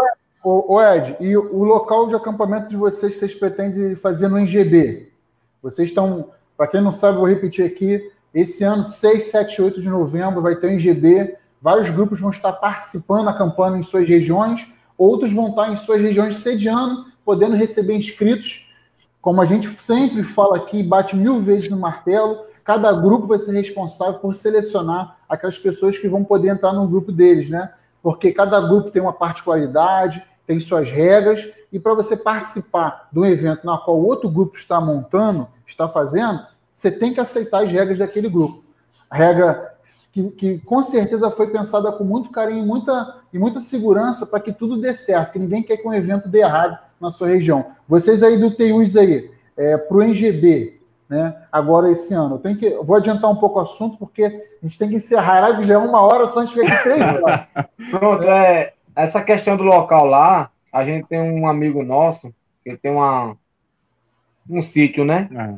[0.42, 5.12] O, o Ed, e o local de acampamento de vocês, vocês pretendem fazer no NGB?
[5.62, 9.88] Vocês estão, para quem não sabe, vou repetir aqui, esse ano, 6, 7, 8 de
[9.88, 11.36] novembro, vai ter o NGB.
[11.60, 16.00] Vários grupos vão estar participando da campanha em suas regiões, outros vão estar em suas
[16.00, 18.72] regiões sediando, podendo receber inscritos.
[19.20, 23.52] Como a gente sempre fala aqui, bate mil vezes no martelo, cada grupo vai ser
[23.52, 27.72] responsável por selecionar aquelas pessoas que vão poder entrar no grupo deles, né?
[28.02, 33.24] Porque cada grupo tem uma particularidade, tem suas regras, e para você participar de um
[33.24, 36.40] evento na qual outro grupo está montando, está fazendo,
[36.72, 38.64] você tem que aceitar as regras daquele grupo.
[39.10, 39.74] A regra
[40.12, 44.52] que, que com certeza foi pensada com muito carinho muita, e muita segurança para que
[44.52, 47.66] tudo dê certo, que ninguém quer que um evento dê errado na sua região.
[47.86, 50.77] Vocês aí do TUs aí, é, para o NGB,
[51.08, 54.66] né, agora esse ano, eu tenho que, vou adiantar um pouco o assunto, porque a
[54.66, 57.46] gente tem que encerrar, já é uma hora, só a gente fica aqui três horas.
[57.90, 62.32] Pronto, é, essa questão do local lá, a gente tem um amigo nosso,
[62.64, 63.36] ele tem uma,
[64.48, 65.28] um sítio, né?
[65.34, 65.54] É.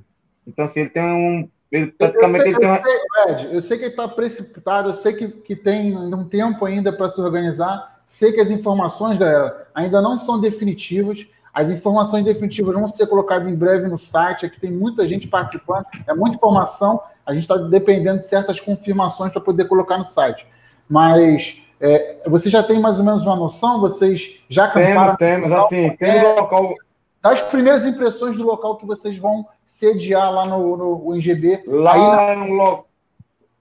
[0.47, 1.49] Então, assim, ele tem um.
[1.71, 2.83] Ele, praticamente eu, sei, ele tem uma...
[3.29, 6.93] Ed, eu sei que ele está precipitado, eu sei que, que tem um tempo ainda
[6.93, 8.01] para se organizar.
[8.07, 11.27] Sei que as informações, galera, ainda não são definitivas.
[11.61, 14.47] As informações definitivas vão ser colocadas em breve no site.
[14.47, 17.03] Aqui tem muita gente participando, é muita informação.
[17.27, 20.47] A gente está dependendo de certas confirmações para poder colocar no site.
[20.89, 23.79] Mas é, você já tem mais ou menos uma noção?
[23.79, 25.17] Vocês já acamparam?
[25.17, 25.53] Temos, temos.
[25.53, 26.75] Assim, tem um local
[27.23, 31.63] das primeiras impressões do local que vocês vão sediar lá no, no NGB.
[31.67, 32.23] Lá, na...
[32.23, 32.87] é um lo...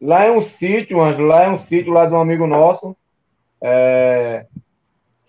[0.02, 2.96] lá é um sítio, Ângelo, lá é um sítio lá de um amigo nosso.
[3.62, 4.46] É...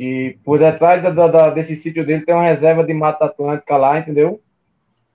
[0.01, 3.99] E por detrás da, da, desse sítio dele tem uma reserva de Mata Atlântica lá,
[3.99, 4.41] entendeu?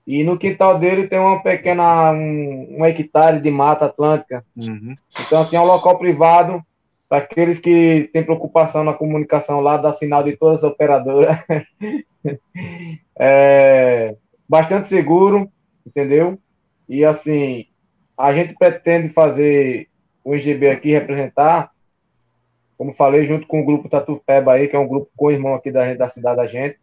[0.06, 4.44] E no quintal dele tem uma pequena, um, um hectare de Mata Atlântica.
[4.56, 4.94] Uhum.
[5.26, 6.62] Então, assim, é um local privado
[7.08, 11.36] para aqueles que têm preocupação na comunicação lá, dá sinal de todas as operadoras.
[13.18, 14.14] é,
[14.48, 15.50] bastante seguro,
[15.84, 16.38] entendeu?
[16.88, 17.66] E assim,
[18.16, 19.88] a gente pretende fazer
[20.22, 21.72] o IGB aqui representar,
[22.76, 25.70] como falei, junto com o grupo Tatupeba aí, que é um grupo com irmão aqui
[25.70, 26.78] da, da cidade da gente.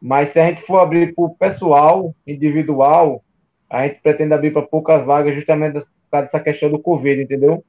[0.00, 3.22] Mas se a gente for abrir para o pessoal individual,
[3.70, 7.64] a gente pretende abrir para poucas vagas, justamente causa dessa questão do Covid, entendeu?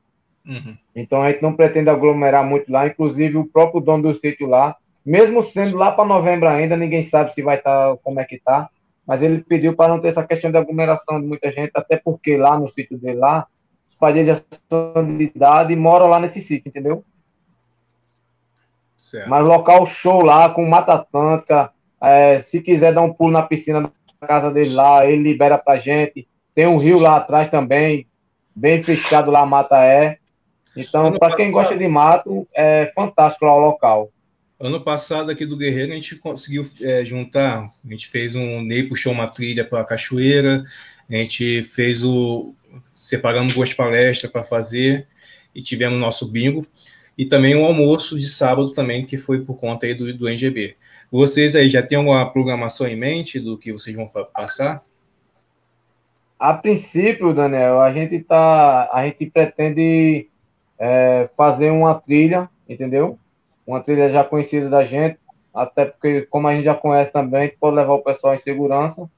[0.46, 0.78] Uhum.
[0.96, 4.76] Então a gente não pretende aglomerar muito lá, inclusive o próprio dono do sítio lá,
[5.06, 8.40] mesmo sendo lá para novembro ainda, ninguém sabe se vai estar, tá, como é que
[8.40, 8.70] tá,
[9.06, 12.38] mas ele pediu para não ter essa questão de aglomeração de muita gente, até porque
[12.38, 13.48] lá no sítio dele lá,
[13.90, 17.04] os pais já são de idade e moram lá nesse sítio, entendeu?
[18.98, 19.30] Certo.
[19.30, 21.72] Mas local show lá, com Mata Atlântica,
[22.02, 25.78] é, se quiser dar um pulo na piscina da casa dele lá, ele libera pra
[25.78, 28.08] gente, tem um rio lá atrás também,
[28.56, 30.18] bem fechado lá, Mata é,
[30.78, 34.12] então, para quem gosta de mato, é fantástico lá o local.
[34.60, 37.64] Ano passado, aqui do Guerreiro, a gente conseguiu é, juntar.
[37.84, 38.62] A gente fez um.
[38.62, 40.64] Ney puxou uma trilha para a cachoeira,
[41.10, 42.54] a gente fez o.
[42.96, 45.08] Separamos duas palestras para fazer
[45.56, 46.66] e tivemos nosso bingo.
[47.18, 50.76] E também um almoço de sábado também, que foi por conta aí do, do NGB.
[51.12, 54.84] Vocês aí já têm alguma programação em mente do que vocês vão passar?
[56.38, 58.90] A princípio, Daniel, a gente tá.
[58.94, 60.30] A gente pretende
[60.78, 63.18] é, fazer uma trilha, entendeu?
[63.66, 65.18] Uma trilha já conhecida da gente,
[65.54, 68.38] até porque, como a gente já conhece também, a gente pode levar o pessoal em
[68.38, 69.10] segurança.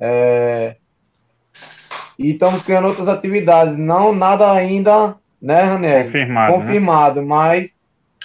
[0.00, 0.76] É,
[2.18, 6.04] e estamos criando outras atividades, não nada ainda, né, Ranel?
[6.04, 6.52] Confirmado.
[6.52, 6.58] Né?
[6.58, 7.26] Confirmado, né?
[7.26, 7.70] mas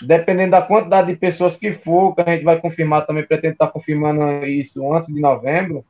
[0.01, 3.67] dependendo da quantidade de pessoas que for, que a gente vai confirmar também, pretende estar
[3.67, 5.83] confirmando isso antes de novembro.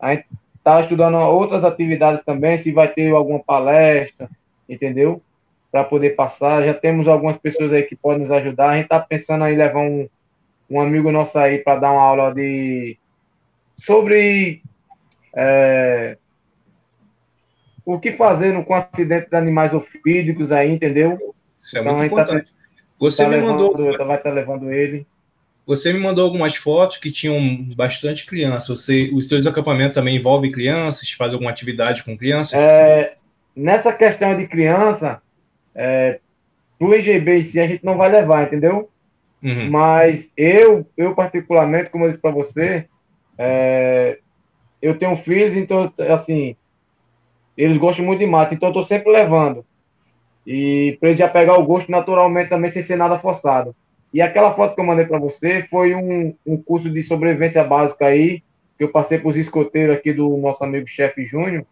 [0.00, 0.26] A gente
[0.56, 4.30] está estudando outras atividades também, se vai ter alguma palestra,
[4.66, 5.22] entendeu?
[5.70, 6.64] para poder passar.
[6.64, 8.70] Já temos algumas pessoas aí que podem nos ajudar.
[8.70, 10.08] A gente está pensando em levar um,
[10.68, 12.98] um amigo nosso aí para dar uma aula de
[13.78, 14.62] sobre
[15.34, 16.18] é,
[17.94, 21.34] o que fazer com acidente de animais ofídicos aí, entendeu?
[21.62, 22.46] Isso é então, muito tá importante.
[22.46, 22.52] Tá,
[22.98, 23.74] Você tá me levando, mandou.
[23.76, 25.06] Vai estar tá levando ele.
[25.66, 27.38] Você me mandou algumas fotos que tinham
[27.76, 28.80] bastante crianças.
[28.80, 31.10] Você, os seus acampamentos também envolvem crianças?
[31.12, 32.54] Faz alguma atividade com crianças?
[32.54, 33.14] É,
[33.54, 35.22] nessa questão de criança,
[35.74, 36.18] é,
[36.78, 38.90] pro EGB em si a gente não vai levar, entendeu?
[39.42, 39.70] Uhum.
[39.70, 42.86] Mas eu, eu particularmente, como eu disse para você,
[43.38, 44.18] é,
[44.82, 46.56] eu tenho filhos, então, assim,
[47.62, 49.64] eles gostam muito de mato, então eu tô sempre levando.
[50.46, 53.74] E para eles já pegar o gosto naturalmente também, sem ser nada forçado.
[54.12, 58.06] E aquela foto que eu mandei para você foi um, um curso de sobrevivência básica
[58.06, 58.42] aí,
[58.78, 61.66] que eu passei para os escoteiros aqui do nosso amigo chefe Júnior.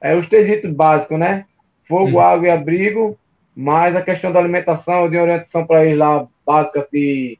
[0.00, 1.44] É os três itens básicos, né?
[1.86, 2.20] Fogo, uhum.
[2.20, 3.16] água e abrigo,
[3.54, 7.38] mas a questão da alimentação, eu dei orientação para eles lá, básica de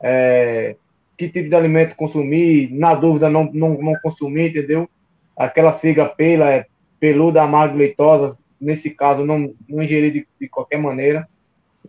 [0.00, 0.76] é,
[1.18, 4.88] que tipo de alimento consumir, na dúvida não, não, não consumir, entendeu?
[5.36, 6.66] Aquela sigla pela, é
[7.00, 11.28] peluda, amarga, leitosa, nesse caso não, não ingerir de, de qualquer maneira.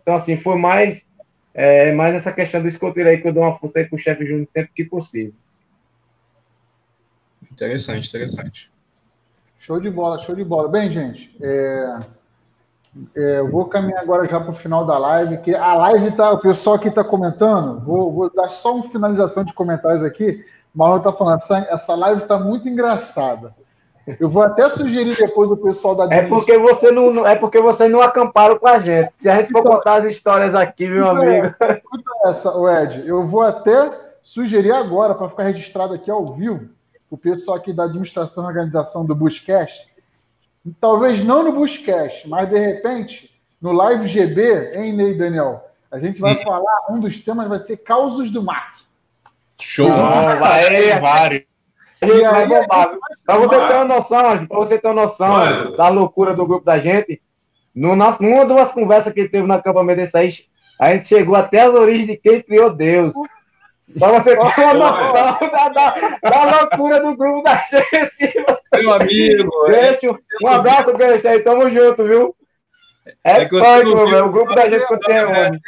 [0.00, 1.06] Então, assim, foi mais,
[1.54, 4.24] é, mais essa questão do escoteiro aí que eu dou uma força aí pro chefe
[4.24, 5.34] Júnior sempre que possível.
[7.52, 8.70] Interessante, interessante.
[9.60, 10.68] Show de bola, show de bola.
[10.68, 12.00] Bem, gente, é...
[13.16, 15.38] É, eu vou caminhar agora já para o final da live.
[15.38, 17.80] Que a live tá, o pessoal aqui está comentando.
[17.80, 20.44] Vou, vou, dar só uma finalização de comentários aqui.
[20.74, 23.50] Mauro está falando, essa, essa live está muito engraçada.
[24.18, 27.90] Eu vou até sugerir depois o pessoal da É porque você não é porque vocês
[27.90, 29.10] não acamparam com a gente.
[29.16, 31.46] Se a gente for então, contar as histórias aqui, meu amigo.
[31.46, 32.52] Escuta essa,
[32.82, 33.06] Ed.
[33.06, 33.90] Eu vou até
[34.22, 36.68] sugerir agora para ficar registrado aqui ao vivo
[37.10, 39.92] o pessoal aqui da administração e organização do Buscast
[40.80, 43.30] talvez não no Buscast, mas de repente
[43.60, 45.64] no Live GB, hein, Ney Daniel?
[45.90, 46.42] A gente vai hum.
[46.42, 48.80] falar, um dos temas vai ser causos do mar.
[49.60, 49.88] Show!
[49.88, 51.51] Oh, vai, vários.
[53.24, 56.78] Para você ter uma noção, para você ter uma noção da loucura do grupo da
[56.78, 57.22] gente,
[57.74, 60.28] no nosso, numa das conversas que teve no acampamento desse aí,
[60.78, 63.14] a gente chegou até as origens de quem criou Deus.
[63.98, 65.38] Pra você ter uma noção da,
[65.68, 65.90] da,
[66.22, 68.44] da, loucura do grupo da gente.
[68.74, 69.66] Meu amigo.
[69.66, 71.40] Deixa, um abraço, Gancho aí.
[71.40, 72.34] Tamo junto, viu?
[73.24, 74.26] É, é punk, meu velho.
[74.26, 75.60] O grupo da gente que tem, mano.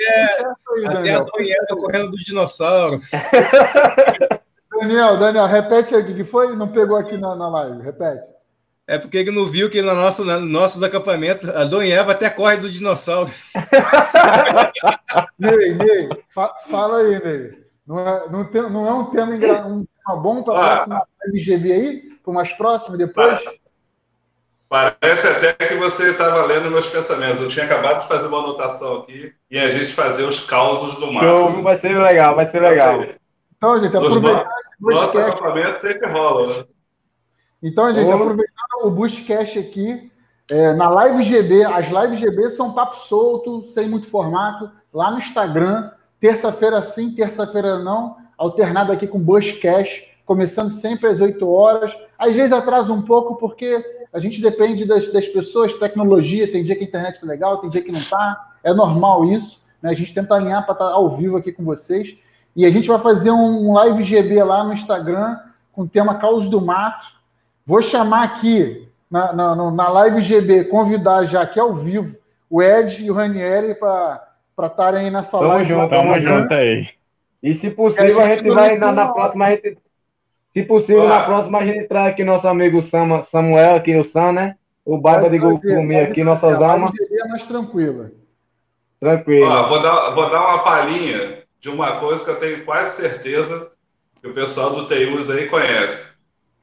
[0.86, 3.00] Até a Tonheta correndo do dinossauro.
[4.80, 6.54] Daniel, Daniel, repete aí o que foi?
[6.56, 7.82] Não pegou aqui na, na live.
[7.82, 8.34] Repete.
[8.86, 12.28] É porque ele não viu que no nosso, nos nossos acampamentos a Dona Eva até
[12.28, 13.30] corre do dinossauro.
[15.38, 17.64] Ney, Ney, fa fala aí, Ney.
[17.86, 19.34] Não é, não tem, não é um tema,
[19.66, 22.02] um tema bom para a próxima LGB aí?
[22.22, 23.40] Para umas próximas depois?
[24.68, 27.40] Parece até que você estava lendo meus pensamentos.
[27.40, 31.12] Eu tinha acabado de fazer uma anotação aqui e a gente fazer os causos do
[31.12, 31.24] mar.
[31.62, 33.00] Vai ser legal, vai ser legal.
[33.64, 34.46] Então, gente, aproveitando.
[34.80, 36.64] Nosso acampamento sempre rola, né?
[37.62, 38.14] Então, gente, Ô.
[38.14, 40.12] aproveitando o Bushcast aqui,
[40.50, 45.18] é, na Live GB, as Lives GB são papo solto, sem muito formato, lá no
[45.18, 45.90] Instagram.
[46.20, 51.96] Terça-feira sim, terça-feira não, alternado aqui com Bush Cash, começando sempre às 8 horas.
[52.18, 53.82] Às vezes atrasa um pouco, porque
[54.12, 57.68] A gente depende das, das pessoas, tecnologia, tem dia que a internet está legal, tem
[57.68, 58.52] dia que não está.
[58.62, 59.60] É normal isso.
[59.82, 59.90] Né?
[59.90, 62.16] A gente tenta alinhar para estar tá ao vivo aqui com vocês.
[62.56, 65.38] E a gente vai fazer um live GB lá no Instagram
[65.72, 67.06] com o tema Caos do Mato.
[67.66, 72.16] Vou chamar aqui na, na, na live GB, convidar já aqui ao vivo
[72.48, 74.20] o Ed e o Ranieri para
[74.66, 75.68] estarem aí nessa tamo live.
[75.68, 76.88] Junto, tamo junto aí.
[77.42, 79.76] E se possível, a gente vai na, na próxima, a gente
[80.52, 81.18] se possível, ah.
[81.18, 84.56] na próxima a gente traz aqui nosso amigo Samuel, aqui o Sam, né?
[84.84, 86.92] O Barba de Gumi aqui, nossa Zama.
[87.10, 88.12] É mais tranquila.
[89.00, 89.50] Tranquilo.
[89.68, 93.72] Vou, dar, vou dar uma palhinha de uma coisa que eu tenho quase certeza
[94.20, 96.18] que o pessoal do Teius aí conhece.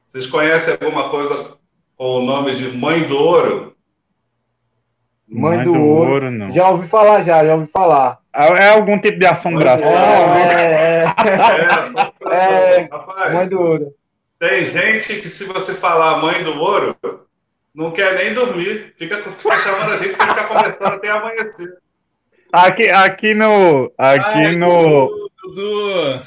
[0.06, 1.58] Vocês conhecem alguma coisa
[1.96, 3.74] com o nome de Mãe do Ouro?
[5.26, 6.10] Mãe, Mãe do, do ouro.
[6.12, 6.30] ouro.
[6.30, 6.52] não.
[6.52, 8.20] Já ouvi falar, já, já ouvi falar.
[8.32, 9.90] É, é algum tipo de assombração.
[9.90, 11.14] É, é, é.
[12.30, 13.94] é Rapaz, mãe do ouro.
[14.38, 16.96] Tem gente que, se você falar mãe do ouro,
[17.74, 18.94] não quer nem dormir.
[18.96, 21.82] Fica, fica chamando a gente para ficar conversando até amanhecer.
[22.52, 23.90] Aqui, aqui no.
[23.96, 25.08] Aqui Ai, no.
[25.42, 26.20] Dudu.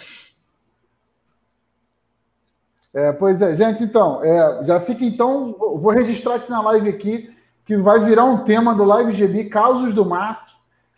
[2.92, 7.30] É, pois é, gente, então, é, já fica então, vou registrar aqui na live aqui,
[7.64, 10.50] que vai virar um tema do Live GB, Causos do Mato,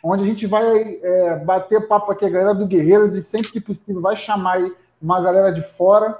[0.01, 3.59] onde a gente vai é, bater papo aqui a galera do Guerreiros e sempre que
[3.59, 4.59] possível vai chamar
[5.01, 6.17] uma galera de fora.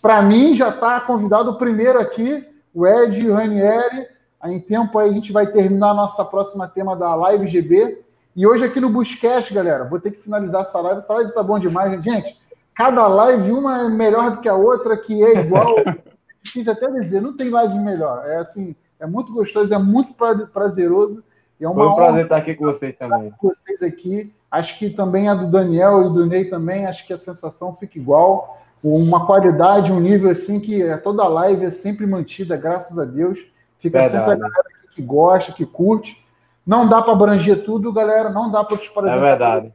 [0.00, 4.06] Para mim, já está convidado o primeiro aqui, o Ed e o Ranieri.
[4.44, 8.03] Em tempo aí a gente vai terminar a nossa próxima tema da Live GB.
[8.36, 10.98] E hoje aqui no Buscast, galera, vou ter que finalizar essa live.
[10.98, 12.36] Essa live tá bom demais, gente.
[12.74, 15.76] Cada live, uma é melhor do que a outra, que é igual.
[16.42, 18.26] Difícil até dizer, não tem live melhor.
[18.26, 20.14] É assim, é muito gostoso, é muito
[20.52, 21.22] prazeroso.
[21.60, 23.32] É uma Foi um prazer estar aqui com vocês também.
[23.38, 24.34] Com vocês aqui.
[24.50, 27.98] Acho que também a do Daniel e do Ney também, acho que a sensação fica
[27.98, 28.60] igual.
[28.82, 33.38] Uma qualidade, um nível assim que é toda live é sempre mantida, graças a Deus.
[33.78, 34.12] Fica Verdade.
[34.12, 36.23] sempre a galera que gosta, que curte.
[36.66, 38.30] Não dá para abranger tudo, galera.
[38.30, 39.72] Não dá para te É verdade.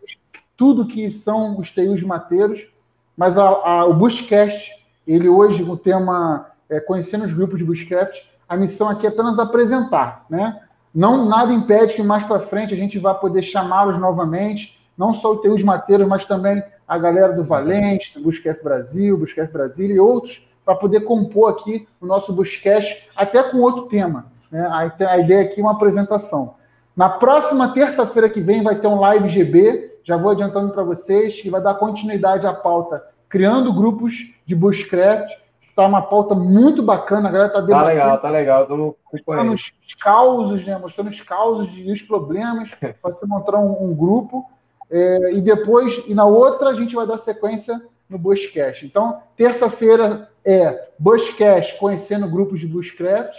[0.58, 2.68] Tudo que são os teios mateiros.
[3.16, 4.72] Mas a, a, o Bushcast,
[5.06, 8.18] ele hoje, o tema é, Conhecendo os Grupos de Bushcraft,
[8.48, 10.62] a missão aqui é apenas apresentar, né?
[10.94, 15.34] Não nada impede que mais para frente a gente vá poder chamá-los novamente, não só
[15.34, 20.00] o Teus Mateiros, mas também a galera do Valente, do Busquets Brasil, Busquets Brasil e
[20.00, 24.26] outros, para poder compor aqui o nosso Busquets, até com outro tema.
[24.52, 24.66] Né?
[24.66, 26.56] A, a ideia aqui é uma apresentação.
[27.00, 31.42] Na próxima terça-feira que vem vai ter um live GB, já vou adiantando para vocês,
[31.42, 35.32] que vai dar continuidade à pauta criando grupos de Bushcraft
[35.62, 37.86] Está uma pauta muito bacana, a galera está debatendo.
[37.86, 38.68] Tá legal, tá legal.
[38.68, 40.78] Tô mostrando os causos, né?
[40.78, 44.46] Mostrando os causos e os problemas para você montar um, um grupo.
[44.92, 48.86] É, e depois, e na outra, a gente vai dar sequência no Bushcast.
[48.86, 53.38] Então, terça-feira é Bushcast conhecendo grupos de Bushcraft.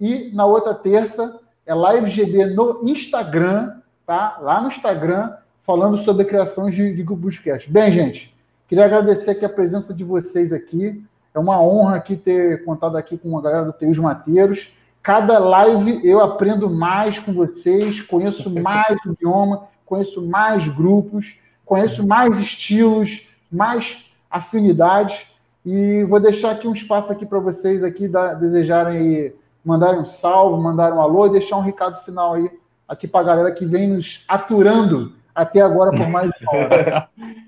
[0.00, 3.72] E na outra terça é Live GB no Instagram,
[4.06, 4.38] tá?
[4.40, 7.68] Lá no Instagram, falando sobre a criação de, de grupos Bushcast.
[7.68, 8.32] Bem, gente,
[8.68, 11.04] queria agradecer aqui a presença de vocês aqui.
[11.34, 14.68] É uma honra aqui ter contado aqui com a galera do Teus Mateiros.
[15.02, 22.38] Cada live eu aprendo mais com vocês, conheço mais idioma, conheço mais grupos, conheço mais
[22.38, 25.26] estilos, mais afinidades.
[25.64, 29.34] E vou deixar aqui um espaço aqui para vocês aqui da, desejarem aí,
[29.66, 32.50] mandarem um salve, mandarem um alô e deixar um recado final aí
[32.88, 37.08] aqui para a galera que vem nos aturando até agora por mais uma hora.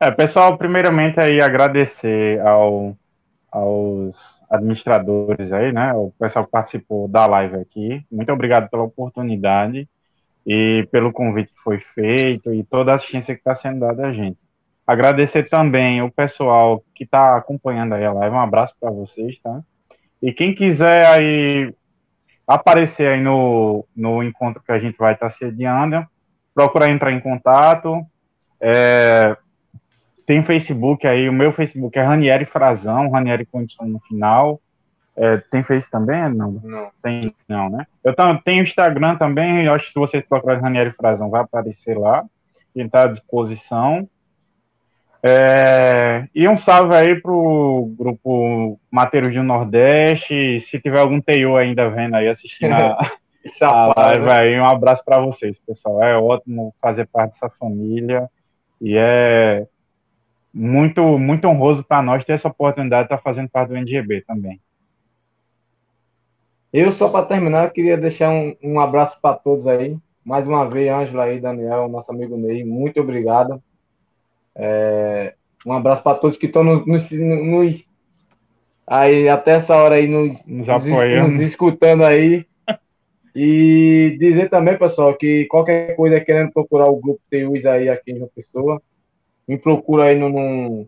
[0.00, 2.96] É, pessoal, primeiramente aí agradecer ao,
[3.52, 5.94] aos administradores aí, né?
[5.94, 8.04] O pessoal que participou da live aqui.
[8.10, 9.88] Muito obrigado pela oportunidade
[10.44, 14.12] e pelo convite que foi feito e toda a assistência que está sendo dada a
[14.12, 14.36] gente.
[14.84, 18.34] Agradecer também o pessoal que está acompanhando aí a live.
[18.34, 19.62] Um abraço para vocês, tá?
[20.22, 21.74] E quem quiser aí
[22.46, 26.06] aparecer aí no, no encontro que a gente vai estar tá sediando,
[26.54, 28.04] procurar entrar em contato.
[28.60, 29.36] É,
[30.24, 34.60] tem Facebook aí, o meu Facebook é Ranieri Frazão, Ranieri Condição no final.
[35.16, 36.28] É, tem Face também?
[36.30, 36.52] Não.
[36.52, 36.90] Não.
[37.02, 37.84] Tem, não, né?
[38.02, 42.24] Eu tenho Instagram também, acho que se vocês procurarem Ranieri Frazão, vai aparecer lá.
[42.74, 44.08] Ele está à disposição.
[45.24, 50.60] É, e um salve aí pro grupo Mateiros do Nordeste.
[50.60, 52.98] Se tiver algum TEO ainda vendo aí, assistindo a,
[53.62, 56.02] a live aí, um abraço para vocês, pessoal.
[56.02, 58.28] É ótimo fazer parte dessa família.
[58.80, 59.64] E é
[60.52, 64.22] muito, muito honroso para nós ter essa oportunidade de estar tá fazendo parte do NGB
[64.22, 64.60] também.
[66.72, 69.96] Eu, só para terminar, queria deixar um, um abraço para todos aí.
[70.24, 73.62] Mais uma vez, Ângela aí, Daniel, nosso amigo Ney, muito obrigado.
[74.54, 75.34] É,
[75.64, 77.86] um abraço para todos que estão nos, nos, nos
[78.86, 82.46] aí até essa hora aí nos, nos, nos escutando aí.
[83.34, 88.18] E dizer também, pessoal, que qualquer coisa querendo procurar o grupo TUs aí aqui em
[88.18, 88.82] João Pessoa,
[89.48, 90.86] me procura aí no, no,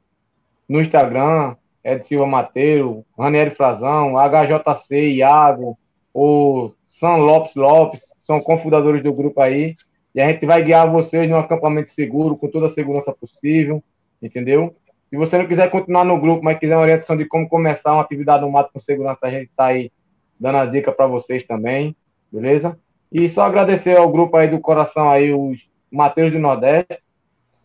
[0.68, 5.78] no Instagram, Ed Silva Mateiro, Ranieri Frazão, HJC, Iago,
[6.12, 9.76] o Sam Lopes Lopes, são cofundadores do grupo aí.
[10.14, 13.82] E a gente vai guiar vocês num acampamento seguro, com toda a segurança possível,
[14.22, 14.74] entendeu?
[15.10, 18.02] Se você não quiser continuar no grupo, mas quiser uma orientação de como começar uma
[18.02, 19.90] atividade no mato com segurança, a gente está aí
[20.38, 21.96] dando a dica para vocês também,
[22.30, 22.78] beleza?
[23.12, 26.98] E só agradecer ao grupo aí do coração aí, os Mateus do Nordeste,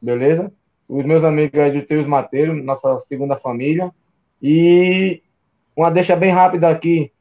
[0.01, 0.51] beleza?
[0.87, 3.91] Os meus amigos aí do Teus Mateus, nossa segunda família.
[4.41, 5.21] E
[5.75, 7.11] uma deixa bem rápida aqui,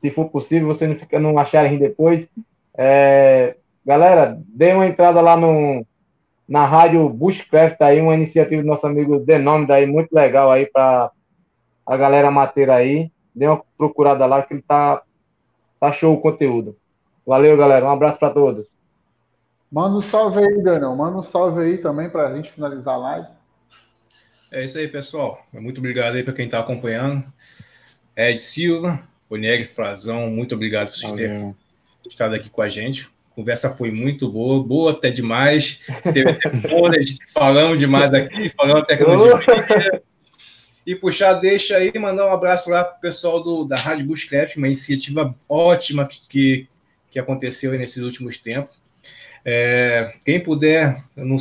[0.00, 2.28] se for possível, você não fica não acharem depois.
[2.76, 3.56] É,
[3.86, 5.86] galera, dê uma entrada lá no,
[6.48, 11.10] na rádio Bushcraft aí, uma iniciativa do nosso amigo Denome daí, muito legal aí para
[11.86, 13.10] a galera mateira aí.
[13.34, 15.02] Dê uma procurada lá que ele tá,
[15.78, 16.76] tá show o conteúdo.
[17.24, 17.84] Valeu, galera.
[17.84, 18.66] Um abraço para todos.
[19.70, 20.96] Manda um salve aí, Daniel.
[20.96, 23.28] Manda um salve aí também para a gente finalizar a live.
[24.50, 25.44] É isso aí, pessoal.
[25.52, 27.24] Muito obrigado aí para quem está acompanhando.
[28.16, 31.54] Ed Silva, Onieri Frazão, muito obrigado por vocês terem
[32.08, 33.10] estado aqui com a gente.
[33.36, 35.82] Conversa foi muito boa, boa até demais.
[36.02, 36.48] Teve até
[37.34, 40.02] falamos demais aqui, falando tecnologia.
[40.86, 44.56] E puxar, deixa aí, mandar um abraço lá para o pessoal do, da Rádio Bushcraft,
[44.56, 46.66] uma iniciativa ótima que,
[47.10, 48.80] que aconteceu nesses últimos tempos.
[49.44, 51.36] É, quem puder, não,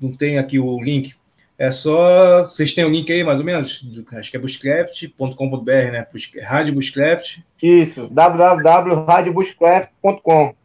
[0.00, 1.12] não tem aqui o link,
[1.58, 2.40] é só.
[2.40, 3.86] Vocês têm o link aí, mais ou menos?
[4.14, 6.06] Acho que é bushcraft.com.br, né?
[6.42, 7.40] Rádio Bushcraft.
[7.62, 10.59] Isso, www.radiobushcraft.com.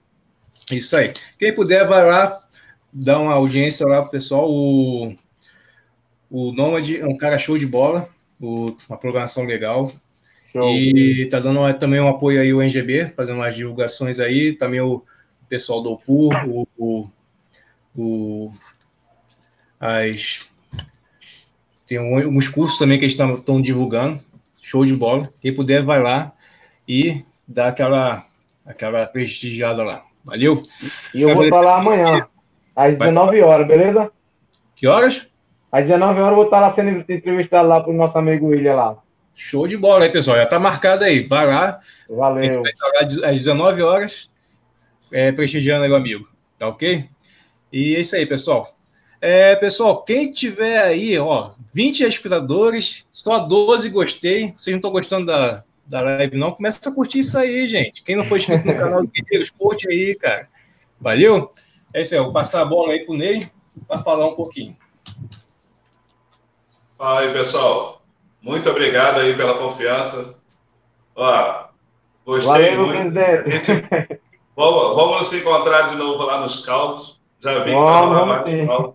[0.71, 1.13] Isso aí.
[1.37, 2.41] Quem puder, vai lá,
[2.91, 4.49] dá uma audiência lá pro pessoal.
[4.49, 5.13] O,
[6.29, 8.07] o Nomad é um cara show de bola,
[8.39, 9.91] o, uma programação legal.
[10.51, 10.69] Show.
[10.69, 14.53] E tá dando também um apoio aí o NGB, fazendo umas divulgações aí.
[14.53, 15.03] Também o
[15.47, 17.09] pessoal do OPUR, o, o,
[17.95, 18.53] o
[19.79, 20.47] as
[21.85, 24.19] tem alguns cursos também que eles estão divulgando.
[24.61, 25.31] Show de bola.
[25.41, 26.33] Quem puder, vai lá
[26.87, 28.25] e dá aquela,
[28.65, 30.03] aquela prestigiada lá.
[30.25, 30.63] Valeu?
[31.13, 32.27] E eu vou falar amanhã,
[32.75, 34.11] às 19 horas, beleza?
[34.75, 35.27] Que horas?
[35.71, 38.75] Às 19 horas eu vou estar lá sendo entrevistado lá para o nosso amigo William
[38.75, 38.97] lá.
[39.35, 40.37] Show de bola aí, pessoal.
[40.37, 41.21] Já está marcado aí.
[41.21, 41.79] Vai lá.
[42.09, 42.61] Valeu.
[42.61, 44.31] Vai estar lá às 19 horas,
[45.13, 46.27] é, prestigiando aí o amigo.
[46.57, 47.05] Tá ok?
[47.71, 48.73] E é isso aí, pessoal.
[49.21, 54.53] É, pessoal, quem tiver aí, ó, 20 aspiradores, só 12 gostei.
[54.55, 56.51] Vocês não estão gostando da, da live, não?
[56.51, 58.03] Começa a curtir isso aí, gente.
[58.03, 60.47] Quem não foi inscrito no canal do Guerreiros, curte aí, cara.
[60.99, 61.51] Valeu?
[61.93, 63.49] É isso aí, eu vou passar a bola aí pro Ney
[63.87, 64.75] para falar um pouquinho.
[66.97, 68.01] Fala aí, pessoal.
[68.41, 70.39] Muito obrigado aí pela confiança.
[71.15, 71.67] Ó,
[72.25, 73.15] gostei Valeu, muito.
[74.55, 77.19] Vamos, vamos nos encontrar de novo lá nos causos.
[77.41, 78.93] Já vi que tá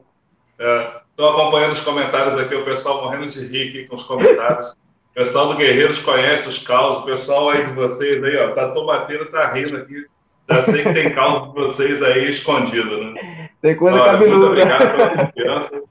[0.59, 4.75] Estou é, acompanhando os comentários aqui, o pessoal morrendo de rir aqui com os comentários.
[5.21, 9.31] Pessoal do Guerreiros conhece os causos, o pessoal aí de vocês aí, ó, tá tomateiro,
[9.31, 10.07] tá rindo aqui.
[10.49, 13.51] Já sei que tem causa de vocês aí escondido, né?
[13.61, 15.83] Tem coisa Olha, Muito obrigado pela confiança.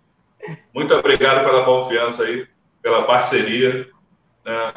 [0.73, 2.47] Muito obrigado pela confiança aí,
[2.81, 3.87] pela parceria.
[4.43, 4.73] Né?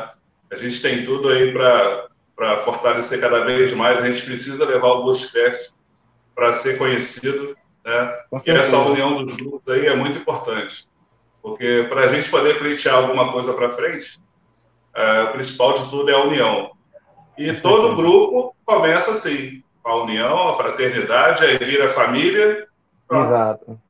[0.52, 4.00] A gente tem tudo aí para fortalecer cada vez mais.
[4.00, 5.70] A gente precisa levar o Bushcraft
[6.34, 8.18] para ser conhecido né?
[8.46, 10.86] E essa união dos grupos aí é muito importante,
[11.40, 14.20] porque para a gente poder pleitear alguma coisa para frente,
[14.94, 16.70] é, o principal de tudo é a união.
[17.36, 22.66] E todo grupo começa assim, a união, a fraternidade, aí vira família,
[23.08, 23.80] pronto, Exato.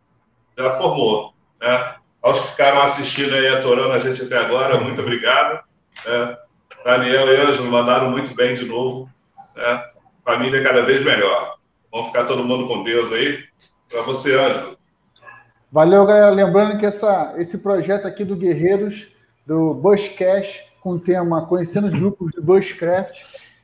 [0.56, 1.34] já formou.
[1.60, 1.94] Né?
[2.22, 5.64] Aos que ficaram assistindo aí, atorando a gente até agora, muito obrigado.
[6.06, 6.38] Né?
[6.84, 9.10] Daniel e Ângelo mandaram muito bem de novo.
[9.56, 9.84] Né?
[10.24, 11.56] Família cada vez melhor.
[11.90, 13.44] Vamos ficar todo mundo com Deus aí.
[13.90, 14.78] Para você, Ângelo.
[15.70, 16.30] Valeu, galera.
[16.30, 19.08] Lembrando que essa, esse projeto aqui do Guerreiros,
[19.46, 23.20] do Bushcast, com o tema Conhecendo os Grupos do Bushcraft,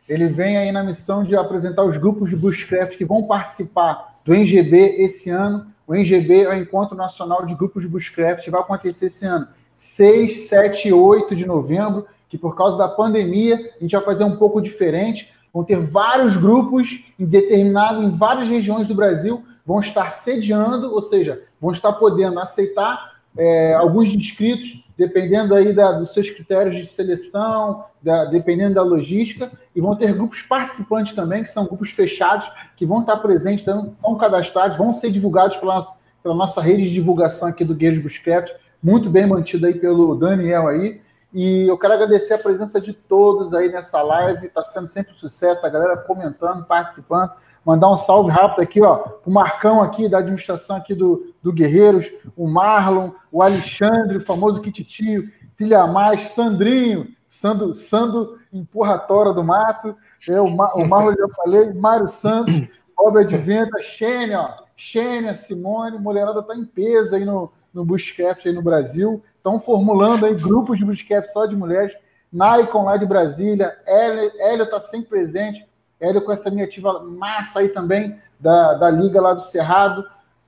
[0.08, 4.34] ele vem aí na missão de apresentar os grupos de Bushcraft que vão participar do
[4.34, 5.66] NGB esse ano.
[5.86, 10.48] O NGB é o Encontro Nacional de Grupos de Bushcraft, vai acontecer esse ano, 6,
[10.48, 14.36] 7 e 8 de novembro, que por causa da pandemia a gente vai fazer um
[14.36, 15.32] pouco diferente.
[15.52, 21.02] Vão ter vários grupos em determinado em várias regiões do Brasil vão estar sediando, ou
[21.02, 26.84] seja, vão estar podendo aceitar é, alguns inscritos, dependendo aí da, dos seus critérios de
[26.84, 32.50] seleção, da, dependendo da logística, e vão ter grupos participantes também, que são grupos fechados,
[32.76, 35.86] que vão estar presentes, então, são cadastrados, vão ser divulgados pela,
[36.20, 38.50] pela nossa rede de divulgação aqui do Gueiros Bushcraft,
[38.82, 41.00] muito bem mantido aí pelo Daniel aí.
[41.32, 44.46] E eu quero agradecer a presença de todos aí nessa live.
[44.46, 47.32] Está sendo sempre um sucesso, a galera comentando, participando.
[47.64, 52.10] Mandar um salve rápido aqui, ó, o Marcão aqui da administração aqui do, do Guerreiros,
[52.36, 59.94] o Marlon, o Alexandre, o famoso Kititio, Tilha Mais, Sandrinho, Sando, Sando Empurratória do Mato,
[60.28, 62.54] é, o, o Marlon já falei, Mário Santos,
[62.96, 68.52] Robert Venta, Xênia, ó, Xênia, Simone, mulherada tá em peso aí no, no Bushcraft aí
[68.52, 69.22] no Brasil.
[69.36, 71.92] Estão formulando aí grupos de Bushcraft só de mulheres.
[72.32, 75.67] Nikon lá de Brasília, Hélio, Hélio está sempre presente.
[76.00, 80.04] Hélio com essa iniciativa massa aí também da, da Liga lá do Cerrado.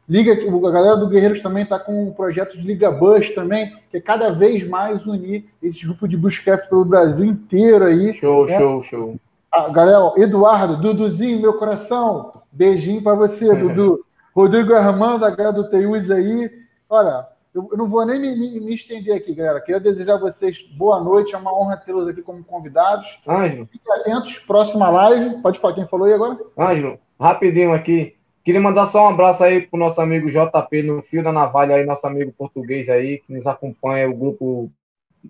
[0.09, 3.99] Liga, a galera do Guerreiros também está com um projeto de Liga Bus também, que
[3.99, 8.15] é cada vez mais unir esse grupo de Bushcraft pelo Brasil inteiro aí.
[8.15, 8.59] Show, né?
[8.59, 9.17] show, show.
[9.53, 14.05] A galera, Eduardo, Duduzinho, meu coração, beijinho para você, Dudu.
[14.35, 16.51] Rodrigo Armando, a galera do Teus aí.
[16.89, 19.61] Olha, eu, não vou nem me, me, me, estender aqui, galera.
[19.61, 21.35] Queria desejar a vocês boa noite.
[21.35, 23.19] É uma honra tê-los aqui como convidados.
[23.27, 23.67] Ângelo.
[23.67, 24.39] Fiquem atentos.
[24.39, 25.43] Próxima live.
[25.43, 26.39] Pode falar quem falou aí agora?
[26.57, 28.15] Ângelo, rapidinho aqui.
[28.45, 31.85] Queria mandar só um abraço aí pro nosso amigo JP no Fio da Navalha aí,
[31.85, 34.71] nosso amigo português aí, que nos acompanha, o grupo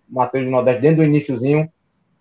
[0.08, 1.68] Matheus do Nordeste, desde o iníciozinho.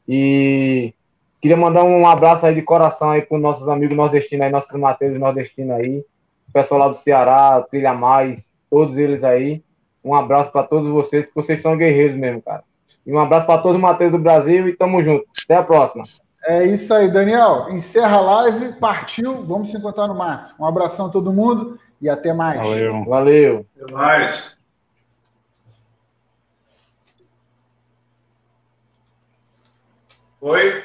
[0.07, 0.93] E
[1.39, 5.19] queria mandar um abraço aí de coração aí para nossos amigos nordestinos aí, nosso Matheus
[5.19, 5.99] nordestino aí,
[6.47, 9.61] o pessoal lá do Ceará, Trilha Mais, todos eles aí.
[10.03, 12.63] Um abraço para todos vocês, que vocês são guerreiros mesmo, cara.
[13.05, 15.25] E um abraço para todos os Matheus do Brasil e tamo junto.
[15.43, 16.03] Até a próxima.
[16.45, 17.67] É isso aí, Daniel.
[17.69, 19.43] Encerra a live, partiu.
[19.45, 20.55] Vamos se encontrar no mato.
[20.59, 22.59] Um abração a todo mundo e até mais.
[22.61, 23.05] Valeu.
[23.05, 23.65] Valeu.
[23.81, 24.57] Até mais.
[30.41, 30.83] Oi?